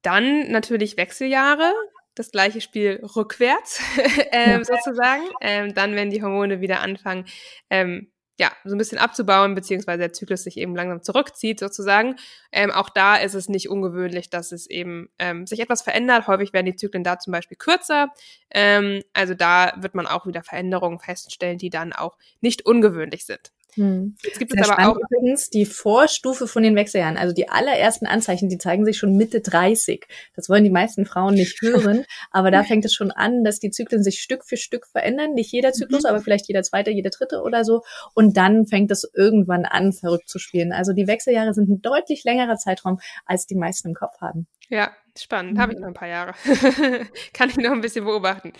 Dann 0.00 0.50
natürlich 0.50 0.96
Wechseljahre, 0.96 1.74
das 2.14 2.30
gleiche 2.30 2.62
Spiel 2.62 3.04
rückwärts 3.14 3.82
ähm, 4.32 4.64
sozusagen. 4.64 5.24
Ähm, 5.42 5.74
dann, 5.74 5.94
wenn 5.94 6.08
die 6.08 6.22
Hormone 6.22 6.62
wieder 6.62 6.80
anfangen, 6.80 7.26
ähm, 7.68 8.10
ja, 8.38 8.50
so 8.64 8.74
ein 8.74 8.78
bisschen 8.78 8.98
abzubauen, 8.98 9.54
beziehungsweise 9.54 9.98
der 9.98 10.12
Zyklus 10.12 10.42
sich 10.42 10.56
eben 10.56 10.74
langsam 10.74 11.02
zurückzieht, 11.02 11.60
sozusagen. 11.60 12.16
Ähm, 12.50 12.72
auch 12.72 12.90
da 12.90 13.16
ist 13.16 13.34
es 13.34 13.48
nicht 13.48 13.68
ungewöhnlich, 13.68 14.28
dass 14.28 14.50
es 14.50 14.68
eben 14.68 15.08
ähm, 15.18 15.46
sich 15.46 15.60
etwas 15.60 15.82
verändert. 15.82 16.26
Häufig 16.26 16.52
werden 16.52 16.66
die 16.66 16.76
Zyklen 16.76 17.04
da 17.04 17.18
zum 17.18 17.32
Beispiel 17.32 17.56
kürzer. 17.56 18.08
Ähm, 18.50 19.02
also 19.12 19.34
da 19.34 19.74
wird 19.78 19.94
man 19.94 20.06
auch 20.06 20.26
wieder 20.26 20.42
Veränderungen 20.42 20.98
feststellen, 20.98 21.58
die 21.58 21.70
dann 21.70 21.92
auch 21.92 22.16
nicht 22.40 22.66
ungewöhnlich 22.66 23.24
sind. 23.24 23.52
Hm. 23.74 24.16
Jetzt 24.22 24.38
gibt 24.38 24.52
es 24.54 24.68
aber 24.68 24.90
auch 24.90 24.96
übrigens 24.96 25.50
die 25.50 25.66
Vorstufe 25.66 26.46
von 26.46 26.62
den 26.62 26.76
Wechseljahren. 26.76 27.16
Also 27.16 27.34
die 27.34 27.48
allerersten 27.48 28.06
Anzeichen, 28.06 28.48
die 28.48 28.58
zeigen 28.58 28.84
sich 28.84 28.98
schon 28.98 29.16
Mitte 29.16 29.40
30. 29.40 30.06
Das 30.36 30.48
wollen 30.48 30.64
die 30.64 30.70
meisten 30.70 31.06
Frauen 31.06 31.34
nicht 31.34 31.60
hören, 31.62 32.04
aber 32.30 32.50
da 32.50 32.62
fängt 32.62 32.84
es 32.84 32.94
schon 32.94 33.10
an, 33.10 33.44
dass 33.44 33.58
die 33.58 33.70
Zyklen 33.70 34.02
sich 34.02 34.20
Stück 34.20 34.44
für 34.44 34.56
Stück 34.56 34.86
verändern. 34.86 35.34
Nicht 35.34 35.52
jeder 35.52 35.72
Zyklus, 35.72 36.04
mhm. 36.04 36.10
aber 36.10 36.20
vielleicht 36.20 36.48
jeder 36.48 36.62
zweite, 36.62 36.90
jeder 36.90 37.10
dritte 37.10 37.42
oder 37.42 37.64
so. 37.64 37.82
Und 38.14 38.36
dann 38.36 38.66
fängt 38.66 38.90
es 38.90 39.08
irgendwann 39.14 39.64
an, 39.64 39.92
verrückt 39.92 40.28
zu 40.28 40.38
spielen. 40.38 40.72
Also 40.72 40.92
die 40.92 41.06
Wechseljahre 41.06 41.54
sind 41.54 41.68
ein 41.68 41.82
deutlich 41.82 42.24
längerer 42.24 42.56
Zeitraum, 42.56 43.00
als 43.26 43.46
die 43.46 43.56
meisten 43.56 43.88
im 43.88 43.94
Kopf 43.94 44.20
haben. 44.20 44.46
Ja, 44.68 44.92
spannend. 45.22 45.58
Habe 45.58 45.72
ich 45.72 45.78
mhm. 45.78 45.82
noch 45.82 45.88
ein 45.88 45.94
paar 45.94 46.08
Jahre. 46.08 46.34
Kann 47.32 47.50
ich 47.50 47.56
noch 47.56 47.72
ein 47.72 47.80
bisschen 47.80 48.04
beobachten. 48.04 48.52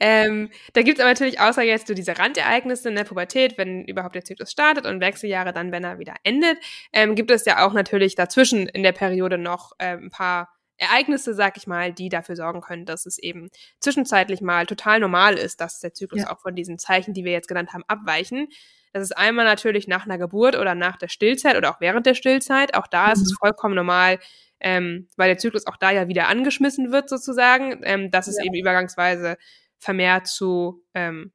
Ähm, 0.00 0.50
da 0.72 0.82
gibt 0.82 0.98
es 0.98 1.04
aber 1.04 1.10
natürlich 1.10 1.40
außer 1.40 1.62
jetzt 1.62 1.86
so 1.86 1.94
diese 1.94 2.18
Randereignisse 2.18 2.88
in 2.88 2.96
der 2.96 3.04
Pubertät, 3.04 3.58
wenn 3.58 3.84
überhaupt 3.84 4.14
der 4.14 4.24
Zyklus 4.24 4.50
startet 4.50 4.86
und 4.86 5.00
Wechseljahre 5.00 5.52
dann, 5.52 5.72
wenn 5.72 5.84
er 5.84 5.98
wieder 5.98 6.14
endet, 6.22 6.58
ähm, 6.92 7.14
gibt 7.14 7.30
es 7.30 7.44
ja 7.44 7.66
auch 7.66 7.72
natürlich 7.72 8.14
dazwischen 8.14 8.68
in 8.68 8.82
der 8.82 8.92
Periode 8.92 9.38
noch 9.38 9.72
äh, 9.78 9.96
ein 9.96 10.10
paar 10.10 10.50
Ereignisse, 10.82 11.34
sag 11.34 11.56
ich 11.56 11.66
mal, 11.66 11.92
die 11.92 12.08
dafür 12.08 12.34
sorgen 12.34 12.60
können, 12.60 12.86
dass 12.86 13.06
es 13.06 13.18
eben 13.18 13.50
zwischenzeitlich 13.78 14.40
mal 14.40 14.66
total 14.66 15.00
normal 15.00 15.34
ist, 15.34 15.60
dass 15.60 15.78
der 15.78 15.94
Zyklus 15.94 16.22
ja. 16.22 16.30
auch 16.30 16.40
von 16.40 16.56
diesen 16.56 16.78
Zeichen, 16.78 17.14
die 17.14 17.24
wir 17.24 17.32
jetzt 17.32 17.48
genannt 17.48 17.72
haben, 17.72 17.84
abweichen. 17.86 18.48
Das 18.92 19.02
ist 19.02 19.16
einmal 19.16 19.44
natürlich 19.44 19.88
nach 19.88 20.04
einer 20.04 20.18
Geburt 20.18 20.56
oder 20.56 20.74
nach 20.74 20.96
der 20.96 21.08
Stillzeit 21.08 21.56
oder 21.56 21.70
auch 21.70 21.80
während 21.80 22.06
der 22.06 22.14
Stillzeit. 22.14 22.74
Auch 22.74 22.86
da 22.86 23.06
mhm. 23.06 23.12
ist 23.12 23.22
es 23.22 23.32
mhm. 23.32 23.36
vollkommen 23.40 23.74
normal, 23.74 24.18
ähm, 24.60 25.08
weil 25.16 25.28
der 25.28 25.38
Zyklus 25.38 25.66
auch 25.66 25.76
da 25.76 25.90
ja 25.90 26.08
wieder 26.08 26.28
angeschmissen 26.28 26.92
wird 26.92 27.08
sozusagen, 27.08 27.80
ähm, 27.84 28.10
dass 28.10 28.28
es 28.28 28.38
ja. 28.38 28.44
eben 28.44 28.54
übergangsweise 28.54 29.36
vermehrt 29.78 30.26
zu 30.26 30.84
ähm, 30.94 31.32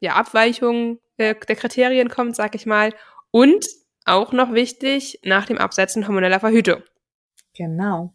ja, 0.00 0.14
Abweichungen 0.14 0.98
äh, 1.16 1.34
der 1.34 1.56
Kriterien 1.56 2.08
kommt, 2.08 2.36
sag 2.36 2.54
ich 2.54 2.64
mal. 2.64 2.94
Und 3.30 3.66
auch 4.06 4.32
noch 4.32 4.54
wichtig, 4.54 5.20
nach 5.24 5.46
dem 5.46 5.58
Absetzen 5.58 6.06
hormoneller 6.06 6.40
Verhütung. 6.40 6.82
Genau. 7.54 8.14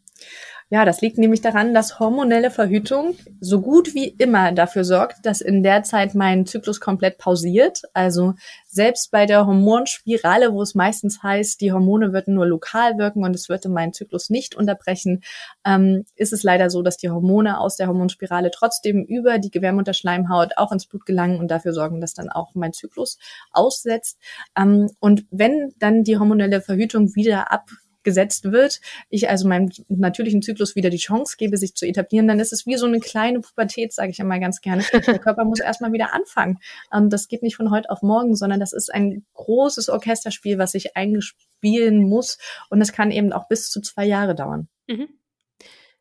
Ja, 0.72 0.84
das 0.84 1.00
liegt 1.02 1.20
nämlich 1.20 1.42
daran, 1.42 1.76
dass 1.76 2.00
hormonelle 2.00 2.50
Verhütung 2.50 3.16
so 3.40 3.62
gut 3.62 3.94
wie 3.94 4.08
immer 4.08 4.52
dafür 4.52 4.84
sorgt, 4.84 5.24
dass 5.24 5.40
in 5.40 5.62
der 5.62 5.84
Zeit 5.84 6.16
mein 6.16 6.48
Zyklus 6.48 6.80
komplett 6.80 7.20
pausiert. 7.20 7.84
Also 7.94 8.34
selbst 8.66 9.12
bei 9.12 9.28
der 9.28 9.46
Hormonspirale, 9.46 10.54
wo 10.54 10.64
es 10.64 10.74
meistens 10.74 11.22
heißt, 11.22 11.62
die 11.62 11.72
Hormone 11.72 12.14
würden 12.14 12.34
nur 12.34 12.48
lokal 12.48 12.98
wirken 12.98 13.24
und 13.24 13.36
es 13.36 13.48
würde 13.48 13.70
meinen 13.70 13.94
Zyklus 13.94 14.32
nicht 14.32 14.56
unterbrechen, 14.56 15.24
ähm, 15.66 16.04
ist 16.16 16.34
es 16.34 16.42
leider 16.42 16.72
so, 16.72 16.82
dass 16.82 16.98
die 16.98 17.12
Hormone 17.12 17.60
aus 17.60 17.76
der 17.76 17.88
Hormonspirale 17.88 18.50
trotzdem 18.50 19.04
über 19.04 19.38
die 19.38 19.52
Gebärmutterschleimhaut 19.52 20.58
auch 20.58 20.72
ins 20.72 20.88
Blut 20.88 21.06
gelangen 21.06 21.40
und 21.40 21.52
dafür 21.52 21.74
sorgen, 21.74 22.02
dass 22.02 22.16
dann 22.16 22.30
auch 22.30 22.56
mein 22.56 22.74
Zyklus 22.74 23.20
aussetzt. 23.52 24.18
Ähm, 24.58 24.90
und 25.00 25.26
wenn 25.30 25.76
dann 25.78 26.04
die 26.04 26.18
hormonelle 26.18 26.60
Verhütung 26.62 27.14
wieder 27.14 27.52
ab 27.52 27.70
gesetzt 28.06 28.52
wird, 28.54 28.80
ich 29.10 29.30
also 29.30 29.50
meinem 29.50 29.70
natürlichen 29.90 30.42
Zyklus 30.42 30.78
wieder 30.78 30.90
die 30.90 30.98
Chance 30.98 31.36
gebe, 31.38 31.58
sich 31.58 31.76
zu 31.76 31.86
etablieren, 31.86 32.30
dann 32.30 32.40
ist 32.40 32.54
es 32.54 32.66
wie 32.66 32.78
so 32.78 32.86
eine 32.86 33.02
kleine 33.02 33.42
Pubertät, 33.42 33.92
sage 33.92 34.12
ich 34.12 34.20
immer 34.20 34.40
ganz 34.40 34.62
gerne. 34.62 34.84
Der 34.94 35.20
Körper 35.20 35.44
muss 35.44 35.60
erstmal 35.60 35.92
wieder 35.92 36.14
anfangen. 36.14 36.60
Und 36.90 37.12
das 37.12 37.28
geht 37.28 37.44
nicht 37.44 37.58
von 37.58 37.72
heute 37.72 37.90
auf 37.90 38.02
morgen, 38.02 38.36
sondern 38.36 38.62
das 38.62 38.72
ist 38.72 38.94
ein 38.94 39.26
großes 39.34 39.90
Orchesterspiel, 39.90 40.58
was 40.58 40.72
sich 40.72 40.96
eingespielen 40.96 42.08
muss. 42.08 42.38
Und 42.70 42.80
es 42.82 42.94
kann 42.94 43.12
eben 43.12 43.34
auch 43.34 43.50
bis 43.50 43.70
zu 43.70 43.82
zwei 43.82 44.06
Jahre 44.06 44.36
dauern. 44.36 44.70
Mhm. 44.88 45.10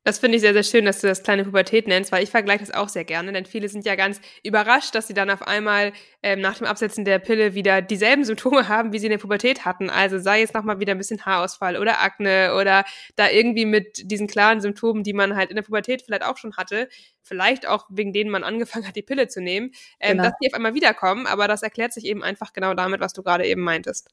Das 0.04 0.18
finde 0.18 0.36
ich 0.36 0.42
sehr, 0.42 0.52
sehr 0.52 0.62
schön, 0.62 0.84
dass 0.84 1.00
du 1.00 1.06
das 1.06 1.22
kleine 1.22 1.44
Pubertät 1.44 1.88
nennst, 1.88 2.12
weil 2.12 2.22
ich 2.22 2.30
vergleiche 2.30 2.58
das 2.58 2.74
auch 2.74 2.90
sehr 2.90 3.04
gerne, 3.04 3.32
denn 3.32 3.46
viele 3.46 3.70
sind 3.70 3.86
ja 3.86 3.94
ganz 3.94 4.20
überrascht, 4.42 4.94
dass 4.94 5.06
sie 5.06 5.14
dann 5.14 5.30
auf 5.30 5.40
einmal 5.40 5.94
ähm, 6.22 6.42
nach 6.42 6.58
dem 6.58 6.66
Absetzen 6.66 7.06
der 7.06 7.18
Pille 7.18 7.54
wieder 7.54 7.80
dieselben 7.80 8.22
Symptome 8.22 8.68
haben, 8.68 8.92
wie 8.92 8.98
sie 8.98 9.06
in 9.06 9.12
der 9.12 9.18
Pubertät 9.18 9.64
hatten. 9.64 9.88
Also 9.88 10.18
sei 10.18 10.40
jetzt 10.40 10.52
nochmal 10.52 10.78
wieder 10.78 10.92
ein 10.92 10.98
bisschen 10.98 11.24
Haarausfall 11.24 11.78
oder 11.78 12.02
Akne 12.02 12.54
oder 12.60 12.84
da 13.16 13.30
irgendwie 13.30 13.64
mit 13.64 14.10
diesen 14.10 14.26
klaren 14.26 14.60
Symptomen, 14.60 15.04
die 15.04 15.14
man 15.14 15.36
halt 15.36 15.48
in 15.48 15.56
der 15.56 15.62
Pubertät 15.62 16.02
vielleicht 16.02 16.24
auch 16.24 16.36
schon 16.36 16.54
hatte, 16.58 16.90
vielleicht 17.22 17.66
auch 17.66 17.86
wegen 17.88 18.12
denen 18.12 18.30
man 18.30 18.44
angefangen 18.44 18.86
hat, 18.86 18.96
die 18.96 19.02
Pille 19.02 19.28
zu 19.28 19.40
nehmen, 19.40 19.70
ähm, 20.00 20.18
genau. 20.18 20.24
dass 20.24 20.34
die 20.38 20.48
auf 20.48 20.54
einmal 20.54 20.74
wiederkommen, 20.74 21.26
aber 21.26 21.48
das 21.48 21.62
erklärt 21.62 21.94
sich 21.94 22.04
eben 22.04 22.22
einfach 22.22 22.52
genau 22.52 22.74
damit, 22.74 23.00
was 23.00 23.14
du 23.14 23.22
gerade 23.22 23.46
eben 23.46 23.62
meintest. 23.62 24.10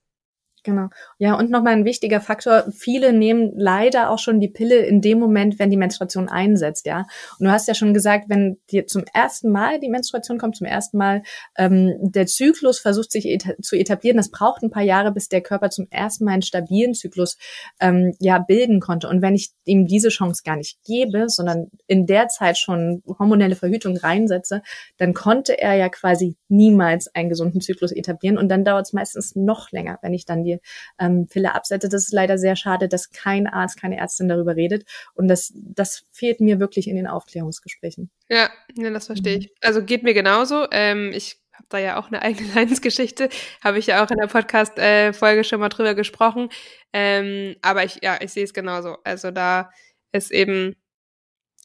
Genau. 0.64 0.90
Ja, 1.18 1.34
und 1.34 1.50
nochmal 1.50 1.74
ein 1.74 1.86
wichtiger 1.86 2.22
Faktor. 2.22 2.66
Viele 2.72 3.14
nehmen 3.14 3.52
leider 3.56 4.12
auch 4.12 4.20
schon 4.20 4.40
die 4.40 4.48
Pille 4.48 4.78
in 4.78 5.02
dem 5.02 5.18
Moment, 5.20 5.58
wenn 5.58 5.72
die 5.72 5.78
Menstruation 5.78 6.30
einsetzt, 6.30 6.86
ja. 6.86 7.06
Und 7.40 7.46
du 7.46 7.52
hast 7.52 7.68
ja 7.68 7.74
schon 7.74 7.96
gesagt, 7.96 8.26
wenn 8.28 8.60
dir 8.70 8.86
zum 8.86 9.04
ersten 9.12 9.52
Mal 9.52 9.80
die 9.80 9.90
Menstruation 9.90 10.38
kommt, 10.38 10.56
zum 10.56 10.68
ersten 10.68 11.00
Mal 11.00 11.24
ähm, 11.58 11.96
der 12.00 12.28
Zyklus 12.28 12.78
versucht 12.78 13.12
sich 13.12 13.26
eta 13.26 13.54
zu 13.60 13.76
etablieren, 13.76 14.18
das 14.18 14.30
braucht 14.30 14.62
ein 14.62 14.70
paar 14.70 14.84
Jahre, 14.84 15.12
bis 15.12 15.30
der 15.30 15.42
Körper 15.42 15.72
zum 15.72 15.88
ersten 15.90 16.26
Mal 16.26 16.34
einen 16.34 16.42
stabilen 16.44 16.94
Zyklus 16.94 17.38
ähm, 17.80 18.14
ja 18.20 18.38
bilden 18.38 18.80
konnte. 18.82 19.08
Und 19.08 19.24
wenn 19.24 19.34
ich 19.34 19.50
ihm 19.66 19.88
diese 19.88 20.10
Chance 20.10 20.44
gar 20.46 20.58
nicht 20.58 20.78
gebe, 20.86 21.28
sondern 21.28 21.72
in 21.88 22.06
der 22.06 22.28
Zeit 22.28 22.60
schon 22.60 23.02
hormonelle 23.08 23.56
Verhütung 23.56 23.98
reinsetze, 23.98 24.62
dann 24.98 25.16
konnte 25.16 25.60
er 25.60 25.74
ja 25.74 25.90
quasi 25.90 26.36
niemals 26.50 27.08
einen 27.16 27.30
gesunden 27.30 27.62
Zyklus 27.62 27.92
etablieren. 27.92 28.38
Und 28.38 28.50
dann 28.50 28.64
dauert 28.64 28.86
es 28.86 28.94
meistens 28.94 29.36
noch 29.36 29.72
länger, 29.72 29.98
wenn 30.04 30.14
ich 30.14 30.26
dann 30.26 30.44
die 30.44 30.51
ähm, 31.00 31.28
Pille 31.28 31.56
absetze. 31.56 31.90
Das 31.90 32.04
ist 32.04 32.14
leider 32.14 32.38
sehr 32.38 32.56
schade, 32.56 32.88
dass 32.88 33.12
kein 33.12 33.48
Arzt, 33.48 33.80
keine 33.80 33.98
Ärztin 33.98 34.28
darüber 34.28 34.56
redet. 34.56 34.86
Und 35.14 35.28
das, 35.28 35.54
das 35.56 36.06
fehlt 36.12 36.42
mir 36.42 36.60
wirklich 36.60 36.88
in 36.88 36.96
den 36.96 37.08
Aufklärungsgesprächen. 37.08 38.10
Ja, 38.30 38.50
ja 38.76 38.90
das 38.90 39.06
verstehe 39.06 39.38
ich. 39.38 39.54
Also 39.62 39.84
geht 39.84 40.04
mir 40.04 40.14
genauso. 40.14 40.68
Ähm, 40.72 41.12
ich 41.14 41.40
habe 41.54 41.68
da 41.70 41.78
ja 41.78 42.00
auch 42.00 42.08
eine 42.08 42.22
eigene 42.24 42.54
Leidensgeschichte, 42.54 43.30
habe 43.64 43.80
ich 43.80 43.88
ja 43.88 44.04
auch 44.04 44.10
in 44.10 44.18
der 44.18 44.28
Podcast-Folge 44.28 45.44
schon 45.44 45.60
mal 45.60 45.70
drüber 45.70 45.96
gesprochen. 45.96 46.50
Ähm, 46.94 47.56
aber 47.62 47.84
ich, 47.84 48.00
ja, 48.02 48.18
ich 48.22 48.34
sehe 48.34 48.44
es 48.44 48.54
genauso. 48.54 48.98
Also 49.04 49.32
da 49.32 49.72
ist 50.12 50.32
eben 50.32 50.76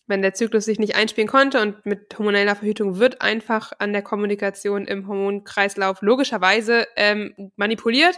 wenn 0.06 0.22
der 0.22 0.34
Zyklus 0.34 0.64
sich 0.64 0.78
nicht 0.78 0.94
einspielen 0.94 1.28
konnte 1.28 1.60
und 1.60 1.84
mit 1.84 2.16
hormoneller 2.18 2.56
Verhütung 2.56 2.98
wird 2.98 3.22
einfach 3.22 3.72
an 3.78 3.92
der 3.92 4.02
Kommunikation 4.02 4.86
im 4.86 5.08
Hormonkreislauf 5.08 6.00
logischerweise 6.02 6.86
ähm, 6.96 7.52
manipuliert. 7.56 8.16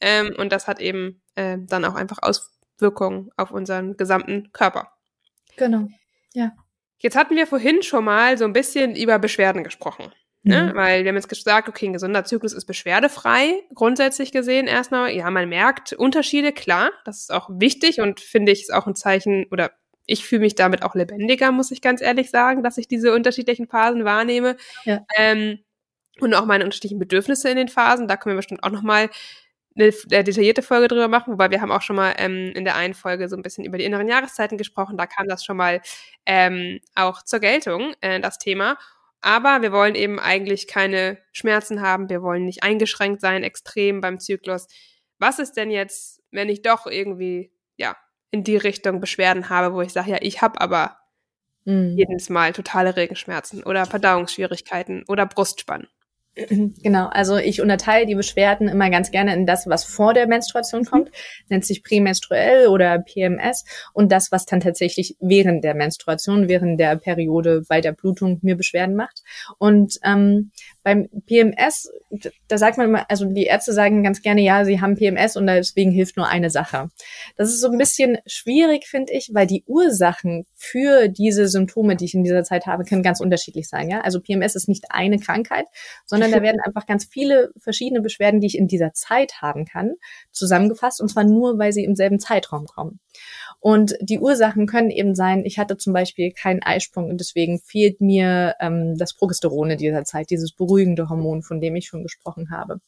Ähm, 0.00 0.34
und 0.36 0.52
das 0.52 0.66
hat 0.68 0.80
eben 0.80 1.22
äh, 1.34 1.58
dann 1.60 1.84
auch 1.84 1.94
einfach 1.94 2.18
Auswirkungen 2.22 3.30
auf 3.36 3.50
unseren 3.50 3.96
gesamten 3.96 4.52
Körper. 4.52 4.92
Genau, 5.56 5.88
ja. 6.34 6.52
Jetzt 7.00 7.16
hatten 7.16 7.36
wir 7.36 7.46
vorhin 7.46 7.82
schon 7.82 8.04
mal 8.04 8.36
so 8.38 8.44
ein 8.44 8.52
bisschen 8.52 8.96
über 8.96 9.18
Beschwerden 9.18 9.62
gesprochen. 9.62 10.12
Ne? 10.42 10.70
Mhm. 10.72 10.76
Weil 10.76 11.04
wir 11.04 11.10
haben 11.10 11.16
jetzt 11.16 11.28
gesagt, 11.28 11.68
okay, 11.68 11.86
ein 11.86 11.92
gesunder 11.92 12.24
Zyklus 12.24 12.52
ist 12.52 12.64
beschwerdefrei, 12.64 13.62
grundsätzlich 13.74 14.32
gesehen 14.32 14.66
erstmal. 14.66 15.12
Ja, 15.12 15.30
man 15.30 15.48
merkt 15.48 15.92
Unterschiede, 15.92 16.52
klar, 16.52 16.90
das 17.04 17.20
ist 17.20 17.32
auch 17.32 17.50
wichtig 17.52 18.00
und 18.00 18.20
finde 18.20 18.52
ich 18.52 18.62
ist 18.62 18.72
auch 18.72 18.86
ein 18.86 18.94
Zeichen 18.94 19.46
oder 19.50 19.72
ich 20.06 20.24
fühle 20.24 20.40
mich 20.40 20.54
damit 20.54 20.82
auch 20.82 20.94
lebendiger, 20.94 21.52
muss 21.52 21.70
ich 21.70 21.82
ganz 21.82 22.00
ehrlich 22.00 22.30
sagen, 22.30 22.62
dass 22.62 22.78
ich 22.78 22.88
diese 22.88 23.12
unterschiedlichen 23.14 23.68
Phasen 23.68 24.04
wahrnehme. 24.04 24.56
Ja. 24.84 25.04
Ähm, 25.16 25.58
und 26.20 26.34
auch 26.34 26.46
meine 26.46 26.64
unterschiedlichen 26.64 26.98
Bedürfnisse 26.98 27.50
in 27.50 27.56
den 27.56 27.68
Phasen. 27.68 28.08
Da 28.08 28.16
können 28.16 28.34
wir 28.34 28.38
bestimmt 28.38 28.64
auch 28.64 28.70
nochmal 28.70 29.10
eine 29.78 29.88
äh, 30.10 30.24
detaillierte 30.24 30.62
Folge 30.62 30.88
drüber 30.88 31.08
machen, 31.08 31.32
wobei 31.32 31.50
wir 31.50 31.60
haben 31.60 31.70
auch 31.70 31.82
schon 31.82 31.96
mal 31.96 32.14
ähm, 32.18 32.52
in 32.54 32.64
der 32.64 32.76
einen 32.76 32.94
Folge 32.94 33.28
so 33.28 33.36
ein 33.36 33.42
bisschen 33.42 33.64
über 33.64 33.78
die 33.78 33.84
inneren 33.84 34.08
Jahreszeiten 34.08 34.58
gesprochen. 34.58 34.96
Da 34.96 35.06
kam 35.06 35.28
das 35.28 35.44
schon 35.44 35.56
mal 35.56 35.80
ähm, 36.26 36.80
auch 36.94 37.22
zur 37.22 37.40
Geltung, 37.40 37.94
äh, 38.00 38.20
das 38.20 38.38
Thema. 38.38 38.76
Aber 39.20 39.62
wir 39.62 39.72
wollen 39.72 39.94
eben 39.94 40.18
eigentlich 40.18 40.68
keine 40.68 41.18
Schmerzen 41.32 41.80
haben. 41.80 42.08
Wir 42.08 42.22
wollen 42.22 42.44
nicht 42.44 42.62
eingeschränkt 42.62 43.20
sein, 43.20 43.42
extrem 43.42 44.00
beim 44.00 44.20
Zyklus. 44.20 44.68
Was 45.18 45.38
ist 45.38 45.56
denn 45.56 45.70
jetzt, 45.70 46.22
wenn 46.30 46.48
ich 46.48 46.62
doch 46.62 46.86
irgendwie, 46.86 47.52
ja, 47.76 47.96
in 48.30 48.44
die 48.44 48.56
Richtung 48.56 49.00
Beschwerden 49.00 49.48
habe, 49.48 49.74
wo 49.74 49.80
ich 49.80 49.92
sage, 49.92 50.10
ja, 50.10 50.18
ich 50.20 50.42
habe 50.42 50.60
aber 50.60 50.98
mhm. 51.64 51.94
jedes 51.96 52.28
Mal 52.28 52.52
totale 52.52 52.96
Regenschmerzen 52.96 53.62
oder 53.62 53.86
Verdauungsschwierigkeiten 53.86 55.04
oder 55.08 55.26
Brustspannen. 55.26 55.88
Genau, 56.82 57.08
also 57.08 57.36
ich 57.36 57.60
unterteile 57.60 58.06
die 58.06 58.14
Beschwerden 58.14 58.68
immer 58.68 58.90
ganz 58.90 59.10
gerne 59.10 59.34
in 59.34 59.46
das, 59.46 59.66
was 59.66 59.84
vor 59.84 60.14
der 60.14 60.26
Menstruation 60.26 60.82
mhm. 60.82 60.86
kommt, 60.86 61.10
nennt 61.48 61.64
sich 61.64 61.82
prämenstruell 61.82 62.68
oder 62.68 62.98
PMS 62.98 63.64
und 63.92 64.12
das, 64.12 64.30
was 64.30 64.46
dann 64.46 64.60
tatsächlich 64.60 65.16
während 65.20 65.64
der 65.64 65.74
Menstruation, 65.74 66.48
während 66.48 66.78
der 66.78 66.96
Periode 66.96 67.62
bei 67.68 67.80
der 67.80 67.92
Blutung 67.92 68.38
mir 68.42 68.56
Beschwerden 68.56 68.94
macht. 68.94 69.22
Und 69.58 69.98
ähm, 70.04 70.52
beim 70.88 71.10
PMS, 71.26 71.90
da 72.48 72.56
sagt 72.56 72.78
man 72.78 72.88
immer, 72.88 73.10
also 73.10 73.26
die 73.26 73.44
Ärzte 73.44 73.74
sagen 73.74 74.02
ganz 74.02 74.22
gerne, 74.22 74.40
ja, 74.40 74.64
sie 74.64 74.80
haben 74.80 74.96
PMS 74.96 75.36
und 75.36 75.46
deswegen 75.46 75.90
hilft 75.90 76.16
nur 76.16 76.26
eine 76.26 76.48
Sache. 76.48 76.88
Das 77.36 77.50
ist 77.50 77.60
so 77.60 77.68
ein 77.70 77.76
bisschen 77.76 78.16
schwierig, 78.24 78.86
finde 78.86 79.12
ich, 79.12 79.28
weil 79.34 79.46
die 79.46 79.64
Ursachen 79.66 80.46
für 80.54 81.08
diese 81.08 81.46
Symptome, 81.46 81.94
die 81.94 82.06
ich 82.06 82.14
in 82.14 82.24
dieser 82.24 82.42
Zeit 82.42 82.64
habe, 82.64 82.84
können 82.84 83.02
ganz 83.02 83.20
unterschiedlich 83.20 83.68
sein. 83.68 83.90
Ja, 83.90 84.00
also 84.00 84.18
PMS 84.18 84.54
ist 84.54 84.66
nicht 84.66 84.86
eine 84.88 85.18
Krankheit, 85.18 85.66
sondern 86.06 86.32
da 86.32 86.40
werden 86.42 86.62
einfach 86.64 86.86
ganz 86.86 87.04
viele 87.04 87.50
verschiedene 87.58 88.00
Beschwerden, 88.00 88.40
die 88.40 88.46
ich 88.46 88.56
in 88.56 88.66
dieser 88.66 88.94
Zeit 88.94 89.42
haben 89.42 89.66
kann, 89.66 89.92
zusammengefasst 90.30 91.02
und 91.02 91.10
zwar 91.10 91.24
nur, 91.24 91.58
weil 91.58 91.74
sie 91.74 91.84
im 91.84 91.96
selben 91.96 92.18
Zeitraum 92.18 92.64
kommen. 92.64 92.98
Und 93.60 93.96
die 94.00 94.20
Ursachen 94.20 94.66
können 94.66 94.90
eben 94.90 95.14
sein, 95.14 95.44
ich 95.44 95.58
hatte 95.58 95.76
zum 95.76 95.92
Beispiel 95.92 96.30
keinen 96.30 96.62
Eisprung 96.62 97.10
und 97.10 97.18
deswegen 97.18 97.58
fehlt 97.58 98.00
mir 98.00 98.54
ähm, 98.60 98.96
das 98.96 99.14
Progesteron 99.14 99.70
in 99.72 99.78
dieser 99.78 100.04
Zeit, 100.04 100.30
dieses 100.30 100.52
beruhigende 100.52 101.08
Hormon, 101.08 101.42
von 101.42 101.60
dem 101.60 101.74
ich 101.74 101.86
schon 101.86 102.04
gesprochen 102.04 102.50
habe. 102.50 102.80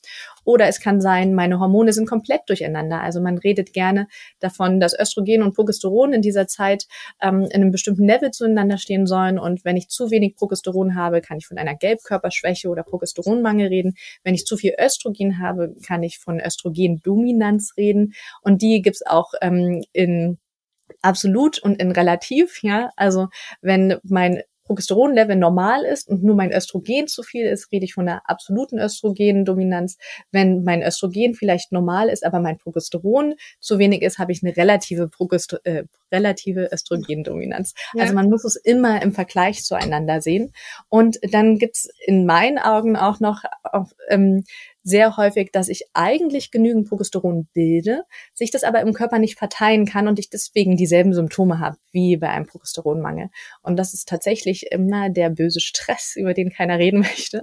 Oder 0.45 0.69
es 0.69 0.81
kann 0.81 1.01
sein, 1.01 1.35
meine 1.35 1.59
Hormone 1.59 1.93
sind 1.93 2.09
komplett 2.09 2.43
durcheinander. 2.47 3.01
Also 3.01 3.21
man 3.21 3.39
redet 3.39 3.73
gerne 3.73 4.07
davon, 4.39 4.79
dass 4.79 4.97
Östrogen 4.99 5.43
und 5.43 5.57
Progesteron 5.57 6.13
in 6.13 6.23
dieser 6.23 6.47
Zeit 6.47 6.87
ähm, 7.21 7.43
in 7.43 7.63
einem 7.63 7.73
bestimmten 7.73 8.05
Level 8.05 8.31
zueinander 8.31 8.79
stehen 8.79 9.07
sollen. 9.07 9.41
Und 9.41 9.65
wenn 9.65 9.77
ich 9.77 9.89
zu 9.89 10.13
wenig 10.13 10.37
Progesteron 10.37 10.95
habe, 10.95 11.21
kann 11.21 11.39
ich 11.39 11.49
von 11.49 11.59
einer 11.59 11.75
Gelbkörperschwäche 11.75 12.69
oder 12.69 12.85
Progesteronmangel 12.85 13.69
reden. 13.69 13.95
Wenn 14.23 14.35
ich 14.35 14.47
zu 14.47 14.57
viel 14.57 14.75
Östrogen 14.81 15.41
habe, 15.41 15.75
kann 15.85 16.05
ich 16.05 16.19
von 16.19 16.39
Östrogendominanz 16.41 17.73
reden. 17.77 18.15
Und 18.43 18.63
die 18.63 18.83
gibt's 18.83 19.05
auch 19.05 19.33
ähm, 19.43 19.83
in 19.93 20.39
absolut 21.03 21.59
und 21.59 21.81
in 21.81 21.93
relativ, 21.93 22.63
ja. 22.63 22.91
Also 22.97 23.29
wenn 23.61 23.99
mein 24.03 24.43
Progesteronlevel 24.71 25.35
normal 25.35 25.85
ist 25.85 26.09
und 26.09 26.23
nur 26.23 26.37
mein 26.37 26.53
Östrogen 26.53 27.09
zu 27.09 27.25
viel 27.25 27.45
ist, 27.45 27.73
rede 27.73 27.85
ich 27.85 27.95
von 27.95 28.09
einer 28.09 28.23
absoluten 28.31 28.79
Östrogendominanz. 28.79 29.99
Wenn 30.31 30.63
mein 30.63 30.85
Östrogen 30.85 31.35
vielleicht 31.35 31.73
normal 31.73 32.09
ist, 32.09 32.25
aber 32.25 32.39
mein 32.39 32.57
Progesteron 32.57 33.35
zu 33.59 33.81
wenig 33.81 34.03
ist, 34.03 34.21
habe 34.21 34.31
ich 34.31 34.45
eine 34.45 34.57
relative, 34.57 35.09
Progester 35.09 35.59
äh, 35.65 35.83
relative 36.13 36.71
Östrogendominanz. 36.73 37.75
Ja. 37.95 38.03
Also 38.03 38.15
man 38.15 38.31
muss 38.31 38.45
es 38.45 38.55
immer 38.55 39.03
im 39.03 39.11
Vergleich 39.11 39.65
zueinander 39.65 40.21
sehen. 40.21 40.53
Und 40.89 41.19
dann 41.33 41.59
gibt's 41.59 41.89
in 42.07 42.25
meinen 42.25 42.59
Augen 42.59 42.95
auch 42.95 43.19
noch 43.19 43.43
auch, 43.65 43.91
ähm, 44.09 44.45
sehr 44.83 45.17
häufig, 45.17 45.51
dass 45.53 45.69
ich 45.69 45.85
eigentlich 45.93 46.51
genügend 46.51 46.89
Progesteron 46.89 47.49
bilde, 47.53 48.05
sich 48.35 48.51
das 48.51 48.65
aber 48.65 48.81
im 48.81 48.93
Körper 48.95 49.19
nicht 49.19 49.39
verteilen 49.39 49.87
kann 49.87 50.09
und 50.09 50.19
ich 50.19 50.31
deswegen 50.31 50.77
dieselben 50.77 51.13
Symptome 51.13 51.59
habe 51.59 51.77
wie 51.93 52.17
bei 52.17 52.29
einem 52.29 52.47
Progesteronmangel. 52.47 53.31
Und 53.63 53.77
das 53.77 53.95
ist 53.95 54.09
tatsächlich 54.09 54.71
immer 54.71 55.11
der 55.11 55.31
böse 55.31 55.61
Stress, 55.61 56.15
über 56.17 56.35
den 56.35 56.51
keiner 56.51 56.79
reden 56.79 57.01
möchte. 57.01 57.43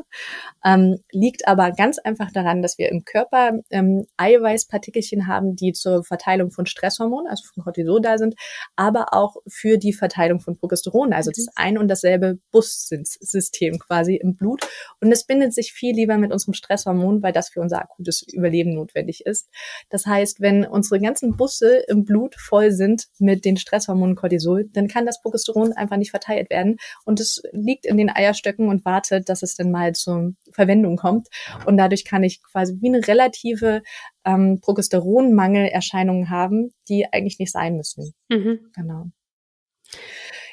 Ähm, 0.64 0.98
liegt 1.12 1.48
aber 1.48 1.72
ganz 1.72 2.00
einfach 2.00 2.32
daran, 2.32 2.62
dass 2.62 2.78
wir 2.78 2.90
im 2.90 3.04
Körper 3.04 3.60
ähm, 3.70 4.06
Eiweißpartikelchen 4.18 5.28
haben, 5.28 5.56
die 5.56 5.74
zur 5.74 6.04
Verteilung 6.04 6.52
von 6.52 6.66
Stresshormonen, 6.66 7.28
also 7.30 7.44
von 7.54 7.64
Cortisol 7.64 8.02
da 8.02 8.18
sind, 8.18 8.36
aber 8.76 9.14
auch 9.14 9.36
für 9.48 9.78
die 9.78 9.94
Verteilung 9.94 10.40
von 10.40 10.58
Progesteron. 10.58 11.14
Also 11.14 11.32
das 11.32 11.40
ist 11.40 11.52
ein 11.56 11.78
und 11.78 11.88
dasselbe 11.88 12.40
Bussystem 12.52 13.80
quasi 13.80 14.16
im 14.16 14.36
Blut. 14.36 14.68
Und 15.02 15.12
es 15.12 15.26
bindet 15.26 15.54
sich 15.54 15.74
viel 15.74 15.96
lieber 15.96 16.18
mit 16.18 16.32
unserem 16.32 16.54
Stresshormon, 16.54 17.22
weil 17.28 17.34
das 17.34 17.50
für 17.50 17.60
unser 17.60 17.82
akutes 17.82 18.22
Überleben 18.32 18.74
notwendig 18.74 19.26
ist. 19.26 19.50
Das 19.90 20.06
heißt, 20.06 20.40
wenn 20.40 20.64
unsere 20.64 21.02
ganzen 21.02 21.36
Busse 21.36 21.84
im 21.90 22.06
Blut 22.06 22.36
voll 22.36 22.72
sind 22.72 23.08
mit 23.20 23.44
den 23.44 23.58
Stresshormonen 23.58 24.16
Cortisol, 24.16 24.70
dann 24.72 24.88
kann 24.88 25.06
das 25.06 25.22
Progesteron 25.22 25.74
einfach 25.74 25.98
nicht 25.98 26.12
verteilt 26.12 26.50
werden 26.50 26.78
und 27.04 27.20
es 27.20 27.42
liegt 27.52 27.86
in 27.86 27.98
den 27.98 28.10
Eierstöcken 28.10 28.70
und 28.70 28.86
wartet, 28.86 29.28
dass 29.28 29.44
es 29.44 29.56
dann 29.56 29.72
mal 29.72 29.92
zur 29.94 30.36
Verwendung 30.54 30.96
kommt. 30.96 31.28
Und 31.66 31.76
dadurch 31.76 32.06
kann 32.06 32.24
ich 32.24 32.42
quasi 32.42 32.78
wie 32.80 32.88
eine 32.88 33.06
relative 33.06 33.84
ähm, 34.24 34.62
Progesteronmangelerscheinungen 34.62 36.30
haben, 36.30 36.72
die 36.88 37.12
eigentlich 37.12 37.40
nicht 37.40 37.52
sein 37.52 37.76
müssen. 37.76 38.14
Mhm. 38.30 38.72
Genau. 38.74 39.08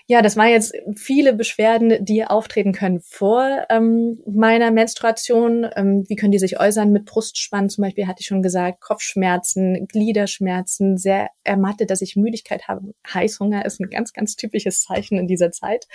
Ja, 0.07 0.21
das 0.21 0.37
waren 0.37 0.51
jetzt 0.51 0.75
viele 0.97 1.33
Beschwerden, 1.33 2.05
die 2.05 2.27
auftreten 2.27 2.73
können 2.73 3.01
vor 3.01 3.65
ähm, 3.71 4.21
meiner 4.27 4.71
Menstruation. 4.71 5.67
Ähm, 5.77 6.05
wie 6.09 6.17
können 6.17 6.33
die 6.33 6.39
sich 6.39 6.61
äußern? 6.61 6.93
Mit 6.93 7.07
Brustspannen 7.07 7.71
zum 7.71 7.83
Beispiel 7.83 8.07
hatte 8.07 8.21
ich 8.21 8.27
schon 8.27 8.43
gesagt, 8.43 8.83
Kopfschmerzen, 8.83 9.89
Gliederschmerzen, 9.89 10.99
sehr 10.99 11.29
ermattet, 11.43 11.89
dass 11.89 12.03
ich 12.03 12.17
Müdigkeit 12.17 12.69
habe. 12.69 12.93
Heißhunger 13.15 13.65
ist 13.65 13.81
ein 13.81 13.89
ganz, 13.89 14.13
ganz 14.13 14.37
typisches 14.37 14.83
Zeichen 14.83 15.17
in 15.17 15.27
dieser 15.27 15.53
Zeit. 15.53 15.87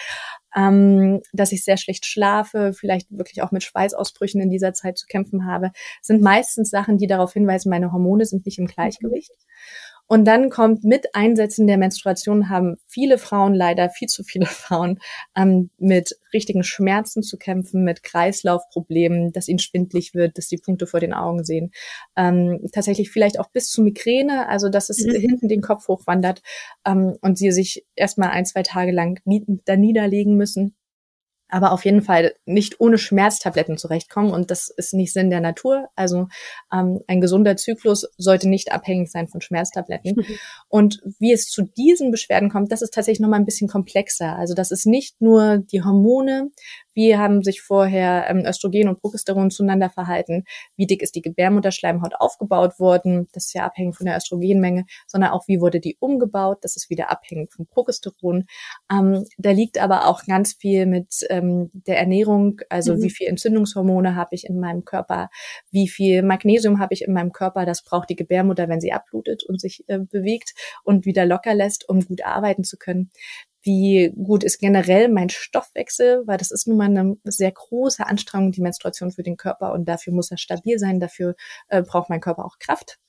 Ähm, 0.56 1.22
dass 1.32 1.52
ich 1.52 1.63
sehr 1.63 1.78
schlecht 1.78 2.04
schlafe, 2.08 2.74
vielleicht 2.74 3.12
wirklich 3.12 3.43
auch 3.43 3.52
mit 3.52 3.62
Schweißausbrüchen 3.62 4.41
in 4.41 4.50
dieser 4.50 4.74
Zeit 4.74 4.98
zu 4.98 5.06
kämpfen 5.06 5.45
habe, 5.45 5.72
sind 6.02 6.24
meistens 6.24 6.72
Sachen, 6.72 6.98
die 6.98 7.06
darauf 7.06 7.34
hinweisen, 7.34 7.69
meine 7.69 7.91
Hormone 7.91 8.26
sind 8.26 8.48
nicht 8.48 8.58
im 8.58 8.65
Gleichgewicht. 8.65 9.34
Und 10.12 10.26
dann 10.26 10.50
kommt 10.50 10.84
mit 10.84 11.13
Einsätzen 11.13 11.67
der 11.67 11.78
Menstruation 11.78 12.50
haben 12.50 12.78
viele 12.88 13.19
Frauen, 13.19 13.54
leider 13.54 13.91
viel 13.91 14.08
zu 14.08 14.24
viele 14.24 14.45
Frauen, 14.48 15.00
ähm, 15.38 15.69
mit 15.78 16.17
richtigen 16.34 16.63
Schmerzen 16.63 17.22
zu 17.22 17.38
kämpfen, 17.38 17.84
mit 17.84 18.02
Kreislaufproblemen, 18.02 19.32
dass 19.32 19.48
ihnen 19.48 19.60
schwindlig 19.60 20.15
wird, 20.15 20.39
dass 20.39 20.48
die 20.48 20.58
Punkte 20.58 20.88
vor 20.88 21.00
den 21.00 21.13
Augen 21.13 21.43
sehen. 21.45 21.72
Ähm, 22.17 22.67
tatsächlich 22.74 23.12
vielleicht 23.12 23.39
auch 23.39 23.52
bis 23.52 23.69
zu 23.69 23.84
Migräne, 23.84 24.50
also 24.50 24.69
dass 24.69 24.89
es 24.89 25.06
mhm. 25.06 25.12
hinten 25.12 25.48
den 25.48 25.62
Kopf 25.62 25.88
hochwandert 25.88 26.41
ähm, 26.86 27.15
und 27.22 27.38
sie 27.38 27.52
sich 27.52 27.86
erstmal 27.95 28.32
ein, 28.32 28.45
zwei 28.45 28.63
Tage 28.63 28.91
lang 28.91 29.19
da 29.65 29.78
niederlegen 29.78 30.36
müssen 30.36 30.76
aber 31.49 31.71
auf 31.71 31.83
jeden 31.85 32.01
Fall 32.01 32.33
nicht 32.45 32.79
ohne 32.79 32.97
Schmerztabletten 32.97 33.77
zurechtkommen. 33.77 34.31
Und 34.31 34.51
das 34.51 34.69
ist 34.69 34.93
nicht 34.93 35.13
Sinn 35.13 35.29
der 35.29 35.41
Natur. 35.41 35.89
Also 35.95 36.27
ähm, 36.71 37.01
ein 37.07 37.21
gesunder 37.21 37.57
Zyklus 37.57 38.07
sollte 38.17 38.47
nicht 38.47 38.71
abhängig 38.71 39.12
sein 39.12 39.27
von 39.27 39.41
Schmerztabletten. 39.41 40.15
Mhm. 40.15 40.25
Und 40.67 41.01
wie 41.19 41.33
es 41.33 41.49
zu 41.49 41.63
diesen 41.63 42.12
Beschwerden 42.12 42.49
kommt, 42.49 42.71
das 42.71 42.81
ist 42.81 42.93
tatsächlich 42.93 43.19
nochmal 43.19 43.39
ein 43.39 43.45
bisschen 43.45 43.67
komplexer. 43.67 44.35
Also 44.35 44.53
das 44.53 44.71
ist 44.71 44.85
nicht 44.85 45.21
nur 45.21 45.57
die 45.57 45.83
Hormone, 45.83 46.51
wie 46.99 47.15
haben 47.15 47.43
sich 47.43 47.62
vorher 47.62 48.29
ähm, 48.29 48.43
Östrogen 48.45 48.89
und 48.89 48.99
Progesteron 48.99 49.51
zueinander 49.51 49.89
verhalten? 49.89 50.43
Wie 50.75 50.85
dick 50.85 51.01
ist 51.01 51.15
die 51.15 51.21
Gebärmutterschleimhaut 51.21 52.13
aufgebaut 52.19 52.77
worden? 52.77 53.29
Das 53.31 53.45
ist 53.45 53.53
ja 53.53 53.65
abhängig 53.65 53.95
von 53.95 54.05
der 54.05 54.17
Östrogenmenge, 54.17 54.85
sondern 55.07 55.31
auch 55.31 55.47
wie 55.47 55.62
wurde 55.62 55.79
die 55.79 55.95
umgebaut? 56.01 56.57
Das 56.62 56.75
ist 56.75 56.89
wieder 56.89 57.09
abhängig 57.09 57.53
vom 57.53 57.67
Progesteron. 57.67 58.47
Ähm, 58.91 59.23
da 59.38 59.51
liegt 59.51 59.81
aber 59.81 60.07
auch 60.07 60.25
ganz 60.25 60.55
viel 60.55 60.85
mit 60.88 61.25
ähm, 61.29 61.69
der 61.71 61.99
Ernährung, 61.99 62.59
also 62.67 62.95
mhm. 62.95 63.03
wie 63.03 63.09
viel 63.12 63.27
Entzündungshormone 63.27 64.17
habe 64.17 64.35
ich 64.35 64.45
in 64.45 64.59
meinem 64.59 64.83
Körper? 64.83 65.29
Wie 65.71 65.88
viel 65.88 66.21
Magnesium 66.21 66.79
habe 66.79 66.93
ich 66.93 67.03
in 67.03 67.13
meinem 67.13 67.31
Körper? 67.31 67.65
Das 67.65 67.81
braucht 67.81 68.09
die 68.09 68.17
Gebärmutter, 68.17 68.67
wenn 68.67 68.81
sie 68.81 68.91
abblutet 68.91 69.45
und 69.45 69.62
sich 69.62 69.85
äh, 69.88 69.99
bewegt 69.99 70.53
und 70.83 71.05
wieder 71.05 71.25
locker 71.25 71.53
lässt, 71.53 71.88
um 71.88 72.01
gut 72.01 72.25
arbeiten 72.25 72.65
zu 72.65 72.75
können 72.75 73.09
wie 73.62 74.12
gut 74.15 74.43
ist 74.43 74.60
generell 74.60 75.10
mein 75.10 75.30
Stoffwechsel, 75.30 76.24
weil 76.26 76.38
das 76.38 76.52
ist 76.52 76.67
nun 76.67 76.78
mal 76.78 76.86
eine 76.86 77.17
sehr 77.26 77.52
große 77.52 78.06
Anstrengung, 78.06 78.52
die 78.52 78.62
Menstruation 78.62 79.12
für 79.12 79.24
den 79.24 79.38
Körper 79.38 79.74
und 79.74 79.86
dafür 79.88 80.13
muss 80.13 80.32
er 80.32 80.38
stabil 80.38 80.80
sein, 80.80 81.00
dafür 81.00 81.36
äh, 81.67 81.82
braucht 81.82 82.10
mein 82.10 82.22
Körper 82.22 82.45
auch 82.45 82.58
Kraft. 82.60 83.00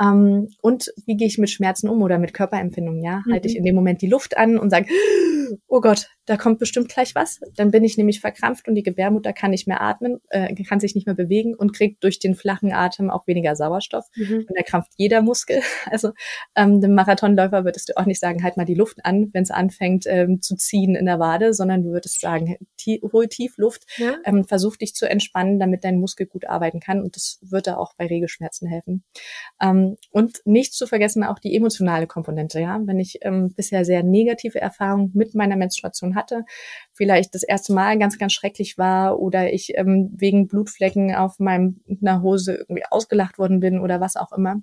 Ähm, 0.00 0.48
und 0.62 0.92
wie 1.06 1.16
gehe 1.16 1.26
ich 1.26 1.38
mit 1.38 1.50
Schmerzen 1.50 1.88
um 1.88 2.02
oder 2.02 2.18
mit 2.18 2.32
Körperempfindungen? 2.32 3.02
Ja, 3.02 3.22
mhm. 3.24 3.32
halte 3.32 3.48
ich 3.48 3.54
mhm. 3.54 3.58
in 3.58 3.64
dem 3.64 3.74
Moment 3.74 4.02
die 4.02 4.08
Luft 4.08 4.36
an 4.36 4.58
und 4.58 4.70
sage, 4.70 4.86
oh 5.68 5.80
Gott, 5.80 6.08
da 6.30 6.36
kommt 6.36 6.60
bestimmt 6.60 6.88
gleich 6.88 7.16
was. 7.16 7.40
Dann 7.56 7.72
bin 7.72 7.82
ich 7.82 7.96
nämlich 7.96 8.20
verkrampft 8.20 8.68
und 8.68 8.76
die 8.76 8.84
Gebärmutter 8.84 9.32
kann 9.32 9.50
nicht 9.50 9.66
mehr 9.66 9.80
atmen, 9.80 10.20
äh, 10.28 10.54
kann 10.62 10.78
sich 10.78 10.94
nicht 10.94 11.08
mehr 11.08 11.16
bewegen 11.16 11.56
und 11.56 11.72
kriegt 11.72 12.04
durch 12.04 12.20
den 12.20 12.36
flachen 12.36 12.72
Atem 12.72 13.10
auch 13.10 13.26
weniger 13.26 13.56
Sauerstoff. 13.56 14.06
Mhm. 14.14 14.46
Und 14.48 14.52
da 14.56 14.62
krampft 14.62 14.92
jeder 14.96 15.22
Muskel. 15.22 15.60
Also 15.90 16.12
ähm, 16.54 16.80
dem 16.80 16.94
Marathonläufer 16.94 17.64
würdest 17.64 17.88
du 17.88 17.96
auch 17.96 18.04
nicht 18.04 18.20
sagen, 18.20 18.44
halt 18.44 18.56
mal 18.56 18.64
die 18.64 18.74
Luft 18.74 19.04
an, 19.04 19.30
wenn 19.32 19.42
es 19.42 19.50
anfängt 19.50 20.04
ähm, 20.06 20.40
zu 20.40 20.54
ziehen 20.54 20.94
in 20.94 21.06
der 21.06 21.18
Wade, 21.18 21.52
sondern 21.52 21.82
du 21.82 21.90
würdest 21.90 22.20
sagen, 22.20 22.56
tie 22.76 23.00
hol 23.12 23.26
tief 23.26 23.56
Luft, 23.56 23.86
ja. 23.96 24.14
ähm, 24.24 24.44
versuch 24.44 24.76
dich 24.76 24.94
zu 24.94 25.08
entspannen, 25.08 25.58
damit 25.58 25.82
dein 25.82 25.98
Muskel 25.98 26.26
gut 26.26 26.44
arbeiten 26.46 26.78
kann. 26.78 27.02
Und 27.02 27.16
das 27.16 27.40
wird 27.42 27.66
da 27.66 27.76
auch 27.76 27.94
bei 27.96 28.06
Regelschmerzen 28.06 28.68
helfen. 28.68 29.02
Ähm, 29.60 29.96
und 30.10 30.42
nicht 30.44 30.74
zu 30.74 30.86
vergessen 30.86 31.24
auch 31.24 31.40
die 31.40 31.56
emotionale 31.56 32.06
Komponente. 32.06 32.60
Ja, 32.60 32.80
wenn 32.84 33.00
ich 33.00 33.18
ähm, 33.22 33.52
bisher 33.54 33.84
sehr 33.84 34.04
negative 34.04 34.60
Erfahrungen 34.60 35.10
mit 35.14 35.34
meiner 35.34 35.56
Menstruation 35.56 36.14
hatte, 36.14 36.19
vielleicht 36.92 37.34
das 37.34 37.42
erste 37.42 37.72
Mal 37.72 37.98
ganz, 37.98 38.18
ganz 38.18 38.32
schrecklich 38.32 38.78
war 38.78 39.18
oder 39.18 39.52
ich 39.52 39.76
ähm, 39.76 40.10
wegen 40.16 40.48
Blutflecken 40.48 41.14
auf 41.14 41.38
meiner 41.38 42.22
Hose 42.22 42.54
irgendwie 42.54 42.84
ausgelacht 42.90 43.38
worden 43.38 43.60
bin 43.60 43.80
oder 43.80 44.00
was 44.00 44.16
auch 44.16 44.32
immer, 44.32 44.62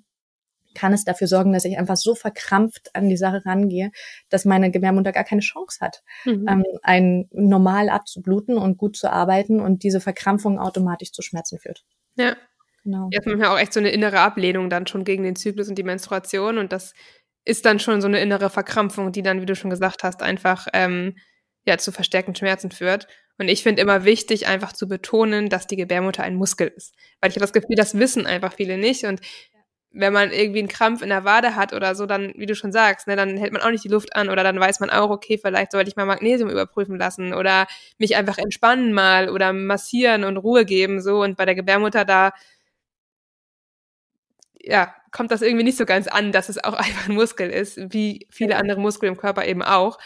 kann 0.74 0.92
es 0.92 1.04
dafür 1.04 1.26
sorgen, 1.26 1.52
dass 1.52 1.64
ich 1.64 1.78
einfach 1.78 1.96
so 1.96 2.14
verkrampft 2.14 2.94
an 2.94 3.08
die 3.08 3.16
Sache 3.16 3.44
rangehe, 3.44 3.90
dass 4.28 4.44
meine 4.44 4.70
Gebärmutter 4.70 5.12
gar 5.12 5.24
keine 5.24 5.40
Chance 5.40 5.78
hat, 5.80 6.02
mhm. 6.24 6.46
ähm, 6.48 6.64
ein 6.82 7.28
normal 7.32 7.88
abzubluten 7.88 8.56
und 8.56 8.78
gut 8.78 8.96
zu 8.96 9.10
arbeiten 9.10 9.60
und 9.60 9.82
diese 9.82 10.00
Verkrampfung 10.00 10.58
automatisch 10.58 11.12
zu 11.12 11.22
Schmerzen 11.22 11.58
führt. 11.58 11.84
Ja, 12.16 12.36
Genau. 12.84 13.08
Jetzt 13.10 13.26
manchmal 13.26 13.48
auch 13.48 13.58
echt 13.58 13.74
so 13.74 13.80
eine 13.80 13.90
innere 13.90 14.20
Ablehnung 14.20 14.70
dann 14.70 14.86
schon 14.86 15.04
gegen 15.04 15.22
den 15.22 15.36
Zyklus 15.36 15.68
und 15.68 15.76
die 15.76 15.82
Menstruation 15.82 16.56
und 16.56 16.72
das 16.72 16.94
ist 17.44 17.64
dann 17.64 17.78
schon 17.78 18.00
so 18.00 18.08
eine 18.08 18.20
innere 18.20 18.50
Verkrampfung, 18.50 19.12
die 19.12 19.22
dann, 19.22 19.40
wie 19.42 19.46
du 19.46 19.54
schon 19.54 19.70
gesagt 19.70 20.04
hast, 20.04 20.22
einfach 20.22 20.66
ähm, 20.72 21.16
ja 21.68 21.78
zu 21.78 21.92
verstärkten 21.92 22.34
Schmerzen 22.34 22.70
führt. 22.70 23.06
Und 23.38 23.48
ich 23.48 23.62
finde 23.62 23.82
immer 23.82 24.04
wichtig, 24.04 24.48
einfach 24.48 24.72
zu 24.72 24.88
betonen, 24.88 25.48
dass 25.48 25.66
die 25.66 25.76
Gebärmutter 25.76 26.24
ein 26.24 26.34
Muskel 26.34 26.68
ist. 26.68 26.94
Weil 27.20 27.30
ich 27.30 27.36
habe 27.36 27.44
das 27.44 27.52
Gefühl, 27.52 27.76
das 27.76 27.98
wissen 27.98 28.26
einfach 28.26 28.52
viele 28.54 28.78
nicht. 28.78 29.04
Und 29.04 29.20
wenn 29.92 30.12
man 30.12 30.32
irgendwie 30.32 30.58
einen 30.58 30.68
Krampf 30.68 31.02
in 31.02 31.08
der 31.08 31.24
Wade 31.24 31.54
hat 31.54 31.72
oder 31.72 31.94
so, 31.94 32.06
dann, 32.06 32.32
wie 32.36 32.46
du 32.46 32.54
schon 32.54 32.72
sagst, 32.72 33.06
ne, 33.06 33.16
dann 33.16 33.36
hält 33.36 33.52
man 33.52 33.62
auch 33.62 33.70
nicht 33.70 33.84
die 33.84 33.88
Luft 33.88 34.14
an 34.16 34.28
oder 34.28 34.42
dann 34.42 34.60
weiß 34.60 34.80
man 34.80 34.90
auch, 34.90 35.10
okay, 35.10 35.38
vielleicht 35.42 35.72
sollte 35.72 35.88
ich 35.88 35.96
mal 35.96 36.04
Magnesium 36.04 36.50
überprüfen 36.50 36.98
lassen 36.98 37.32
oder 37.32 37.66
mich 37.98 38.16
einfach 38.16 38.38
entspannen 38.38 38.92
mal 38.92 39.30
oder 39.30 39.52
massieren 39.52 40.24
und 40.24 40.36
Ruhe 40.36 40.64
geben, 40.64 41.00
so. 41.00 41.22
Und 41.22 41.36
bei 41.36 41.44
der 41.44 41.54
Gebärmutter 41.54 42.04
da 42.04 42.32
ja, 44.60 44.94
kommt 45.12 45.30
das 45.30 45.42
irgendwie 45.42 45.64
nicht 45.64 45.78
so 45.78 45.86
ganz 45.86 46.06
an, 46.08 46.32
dass 46.32 46.48
es 46.48 46.62
auch 46.62 46.72
einfach 46.74 47.08
ein 47.08 47.14
Muskel 47.14 47.50
ist, 47.50 47.78
wie 47.92 48.26
viele 48.30 48.56
andere 48.56 48.80
Muskeln 48.80 49.12
im 49.12 49.18
Körper 49.18 49.46
eben 49.46 49.62
auch. 49.62 49.98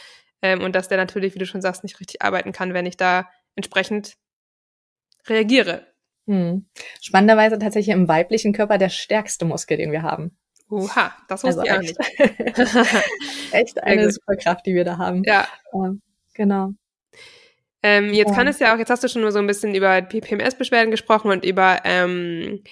Ähm, 0.42 0.62
und 0.62 0.74
dass 0.74 0.88
der 0.88 0.98
natürlich, 0.98 1.35
wie 1.35 1.38
du 1.38 1.46
schon 1.46 1.62
sagst, 1.62 1.85
nicht 1.85 2.00
richtig 2.00 2.22
arbeiten 2.22 2.52
kann, 2.52 2.74
wenn 2.74 2.87
ich 2.87 2.96
da 2.96 3.28
entsprechend 3.55 4.16
reagiere. 5.26 5.87
Hm. 6.26 6.66
Spannenderweise 7.00 7.59
tatsächlich 7.59 7.94
im 7.94 8.09
weiblichen 8.09 8.52
Körper 8.52 8.78
der 8.78 8.88
stärkste 8.88 9.44
Muskel, 9.44 9.76
den 9.76 9.92
wir 9.92 10.02
haben. 10.02 10.37
Oha, 10.68 11.14
das 11.28 11.44
wusste 11.44 11.62
also 11.62 11.62
ich 11.62 11.72
auch 11.72 11.81
nicht. 11.81 11.96
echt 13.52 13.83
eine 13.83 14.11
Superkraft, 14.11 14.66
die 14.66 14.74
wir 14.74 14.85
da 14.85 14.98
haben. 14.98 15.22
Ja. 15.24 15.46
Ähm, 15.74 16.00
genau. 16.35 16.70
Ähm, 17.83 18.14
jetzt 18.14 18.31
ja. 18.31 18.35
kann 18.35 18.46
es 18.46 18.59
ja 18.61 18.74
auch, 18.74 18.78
jetzt 18.78 18.90
hast 18.90 19.02
du 19.02 19.09
schon 19.09 19.22
nur 19.22 19.33
so 19.33 19.40
ein 19.40 19.46
bisschen 19.46 19.74
über 19.74 20.00
PMS-Beschwerden 20.00 20.90
gesprochen 20.90 21.31
und 21.31 21.44
über 21.44 21.81
ähm, 21.85 22.62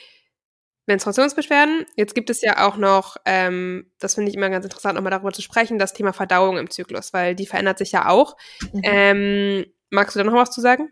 Menstruationsbeschwerden. 0.90 1.86
Jetzt 1.96 2.14
gibt 2.14 2.30
es 2.30 2.40
ja 2.42 2.66
auch 2.66 2.76
noch, 2.76 3.16
ähm, 3.24 3.90
das 3.98 4.14
finde 4.14 4.30
ich 4.30 4.36
immer 4.36 4.50
ganz 4.50 4.64
interessant, 4.64 4.96
nochmal 4.96 5.10
darüber 5.10 5.32
zu 5.32 5.42
sprechen, 5.42 5.78
das 5.78 5.92
Thema 5.92 6.12
Verdauung 6.12 6.58
im 6.58 6.70
Zyklus, 6.70 7.12
weil 7.12 7.34
die 7.34 7.46
verändert 7.46 7.78
sich 7.78 7.92
ja 7.92 8.08
auch. 8.08 8.36
Mhm. 8.72 8.80
Ähm, 8.82 9.64
magst 9.90 10.14
du 10.14 10.18
da 10.18 10.24
noch 10.24 10.34
was 10.34 10.50
zu 10.50 10.60
sagen? 10.60 10.90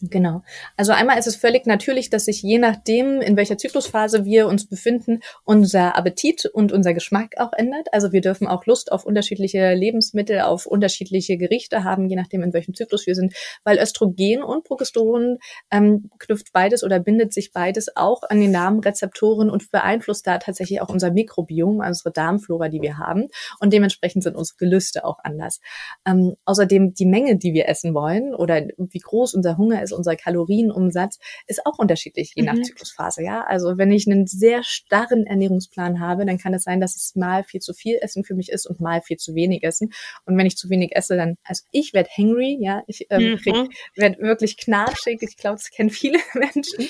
Genau. 0.00 0.42
Also 0.76 0.92
einmal 0.92 1.18
ist 1.18 1.26
es 1.26 1.34
völlig 1.34 1.66
natürlich, 1.66 2.08
dass 2.08 2.26
sich 2.26 2.40
je 2.40 2.58
nachdem, 2.58 3.20
in 3.20 3.36
welcher 3.36 3.58
Zyklusphase 3.58 4.24
wir 4.24 4.46
uns 4.46 4.68
befinden, 4.68 5.20
unser 5.44 5.96
Appetit 5.96 6.46
und 6.46 6.70
unser 6.70 6.94
Geschmack 6.94 7.34
auch 7.38 7.52
ändert. 7.52 7.88
Also 7.90 8.12
wir 8.12 8.20
dürfen 8.20 8.46
auch 8.46 8.64
Lust 8.66 8.92
auf 8.92 9.04
unterschiedliche 9.04 9.74
Lebensmittel, 9.74 10.42
auf 10.42 10.66
unterschiedliche 10.66 11.36
Gerichte 11.36 11.82
haben, 11.82 12.08
je 12.08 12.14
nachdem, 12.14 12.44
in 12.44 12.52
welchem 12.52 12.74
Zyklus 12.74 13.08
wir 13.08 13.16
sind, 13.16 13.34
weil 13.64 13.78
Östrogen 13.78 14.44
und 14.44 14.62
Progesteron 14.62 15.38
ähm, 15.72 16.10
knüpft 16.20 16.52
beides 16.52 16.84
oder 16.84 17.00
bindet 17.00 17.34
sich 17.34 17.50
beides 17.52 17.96
auch 17.96 18.22
an 18.22 18.40
den 18.40 18.52
Darmrezeptoren 18.52 19.50
und 19.50 19.68
beeinflusst 19.72 20.28
da 20.28 20.38
tatsächlich 20.38 20.80
auch 20.80 20.90
unser 20.90 21.10
Mikrobiom, 21.10 21.80
also 21.80 21.98
unsere 21.98 22.12
Darmflora, 22.12 22.68
die 22.68 22.82
wir 22.82 22.98
haben. 22.98 23.30
Und 23.58 23.72
dementsprechend 23.72 24.22
sind 24.22 24.36
unsere 24.36 24.58
Gelüste 24.58 25.04
auch 25.04 25.18
anders. 25.24 25.58
Ähm, 26.06 26.36
außerdem 26.44 26.94
die 26.94 27.06
Menge, 27.06 27.36
die 27.36 27.52
wir 27.52 27.68
essen 27.68 27.94
wollen 27.94 28.32
oder 28.32 28.62
wie 28.76 28.98
groß 29.00 29.34
unser 29.34 29.58
Hunger 29.58 29.82
ist, 29.82 29.87
ist 29.88 29.92
unser 29.92 30.16
Kalorienumsatz, 30.16 31.18
ist 31.46 31.64
auch 31.66 31.78
unterschiedlich, 31.78 32.32
je 32.34 32.42
nach 32.42 32.54
mhm. 32.54 32.64
Zyklusphase, 32.64 33.22
ja. 33.22 33.44
Also 33.44 33.78
wenn 33.78 33.90
ich 33.90 34.06
einen 34.06 34.26
sehr 34.26 34.62
starren 34.62 35.26
Ernährungsplan 35.26 36.00
habe, 36.00 36.26
dann 36.26 36.38
kann 36.38 36.54
es 36.54 36.64
sein, 36.64 36.80
dass 36.80 36.96
es 36.96 37.16
mal 37.16 37.44
viel 37.44 37.60
zu 37.60 37.72
viel 37.72 37.98
Essen 38.00 38.24
für 38.24 38.34
mich 38.34 38.50
ist 38.50 38.66
und 38.66 38.80
mal 38.80 39.02
viel 39.02 39.16
zu 39.16 39.34
wenig 39.34 39.62
Essen. 39.64 39.92
Und 40.24 40.36
wenn 40.36 40.46
ich 40.46 40.56
zu 40.56 40.70
wenig 40.70 40.94
esse, 40.94 41.16
dann, 41.16 41.36
also 41.44 41.64
ich 41.72 41.94
werde 41.94 42.10
hangry, 42.16 42.58
ja, 42.60 42.82
ich 42.86 43.06
ähm, 43.10 43.38
mhm. 43.44 43.68
werde 43.96 44.18
wirklich 44.20 44.56
knatschig. 44.56 45.22
Ich 45.22 45.36
glaube, 45.36 45.56
das 45.56 45.70
kennen 45.70 45.90
viele 45.90 46.18
Menschen. 46.34 46.88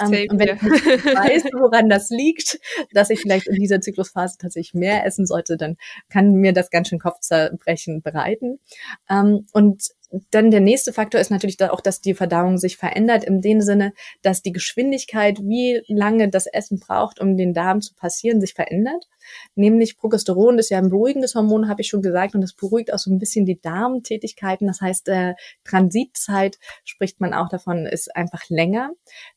Ähm, 0.00 0.26
und 0.30 0.38
wenn 0.38 0.56
ich 0.56 0.62
weiß, 0.62 1.44
woran 1.52 1.88
das 1.88 2.10
liegt, 2.10 2.58
dass 2.92 3.10
ich 3.10 3.20
vielleicht 3.20 3.46
in 3.46 3.56
dieser 3.56 3.80
Zyklusphase 3.80 4.38
tatsächlich 4.38 4.74
mehr 4.74 5.04
essen 5.04 5.26
sollte, 5.26 5.56
dann 5.56 5.76
kann 6.08 6.32
mir 6.32 6.52
das 6.52 6.70
ganz 6.70 6.88
schön 6.88 6.98
Kopfzerbrechen 6.98 8.02
bereiten. 8.02 8.58
Ähm, 9.08 9.46
und 9.52 9.90
dann 10.30 10.50
der 10.50 10.60
nächste 10.60 10.92
Faktor 10.92 11.20
ist 11.20 11.30
natürlich 11.30 11.60
auch, 11.62 11.80
dass 11.80 12.00
die 12.00 12.14
Verdauung 12.14 12.58
sich 12.58 12.76
verändert, 12.76 13.24
in 13.24 13.40
dem 13.40 13.60
Sinne, 13.60 13.92
dass 14.22 14.42
die 14.42 14.52
Geschwindigkeit, 14.52 15.38
wie 15.40 15.82
lange 15.86 16.28
das 16.28 16.46
Essen 16.46 16.80
braucht, 16.80 17.20
um 17.20 17.36
den 17.36 17.54
Darm 17.54 17.80
zu 17.80 17.94
passieren, 17.94 18.40
sich 18.40 18.54
verändert. 18.54 19.06
Nämlich 19.54 19.96
Progesteron 19.96 20.58
ist 20.58 20.70
ja 20.70 20.78
ein 20.78 20.90
beruhigendes 20.90 21.34
Hormon, 21.34 21.68
habe 21.68 21.82
ich 21.82 21.88
schon 21.88 22.02
gesagt, 22.02 22.34
und 22.34 22.40
das 22.40 22.54
beruhigt 22.54 22.92
auch 22.92 22.98
so 22.98 23.10
ein 23.10 23.18
bisschen 23.18 23.46
die 23.46 23.60
Darmtätigkeiten. 23.60 24.66
Das 24.66 24.80
heißt, 24.80 25.08
äh, 25.08 25.34
Transitzeit 25.64 26.58
spricht 26.84 27.20
man 27.20 27.32
auch 27.32 27.48
davon, 27.48 27.86
ist 27.86 28.14
einfach 28.16 28.48
länger. 28.48 28.90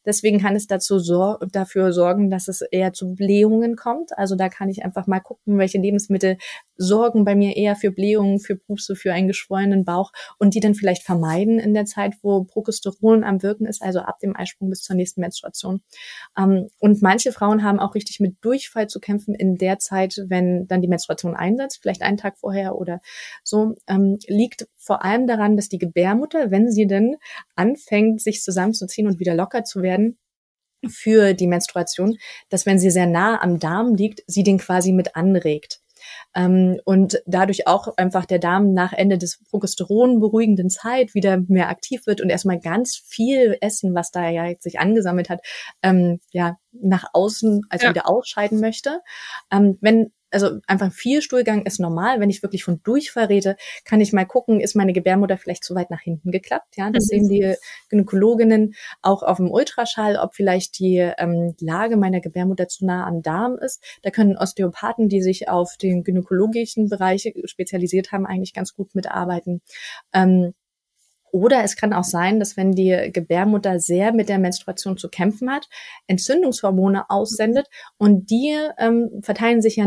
Deswegen 0.05 0.39
kann 0.39 0.55
es 0.55 0.67
dazu 0.67 0.99
sor 0.99 1.39
dafür 1.51 1.93
sorgen, 1.93 2.31
dass 2.31 2.47
es 2.47 2.61
eher 2.61 2.93
zu 2.93 3.13
Blähungen 3.13 3.75
kommt. 3.75 4.17
Also 4.17 4.35
da 4.35 4.49
kann 4.49 4.69
ich 4.69 4.83
einfach 4.83 5.05
mal 5.05 5.19
gucken, 5.19 5.57
welche 5.57 5.77
Lebensmittel 5.77 6.37
sorgen 6.77 7.25
bei 7.25 7.35
mir 7.35 7.55
eher 7.55 7.75
für 7.75 7.91
Blähungen, 7.91 8.39
für 8.39 8.55
Pupse, 8.55 8.95
für 8.95 9.13
einen 9.13 9.27
geschwollenen 9.27 9.85
Bauch 9.85 10.11
und 10.39 10.55
die 10.55 10.62
dann 10.63 10.75
vielleicht 10.75 11.03
vermeiden 11.03 11.59
in 11.59 11.73
der 11.73 11.85
Zeit, 11.85 12.13
wo 12.21 12.43
Progesteron 12.43 13.23
am 13.23 13.43
Wirken 13.43 13.65
ist, 13.65 13.81
also 13.81 13.99
ab 13.99 14.19
dem 14.19 14.35
Eisprung 14.35 14.69
bis 14.69 14.81
zur 14.81 14.95
nächsten 14.95 15.21
Menstruation. 15.21 15.81
Ähm, 16.37 16.69
und 16.79 17.01
manche 17.01 17.31
Frauen 17.31 17.63
haben 17.63 17.79
auch 17.79 17.95
richtig 17.95 18.19
mit 18.19 18.37
Durchfall 18.41 18.87
zu 18.87 18.99
kämpfen 18.99 19.35
in 19.35 19.57
der 19.57 19.79
Zeit, 19.79 20.21
wenn 20.27 20.67
dann 20.67 20.81
die 20.81 20.87
Menstruation 20.87 21.35
einsetzt, 21.35 21.79
vielleicht 21.81 22.01
einen 22.01 22.17
Tag 22.17 22.37
vorher 22.37 22.75
oder 22.75 23.01
so, 23.43 23.75
ähm, 23.87 24.17
liegt 24.27 24.67
vor 24.75 25.03
allem 25.03 25.27
daran, 25.27 25.55
dass 25.55 25.69
die 25.69 25.77
Gebärmutter, 25.79 26.51
wenn 26.51 26.71
sie 26.71 26.87
denn 26.87 27.15
anfängt, 27.55 28.21
sich 28.21 28.41
zusammenzuziehen 28.41 29.07
und 29.07 29.19
wieder 29.19 29.35
locker 29.35 29.63
zu 29.63 29.81
werden, 29.81 30.17
für 30.89 31.33
die 31.33 31.47
Menstruation, 31.47 32.17
dass 32.49 32.65
wenn 32.65 32.79
sie 32.79 32.91
sehr 32.91 33.07
nah 33.07 33.41
am 33.41 33.59
Darm 33.59 33.95
liegt, 33.95 34.21
sie 34.27 34.43
den 34.43 34.57
quasi 34.57 34.91
mit 34.91 35.15
anregt. 35.15 35.79
Ähm, 36.35 36.79
und 36.85 37.21
dadurch 37.25 37.67
auch 37.67 37.95
einfach 37.97 38.25
der 38.25 38.39
Darm 38.39 38.73
nach 38.73 38.93
Ende 38.93 39.17
des 39.17 39.39
Progesteron 39.49 40.19
beruhigenden 40.19 40.69
Zeit 40.69 41.13
wieder 41.13 41.37
mehr 41.47 41.69
aktiv 41.69 42.05
wird 42.05 42.21
und 42.21 42.29
erstmal 42.29 42.59
ganz 42.59 42.97
viel 43.05 43.57
Essen, 43.61 43.93
was 43.95 44.11
da 44.11 44.29
ja 44.29 44.45
jetzt 44.45 44.63
sich 44.63 44.79
angesammelt 44.79 45.29
hat, 45.29 45.41
ähm, 45.81 46.19
ja, 46.31 46.57
nach 46.71 47.05
außen, 47.13 47.61
also 47.69 47.85
ja. 47.85 47.89
wieder 47.91 48.09
ausscheiden 48.09 48.59
möchte. 48.59 49.01
Ähm, 49.51 49.77
wenn 49.81 50.11
also 50.33 50.59
einfach 50.67 50.91
viel 50.91 51.21
Stuhlgang 51.21 51.65
ist 51.65 51.79
normal. 51.79 52.19
Wenn 52.19 52.29
ich 52.29 52.43
wirklich 52.43 52.63
von 52.63 52.81
Durchfall 52.83 53.25
rede, 53.25 53.55
kann 53.85 54.01
ich 54.01 54.13
mal 54.13 54.25
gucken, 54.25 54.59
ist 54.59 54.75
meine 54.75 54.93
Gebärmutter 54.93 55.37
vielleicht 55.37 55.63
zu 55.63 55.75
weit 55.75 55.89
nach 55.89 56.01
hinten 56.01 56.31
geklappt? 56.31 56.75
Ja, 56.75 56.89
das 56.89 57.05
mhm. 57.05 57.07
sehen 57.07 57.29
die 57.29 57.55
Gynäkologinnen 57.89 58.75
auch 59.01 59.23
auf 59.23 59.37
dem 59.37 59.51
Ultraschall, 59.51 60.17
ob 60.17 60.35
vielleicht 60.35 60.79
die 60.79 60.97
ähm, 60.97 61.55
Lage 61.59 61.97
meiner 61.97 62.19
Gebärmutter 62.19 62.67
zu 62.67 62.85
nah 62.85 63.05
am 63.05 63.21
Darm 63.21 63.57
ist. 63.57 63.83
Da 64.01 64.09
können 64.09 64.37
Osteopathen, 64.37 65.09
die 65.09 65.21
sich 65.21 65.49
auf 65.49 65.77
den 65.77 66.03
gynäkologischen 66.03 66.89
Bereich 66.89 67.31
spezialisiert 67.45 68.11
haben, 68.11 68.25
eigentlich 68.25 68.53
ganz 68.53 68.73
gut 68.73 68.95
mitarbeiten. 68.95 69.61
Ähm, 70.13 70.53
oder 71.33 71.63
es 71.63 71.75
kann 71.75 71.93
auch 71.93 72.03
sein, 72.03 72.39
dass 72.39 72.57
wenn 72.57 72.73
die 72.73 73.09
Gebärmutter 73.11 73.79
sehr 73.79 74.13
mit 74.13 74.29
der 74.29 74.37
Menstruation 74.37 74.97
zu 74.97 75.09
kämpfen 75.09 75.49
hat, 75.49 75.67
Entzündungshormone 76.05 77.09
aussendet 77.09 77.67
und 77.97 78.29
die 78.29 78.55
ähm, 78.77 79.09
verteilen 79.23 79.61
sich 79.61 79.77
ja 79.77 79.85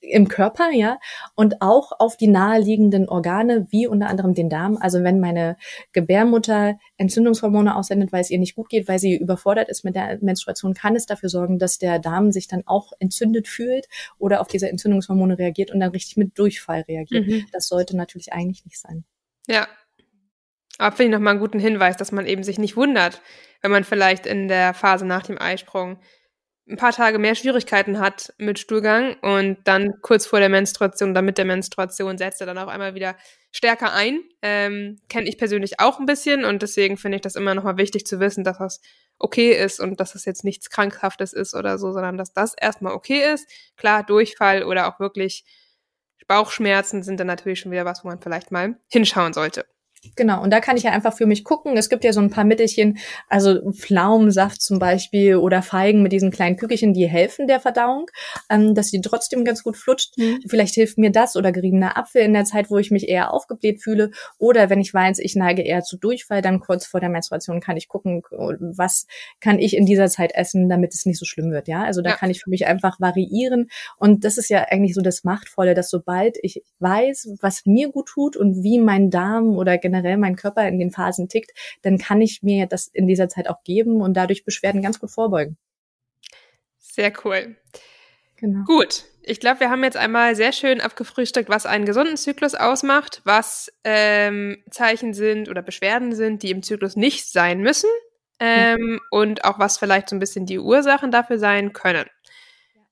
im 0.00 0.28
Körper, 0.28 0.70
ja, 0.70 0.98
und 1.34 1.60
auch 1.60 1.90
auf 1.98 2.16
die 2.16 2.28
naheliegenden 2.28 3.08
Organe, 3.08 3.66
wie 3.70 3.86
unter 3.86 4.08
anderem 4.08 4.34
den 4.34 4.48
Darm. 4.48 4.76
Also 4.80 5.02
wenn 5.02 5.18
meine 5.18 5.56
Gebärmutter 5.92 6.78
Entzündungshormone 6.98 7.74
aussendet, 7.74 8.12
weil 8.12 8.20
es 8.20 8.30
ihr 8.30 8.38
nicht 8.38 8.54
gut 8.54 8.68
geht, 8.68 8.86
weil 8.86 8.98
sie 8.98 9.16
überfordert 9.16 9.68
ist 9.68 9.84
mit 9.84 9.96
der 9.96 10.18
Menstruation, 10.20 10.74
kann 10.74 10.94
es 10.94 11.06
dafür 11.06 11.30
sorgen, 11.30 11.58
dass 11.58 11.78
der 11.78 11.98
Darm 11.98 12.30
sich 12.30 12.46
dann 12.46 12.62
auch 12.66 12.92
entzündet 12.98 13.48
fühlt 13.48 13.88
oder 14.18 14.40
auf 14.40 14.46
diese 14.46 14.68
Entzündungshormone 14.68 15.38
reagiert 15.38 15.70
und 15.72 15.80
dann 15.80 15.90
richtig 15.90 16.16
mit 16.16 16.38
Durchfall 16.38 16.82
reagiert. 16.82 17.26
Mhm. 17.26 17.46
Das 17.52 17.66
sollte 17.66 17.96
natürlich 17.96 18.32
eigentlich 18.32 18.64
nicht 18.64 18.78
sein. 18.78 19.04
Ja, 19.46 19.66
aber 20.78 20.94
finde 20.94 21.10
ich 21.10 21.18
nochmal 21.18 21.32
einen 21.32 21.40
guten 21.40 21.58
Hinweis, 21.58 21.96
dass 21.96 22.12
man 22.12 22.26
eben 22.26 22.42
sich 22.42 22.58
nicht 22.58 22.76
wundert, 22.76 23.22
wenn 23.62 23.70
man 23.70 23.84
vielleicht 23.84 24.26
in 24.26 24.48
der 24.48 24.74
Phase 24.74 25.06
nach 25.06 25.22
dem 25.22 25.40
Eisprung 25.40 25.98
ein 26.66 26.76
paar 26.76 26.92
Tage 26.92 27.18
mehr 27.18 27.34
Schwierigkeiten 27.34 28.00
hat 28.00 28.32
mit 28.38 28.58
Stuhlgang 28.58 29.16
und 29.20 29.58
dann 29.64 30.00
kurz 30.00 30.26
vor 30.26 30.40
der 30.40 30.48
Menstruation, 30.48 31.12
dann 31.12 31.26
mit 31.26 31.36
der 31.36 31.44
Menstruation 31.44 32.16
setzt 32.16 32.40
er 32.40 32.46
dann 32.46 32.56
auch 32.56 32.68
einmal 32.68 32.94
wieder 32.94 33.16
stärker 33.52 33.92
ein. 33.92 34.20
Ähm, 34.40 34.98
Kenne 35.10 35.28
ich 35.28 35.36
persönlich 35.36 35.78
auch 35.78 35.98
ein 35.98 36.06
bisschen 36.06 36.44
und 36.44 36.62
deswegen 36.62 36.96
finde 36.96 37.16
ich 37.16 37.22
das 37.22 37.36
immer 37.36 37.54
nochmal 37.54 37.76
wichtig 37.76 38.06
zu 38.06 38.18
wissen, 38.18 38.44
dass 38.44 38.58
das 38.58 38.80
okay 39.18 39.52
ist 39.52 39.78
und 39.78 40.00
dass 40.00 40.14
das 40.14 40.24
jetzt 40.24 40.42
nichts 40.42 40.70
Krankhaftes 40.70 41.34
ist 41.34 41.54
oder 41.54 41.76
so, 41.78 41.92
sondern 41.92 42.16
dass 42.16 42.32
das 42.32 42.54
erstmal 42.54 42.94
okay 42.94 43.34
ist. 43.34 43.46
Klar, 43.76 44.02
Durchfall 44.02 44.64
oder 44.64 44.88
auch 44.88 45.00
wirklich 45.00 45.44
Bauchschmerzen 46.26 47.02
sind 47.02 47.20
dann 47.20 47.26
natürlich 47.26 47.60
schon 47.60 47.72
wieder 47.72 47.84
was, 47.84 48.02
wo 48.02 48.08
man 48.08 48.20
vielleicht 48.20 48.50
mal 48.50 48.76
hinschauen 48.88 49.34
sollte. 49.34 49.66
Genau, 50.16 50.42
und 50.42 50.50
da 50.50 50.60
kann 50.60 50.76
ich 50.76 50.84
ja 50.84 50.92
einfach 50.92 51.16
für 51.16 51.26
mich 51.26 51.44
gucken. 51.44 51.76
Es 51.76 51.88
gibt 51.88 52.04
ja 52.04 52.12
so 52.12 52.20
ein 52.20 52.30
paar 52.30 52.44
Mittelchen, 52.44 52.98
also 53.28 53.72
Pflaumensaft 53.72 54.62
zum 54.62 54.78
Beispiel 54.78 55.36
oder 55.36 55.62
Feigen 55.62 56.02
mit 56.02 56.12
diesen 56.12 56.30
kleinen 56.30 56.56
Kügelchen, 56.56 56.94
die 56.94 57.06
helfen 57.06 57.46
der 57.46 57.60
Verdauung, 57.60 58.06
ähm, 58.50 58.74
dass 58.74 58.88
sie 58.88 59.00
trotzdem 59.00 59.44
ganz 59.44 59.62
gut 59.62 59.76
flutscht. 59.76 60.16
Mhm. 60.16 60.40
Vielleicht 60.48 60.74
hilft 60.74 60.98
mir 60.98 61.10
das 61.10 61.36
oder 61.36 61.52
geriebener 61.52 61.96
Apfel 61.96 62.22
in 62.22 62.32
der 62.32 62.44
Zeit, 62.44 62.70
wo 62.70 62.78
ich 62.78 62.90
mich 62.90 63.08
eher 63.08 63.32
aufgebläht 63.32 63.82
fühle. 63.82 64.10
Oder 64.38 64.70
wenn 64.70 64.80
ich 64.80 64.92
weiß, 64.92 65.18
ich 65.18 65.34
neige 65.36 65.62
eher 65.62 65.82
zu 65.82 65.98
Durchfall, 65.98 66.42
dann 66.42 66.60
kurz 66.60 66.86
vor 66.86 67.00
der 67.00 67.08
Menstruation 67.08 67.60
kann 67.60 67.76
ich 67.76 67.88
gucken, 67.88 68.22
was 68.30 69.06
kann 69.40 69.58
ich 69.58 69.76
in 69.76 69.86
dieser 69.86 70.08
Zeit 70.08 70.34
essen, 70.34 70.68
damit 70.68 70.94
es 70.94 71.06
nicht 71.06 71.18
so 71.18 71.24
schlimm 71.24 71.50
wird. 71.50 71.68
Ja, 71.68 71.82
also 71.82 72.02
da 72.02 72.10
ja. 72.10 72.16
kann 72.16 72.30
ich 72.30 72.42
für 72.42 72.50
mich 72.50 72.66
einfach 72.66 73.00
variieren. 73.00 73.68
Und 73.96 74.24
das 74.24 74.38
ist 74.38 74.50
ja 74.50 74.66
eigentlich 74.68 74.94
so 74.94 75.00
das 75.00 75.24
Machtvolle, 75.24 75.74
dass 75.74 75.90
sobald 75.90 76.36
ich 76.42 76.62
weiß, 76.78 77.36
was 77.40 77.62
mir 77.64 77.90
gut 77.90 78.06
tut 78.06 78.36
und 78.36 78.62
wie 78.62 78.78
mein 78.78 79.10
Darm 79.10 79.56
oder 79.56 79.78
generell 79.78 79.93
generell 79.94 80.16
mein 80.16 80.36
Körper 80.36 80.66
in 80.66 80.78
den 80.78 80.90
Phasen 80.90 81.28
tickt, 81.28 81.52
dann 81.82 81.98
kann 81.98 82.20
ich 82.20 82.42
mir 82.42 82.66
das 82.66 82.88
in 82.88 83.06
dieser 83.06 83.28
Zeit 83.28 83.48
auch 83.48 83.62
geben 83.62 84.00
und 84.00 84.14
dadurch 84.14 84.44
Beschwerden 84.44 84.82
ganz 84.82 84.98
gut 84.98 85.10
vorbeugen. 85.10 85.56
Sehr 86.78 87.12
cool. 87.24 87.56
Genau. 88.36 88.64
Gut. 88.64 89.04
Ich 89.22 89.40
glaube, 89.40 89.60
wir 89.60 89.70
haben 89.70 89.82
jetzt 89.84 89.96
einmal 89.96 90.36
sehr 90.36 90.52
schön 90.52 90.80
abgefrühstückt, 90.82 91.48
was 91.48 91.64
einen 91.64 91.86
gesunden 91.86 92.16
Zyklus 92.16 92.54
ausmacht, 92.54 93.22
was 93.24 93.72
ähm, 93.84 94.62
Zeichen 94.70 95.14
sind 95.14 95.48
oder 95.48 95.62
Beschwerden 95.62 96.14
sind, 96.14 96.42
die 96.42 96.50
im 96.50 96.62
Zyklus 96.62 96.94
nicht 96.94 97.30
sein 97.30 97.60
müssen 97.60 97.88
ähm, 98.38 98.80
mhm. 98.80 99.00
und 99.10 99.44
auch 99.44 99.58
was 99.58 99.78
vielleicht 99.78 100.10
so 100.10 100.16
ein 100.16 100.20
bisschen 100.20 100.44
die 100.44 100.58
Ursachen 100.58 101.10
dafür 101.10 101.38
sein 101.38 101.72
können. 101.72 102.04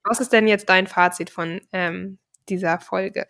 Was 0.05 0.21
ist 0.21 0.33
denn 0.33 0.49
jetzt 0.49 0.69
dein 0.69 0.87
Fazit 0.87 1.29
von 1.29 1.61
ähm, 1.73 2.19
dieser 2.49 2.81
Folge? 2.81 3.27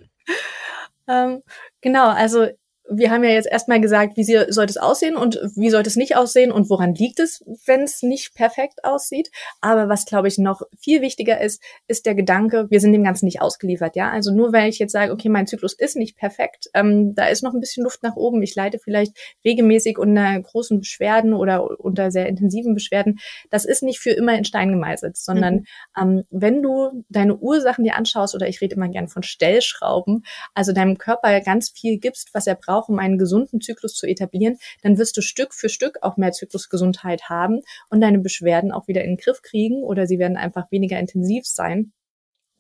Ähm, 1.08 1.42
genau, 1.80 2.08
also 2.08 2.48
wir 2.90 3.11
haben 3.11 3.25
ja 3.25 3.31
jetzt 3.31 3.49
erstmal 3.51 3.81
gesagt, 3.81 4.16
wie 4.16 4.25
sollte 4.25 4.71
es 4.71 4.77
aussehen 4.77 5.16
und 5.16 5.37
wie 5.57 5.71
sollte 5.71 5.88
es 5.88 5.97
nicht 5.97 6.16
aussehen 6.16 6.51
und 6.51 6.68
woran 6.68 6.95
liegt 6.95 7.21
es, 7.21 7.45
wenn 7.64 7.83
es 7.83 8.03
nicht 8.03 8.35
perfekt 8.35 8.85
aussieht. 8.85 9.31
Aber 9.61 9.88
was, 9.88 10.05
glaube 10.05 10.29
ich, 10.29 10.38
noch 10.38 10.62
viel 10.79 11.01
wichtiger 11.01 11.40
ist, 11.40 11.62
ist 11.87 12.07
der 12.07 12.14
Gedanke, 12.14 12.66
wir 12.71 12.81
sind 12.81 12.92
dem 12.92 13.05
Ganzen 13.05 13.27
nicht 13.27 13.40
ausgeliefert. 13.40 13.97
Ja, 13.97 14.11
also 14.11 14.33
nur 14.35 14.53
weil 14.53 14.68
ich 14.68 14.79
jetzt 14.79 14.92
sage, 14.92 15.12
okay, 15.12 15.29
mein 15.29 15.47
Zyklus 15.47 15.75
ist 15.75 15.97
nicht 15.97 16.16
perfekt, 16.16 16.68
ähm, 16.75 17.14
da 17.14 17.27
ist 17.27 17.42
noch 17.42 17.55
ein 17.55 17.61
bisschen 17.61 17.85
Luft 17.85 18.03
nach 18.03 18.16
oben. 18.16 18.42
Ich 18.42 18.55
leide 18.55 18.79
vielleicht 18.79 19.16
regelmäßig 19.45 19.99
unter 19.99 20.40
großen 20.40 20.81
Beschwerden 20.81 21.35
oder 21.35 21.81
unter 21.81 22.11
sehr 22.11 22.27
intensiven 22.27 22.75
Beschwerden. 22.75 23.21
Das 23.51 23.64
ist 23.64 23.83
nicht 23.83 24.01
für 24.01 24.11
immer 24.11 24.37
in 24.37 24.45
Stein 24.45 24.71
gemeißelt, 24.71 25.16
sondern 25.16 25.55
mhm. 25.55 25.64
ähm, 26.01 26.25
wenn 26.31 26.62
du 26.62 27.05
deine 27.09 27.37
Ursachen 27.37 27.85
dir 27.85 27.97
anschaust 27.97 28.35
oder 28.35 28.49
ich 28.49 28.61
rede 28.61 28.75
immer 28.75 28.88
gern 28.88 29.09
von 29.09 29.23
Stellschrauben, 29.23 30.25
also 30.55 30.73
deinem 30.73 30.99
Körper 30.99 31.40
ganz 31.40 31.71
viel 31.71 31.99
gibst, 31.99 32.35
was 32.35 32.47
er 32.47 32.57
braucht, 32.57 32.71
braucht, 32.72 32.88
um 32.88 32.98
einen 32.98 33.18
gesunden 33.18 33.61
Zyklus 33.61 33.94
zu 33.94 34.06
etablieren, 34.06 34.58
dann 34.82 34.98
wirst 34.98 35.16
du 35.16 35.20
Stück 35.20 35.54
für 35.54 35.68
Stück 35.68 35.98
auch 36.02 36.16
mehr 36.16 36.32
Zyklusgesundheit 36.32 37.28
haben 37.28 37.61
und 37.90 38.00
deine 38.00 38.18
Beschwerden 38.18 38.72
auch 38.72 38.88
wieder 38.88 39.02
in 39.02 39.12
den 39.12 39.16
Griff 39.18 39.42
kriegen 39.42 39.82
oder 39.82 40.06
sie 40.06 40.18
werden 40.18 40.37
einfach 40.37 40.70
weniger 40.70 40.98
intensiv 40.98 41.46
sein. 41.46 41.92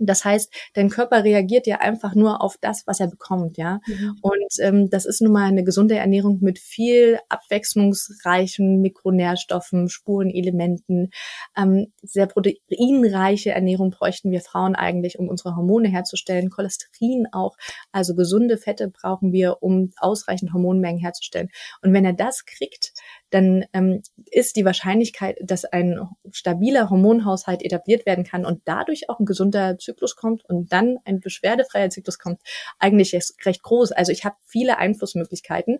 Das 0.06 0.24
heißt, 0.24 0.52
dein 0.74 0.88
Körper 0.88 1.24
reagiert 1.24 1.66
ja 1.66 1.78
einfach 1.78 2.14
nur 2.14 2.42
auf 2.42 2.56
das, 2.60 2.82
was 2.86 3.00
er 3.00 3.08
bekommt, 3.08 3.56
ja. 3.56 3.80
Mhm. 3.86 4.18
Und 4.20 4.52
ähm, 4.60 4.90
das 4.90 5.04
ist 5.04 5.20
nun 5.20 5.32
mal 5.32 5.44
eine 5.44 5.64
gesunde 5.64 5.96
Ernährung 5.96 6.38
mit 6.40 6.58
viel 6.58 7.18
abwechslungsreichen 7.28 8.80
Mikronährstoffen, 8.80 9.88
Spurenelementen. 9.88 11.10
Ähm, 11.56 11.92
sehr 12.02 12.26
proteinreiche 12.26 13.50
Ernährung 13.50 13.90
bräuchten 13.90 14.30
wir 14.30 14.40
Frauen 14.40 14.74
eigentlich, 14.74 15.18
um 15.18 15.28
unsere 15.28 15.56
Hormone 15.56 15.88
herzustellen. 15.88 16.50
Cholesterin 16.50 17.26
auch. 17.32 17.56
Also 17.92 18.14
gesunde 18.14 18.58
Fette 18.58 18.88
brauchen 18.88 19.32
wir, 19.32 19.62
um 19.62 19.92
ausreichend 19.96 20.52
Hormonmengen 20.52 21.00
herzustellen. 21.00 21.48
Und 21.82 21.92
wenn 21.92 22.04
er 22.04 22.12
das 22.12 22.44
kriegt, 22.44 22.92
dann 23.32 23.64
ähm, 23.72 24.02
ist 24.30 24.56
die 24.56 24.64
Wahrscheinlichkeit, 24.64 25.38
dass 25.42 25.64
ein 25.64 25.98
stabiler 26.32 26.90
Hormonhaushalt 26.90 27.62
etabliert 27.62 28.04
werden 28.04 28.24
kann 28.24 28.44
und 28.44 28.60
dadurch 28.66 29.08
auch 29.08 29.18
ein 29.18 29.24
gesunder 29.24 29.78
Zyklus 29.78 30.16
kommt 30.16 30.44
und 30.44 30.70
dann 30.70 30.98
ein 31.06 31.20
beschwerdefreier 31.20 31.88
Zyklus 31.88 32.18
kommt, 32.18 32.40
eigentlich 32.78 33.14
recht 33.44 33.62
groß. 33.62 33.92
Also 33.92 34.12
ich 34.12 34.26
habe 34.26 34.36
viele 34.46 34.76
Einflussmöglichkeiten. 34.76 35.78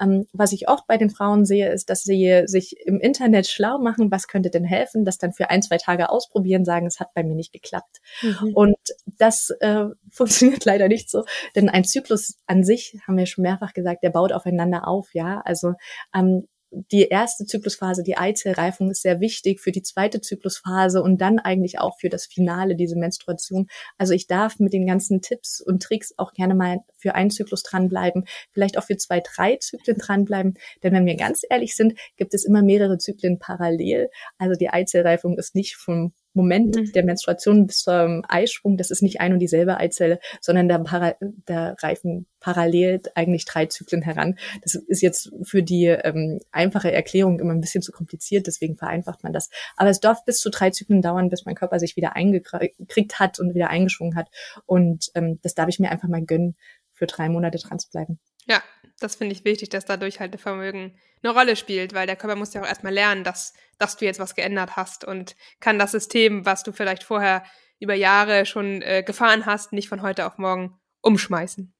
Ähm, 0.00 0.26
was 0.32 0.52
ich 0.52 0.68
oft 0.68 0.86
bei 0.86 0.96
den 0.96 1.10
Frauen 1.10 1.44
sehe, 1.44 1.70
ist, 1.70 1.90
dass 1.90 2.02
sie 2.04 2.44
sich 2.46 2.76
im 2.86 2.98
Internet 3.00 3.48
schlau 3.48 3.78
machen, 3.78 4.10
was 4.10 4.26
könnte 4.26 4.48
denn 4.48 4.64
helfen, 4.64 5.04
das 5.04 5.18
dann 5.18 5.34
für 5.34 5.50
ein, 5.50 5.62
zwei 5.62 5.76
Tage 5.76 6.08
ausprobieren, 6.08 6.64
sagen, 6.64 6.86
es 6.86 7.00
hat 7.00 7.12
bei 7.12 7.22
mir 7.22 7.34
nicht 7.34 7.52
geklappt. 7.52 8.00
Mhm. 8.22 8.54
Und 8.54 8.78
das 9.18 9.50
äh, 9.60 9.84
funktioniert 10.10 10.64
leider 10.64 10.88
nicht 10.88 11.10
so, 11.10 11.24
denn 11.54 11.68
ein 11.68 11.84
Zyklus 11.84 12.38
an 12.46 12.64
sich, 12.64 12.96
haben 13.06 13.18
wir 13.18 13.26
schon 13.26 13.42
mehrfach 13.42 13.74
gesagt, 13.74 14.02
der 14.02 14.10
baut 14.10 14.32
aufeinander 14.32 14.88
auf, 14.88 15.12
ja. 15.12 15.42
Also 15.44 15.74
ähm, 16.14 16.48
die 16.92 17.08
erste 17.08 17.46
Zyklusphase, 17.46 18.02
die 18.02 18.16
Eizellreifung, 18.16 18.90
ist 18.90 19.02
sehr 19.02 19.20
wichtig 19.20 19.60
für 19.60 19.72
die 19.72 19.82
zweite 19.82 20.20
Zyklusphase 20.20 21.02
und 21.02 21.20
dann 21.20 21.38
eigentlich 21.38 21.78
auch 21.78 21.98
für 21.98 22.08
das 22.08 22.26
Finale, 22.26 22.76
diese 22.76 22.96
Menstruation. 22.96 23.66
Also 23.98 24.12
ich 24.12 24.26
darf 24.26 24.58
mit 24.58 24.72
den 24.72 24.86
ganzen 24.86 25.22
Tipps 25.22 25.60
und 25.60 25.82
Tricks 25.82 26.14
auch 26.16 26.32
gerne 26.32 26.54
mal 26.54 26.78
für 26.96 27.14
einen 27.14 27.30
Zyklus 27.30 27.62
dranbleiben, 27.62 28.24
vielleicht 28.52 28.78
auch 28.78 28.84
für 28.84 28.96
zwei, 28.96 29.20
drei 29.20 29.56
Zyklen 29.56 29.98
dranbleiben. 29.98 30.54
Denn 30.82 30.92
wenn 30.92 31.06
wir 31.06 31.16
ganz 31.16 31.42
ehrlich 31.48 31.76
sind, 31.76 31.98
gibt 32.16 32.34
es 32.34 32.44
immer 32.44 32.62
mehrere 32.62 32.98
Zyklen 32.98 33.38
parallel. 33.38 34.10
Also 34.38 34.54
die 34.54 34.70
Eizellreifung 34.70 35.38
ist 35.38 35.54
nicht 35.54 35.76
vom 35.76 36.12
Moment 36.34 36.76
mhm. 36.76 36.92
der 36.92 37.04
Menstruation 37.04 37.66
bis 37.66 37.78
zum 37.78 38.22
Eisprung, 38.28 38.76
das 38.76 38.90
ist 38.90 39.02
nicht 39.02 39.20
ein 39.20 39.32
und 39.32 39.38
dieselbe 39.38 39.78
Eizelle, 39.78 40.18
sondern 40.40 40.68
da, 40.68 40.78
para, 40.78 41.14
da 41.46 41.74
reifen 41.80 42.26
parallel 42.40 43.00
eigentlich 43.14 43.44
drei 43.46 43.66
Zyklen 43.66 44.02
heran. 44.02 44.36
Das 44.62 44.74
ist 44.74 45.00
jetzt 45.00 45.32
für 45.42 45.62
die 45.62 45.86
ähm, 45.86 46.40
einfache 46.52 46.92
Erklärung 46.92 47.40
immer 47.40 47.54
ein 47.54 47.60
bisschen 47.60 47.82
zu 47.82 47.92
kompliziert, 47.92 48.46
deswegen 48.46 48.76
vereinfacht 48.76 49.22
man 49.22 49.32
das. 49.32 49.48
Aber 49.76 49.88
es 49.90 50.00
darf 50.00 50.24
bis 50.24 50.40
zu 50.40 50.50
drei 50.50 50.70
Zyklen 50.70 51.00
dauern, 51.00 51.30
bis 51.30 51.46
mein 51.46 51.54
Körper 51.54 51.78
sich 51.78 51.96
wieder 51.96 52.16
eingekriegt 52.16 53.18
hat 53.18 53.38
und 53.40 53.54
wieder 53.54 53.70
eingeschwungen 53.70 54.16
hat. 54.16 54.28
Und 54.66 55.10
ähm, 55.14 55.38
das 55.42 55.54
darf 55.54 55.68
ich 55.68 55.78
mir 55.78 55.90
einfach 55.90 56.08
mal 56.08 56.24
gönnen, 56.24 56.56
für 56.92 57.06
drei 57.06 57.28
Monate 57.28 57.58
dran 57.58 57.78
zu 57.78 57.90
bleiben. 57.90 58.18
Ja, 58.46 58.62
das 59.00 59.16
finde 59.16 59.34
ich 59.34 59.44
wichtig, 59.44 59.68
dass 59.70 59.84
da 59.84 59.96
Durchhaltevermögen 59.96 60.96
eine 61.22 61.32
Rolle 61.32 61.56
spielt, 61.56 61.94
weil 61.94 62.06
der 62.06 62.16
Körper 62.16 62.36
muss 62.36 62.54
ja 62.54 62.62
auch 62.62 62.66
erstmal 62.66 62.92
lernen, 62.92 63.24
dass, 63.24 63.54
dass 63.78 63.96
du 63.96 64.04
jetzt 64.04 64.20
was 64.20 64.34
geändert 64.34 64.76
hast 64.76 65.04
und 65.04 65.36
kann 65.60 65.78
das 65.78 65.92
System, 65.92 66.44
was 66.46 66.62
du 66.62 66.72
vielleicht 66.72 67.02
vorher 67.02 67.44
über 67.80 67.94
Jahre 67.94 68.46
schon 68.46 68.82
äh, 68.82 69.02
gefahren 69.04 69.46
hast, 69.46 69.72
nicht 69.72 69.88
von 69.88 70.02
heute 70.02 70.26
auf 70.26 70.38
morgen 70.38 70.78
umschmeißen. 71.00 71.72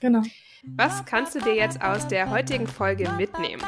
Genau. 0.00 0.22
Was 0.74 1.04
kannst 1.04 1.34
du 1.34 1.38
dir 1.38 1.54
jetzt 1.54 1.80
aus 1.80 2.08
der 2.08 2.30
heutigen 2.30 2.66
Folge 2.66 3.08
mitnehmen? 3.12 3.62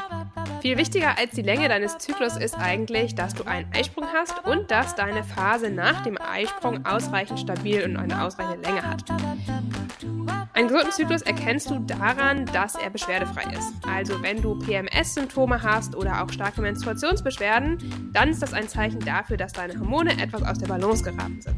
Viel 0.60 0.76
wichtiger 0.76 1.16
als 1.16 1.30
die 1.30 1.42
Länge 1.42 1.68
deines 1.68 1.98
Zyklus 1.98 2.36
ist 2.36 2.54
eigentlich, 2.54 3.14
dass 3.14 3.34
du 3.34 3.44
einen 3.44 3.72
Eisprung 3.72 4.06
hast 4.12 4.44
und 4.44 4.70
dass 4.70 4.96
deine 4.96 5.22
Phase 5.22 5.70
nach 5.70 6.02
dem 6.02 6.18
Eisprung 6.20 6.84
ausreichend 6.84 7.38
stabil 7.38 7.84
und 7.84 7.96
eine 7.96 8.22
ausreichende 8.22 8.68
Länge 8.68 8.82
hat. 8.82 9.04
Einen 10.78 10.90
gesunden 10.90 11.08
Zyklus 11.08 11.22
erkennst 11.22 11.70
du 11.70 11.80
daran, 11.80 12.46
dass 12.46 12.76
er 12.76 12.88
beschwerdefrei 12.90 13.52
ist. 13.52 13.72
Also 13.84 14.22
wenn 14.22 14.40
du 14.40 14.56
PMS-Symptome 14.60 15.60
hast 15.60 15.96
oder 15.96 16.22
auch 16.22 16.30
starke 16.30 16.60
Menstruationsbeschwerden, 16.60 18.10
dann 18.12 18.28
ist 18.28 18.42
das 18.42 18.52
ein 18.52 18.68
Zeichen 18.68 19.00
dafür, 19.00 19.36
dass 19.36 19.52
deine 19.52 19.76
Hormone 19.80 20.12
etwas 20.22 20.44
aus 20.44 20.58
der 20.58 20.68
Balance 20.68 21.02
geraten 21.02 21.40
sind. 21.40 21.56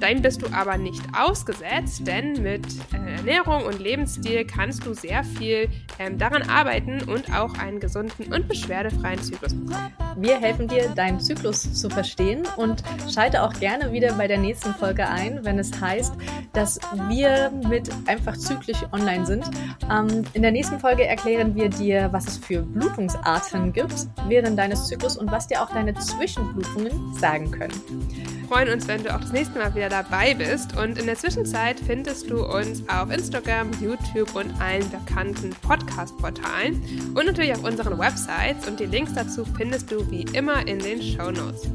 Dann 0.00 0.22
bist 0.22 0.42
du 0.42 0.46
aber 0.52 0.76
nicht 0.76 1.02
ausgesetzt, 1.16 2.06
denn 2.06 2.42
mit 2.42 2.66
äh, 2.92 3.16
Ernährung 3.16 3.64
und 3.64 3.80
Lebensstil 3.80 4.44
kannst 4.44 4.86
du 4.86 4.94
sehr 4.94 5.24
viel 5.24 5.68
ähm, 5.98 6.18
daran 6.18 6.42
arbeiten 6.42 7.02
und 7.08 7.32
auch 7.34 7.54
einen 7.58 7.80
gesunden 7.80 8.32
und 8.32 8.48
beschwerdefreien 8.48 9.20
Zyklus 9.20 9.54
bekommen. 9.54 9.92
Wir 10.16 10.40
helfen 10.40 10.68
dir, 10.68 10.88
deinen 10.90 11.20
Zyklus 11.20 11.74
zu 11.74 11.88
verstehen 11.88 12.42
und 12.56 12.82
schalte 13.12 13.42
auch 13.42 13.52
gerne 13.54 13.92
wieder 13.92 14.12
bei 14.14 14.26
der 14.26 14.38
nächsten 14.38 14.74
Folge 14.74 15.08
ein, 15.08 15.44
wenn 15.44 15.58
es 15.58 15.80
heißt, 15.80 16.14
dass 16.52 16.80
wir 17.08 17.50
mit 17.68 17.90
einfach 18.06 18.36
zyklisch 18.36 18.84
online 18.92 19.26
sind. 19.26 19.44
Ähm, 19.90 20.24
in 20.32 20.42
der 20.42 20.52
nächsten 20.52 20.78
Folge 20.80 21.06
erklären 21.06 21.54
wir 21.54 21.68
dir, 21.68 22.08
was 22.12 22.26
es 22.26 22.36
für 22.38 22.62
Blutungsarten 22.62 23.72
gibt 23.72 24.06
während 24.28 24.58
deines 24.58 24.86
Zyklus 24.86 25.16
und 25.16 25.30
was 25.30 25.46
dir 25.46 25.62
auch 25.62 25.70
deine 25.70 25.94
Zwischenblutungen 25.94 27.14
sagen 27.14 27.50
können. 27.50 28.39
Freuen 28.50 28.68
uns, 28.70 28.88
wenn 28.88 29.04
du 29.04 29.14
auch 29.14 29.20
das 29.20 29.30
nächste 29.30 29.60
Mal 29.60 29.72
wieder 29.76 29.88
dabei 29.88 30.34
bist. 30.34 30.76
Und 30.76 30.98
in 30.98 31.06
der 31.06 31.14
Zwischenzeit 31.14 31.78
findest 31.78 32.28
du 32.28 32.44
uns 32.44 32.82
auf 32.88 33.08
Instagram, 33.08 33.70
YouTube 33.80 34.34
und 34.34 34.60
allen 34.60 34.90
bekannten 34.90 35.50
Podcast-Portalen 35.62 37.12
und 37.14 37.26
natürlich 37.26 37.52
auf 37.52 37.62
unseren 37.62 37.96
Websites. 37.96 38.66
Und 38.66 38.80
die 38.80 38.86
Links 38.86 39.12
dazu 39.14 39.44
findest 39.56 39.92
du 39.92 40.10
wie 40.10 40.22
immer 40.32 40.66
in 40.66 40.80
den 40.80 41.00
Show 41.00 41.30
Notes. 41.30 41.68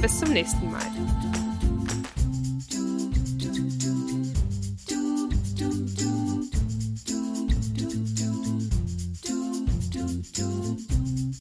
Bis 0.00 0.20
zum 0.20 0.32
nächsten 0.32 0.70
Mal. 0.70 1.29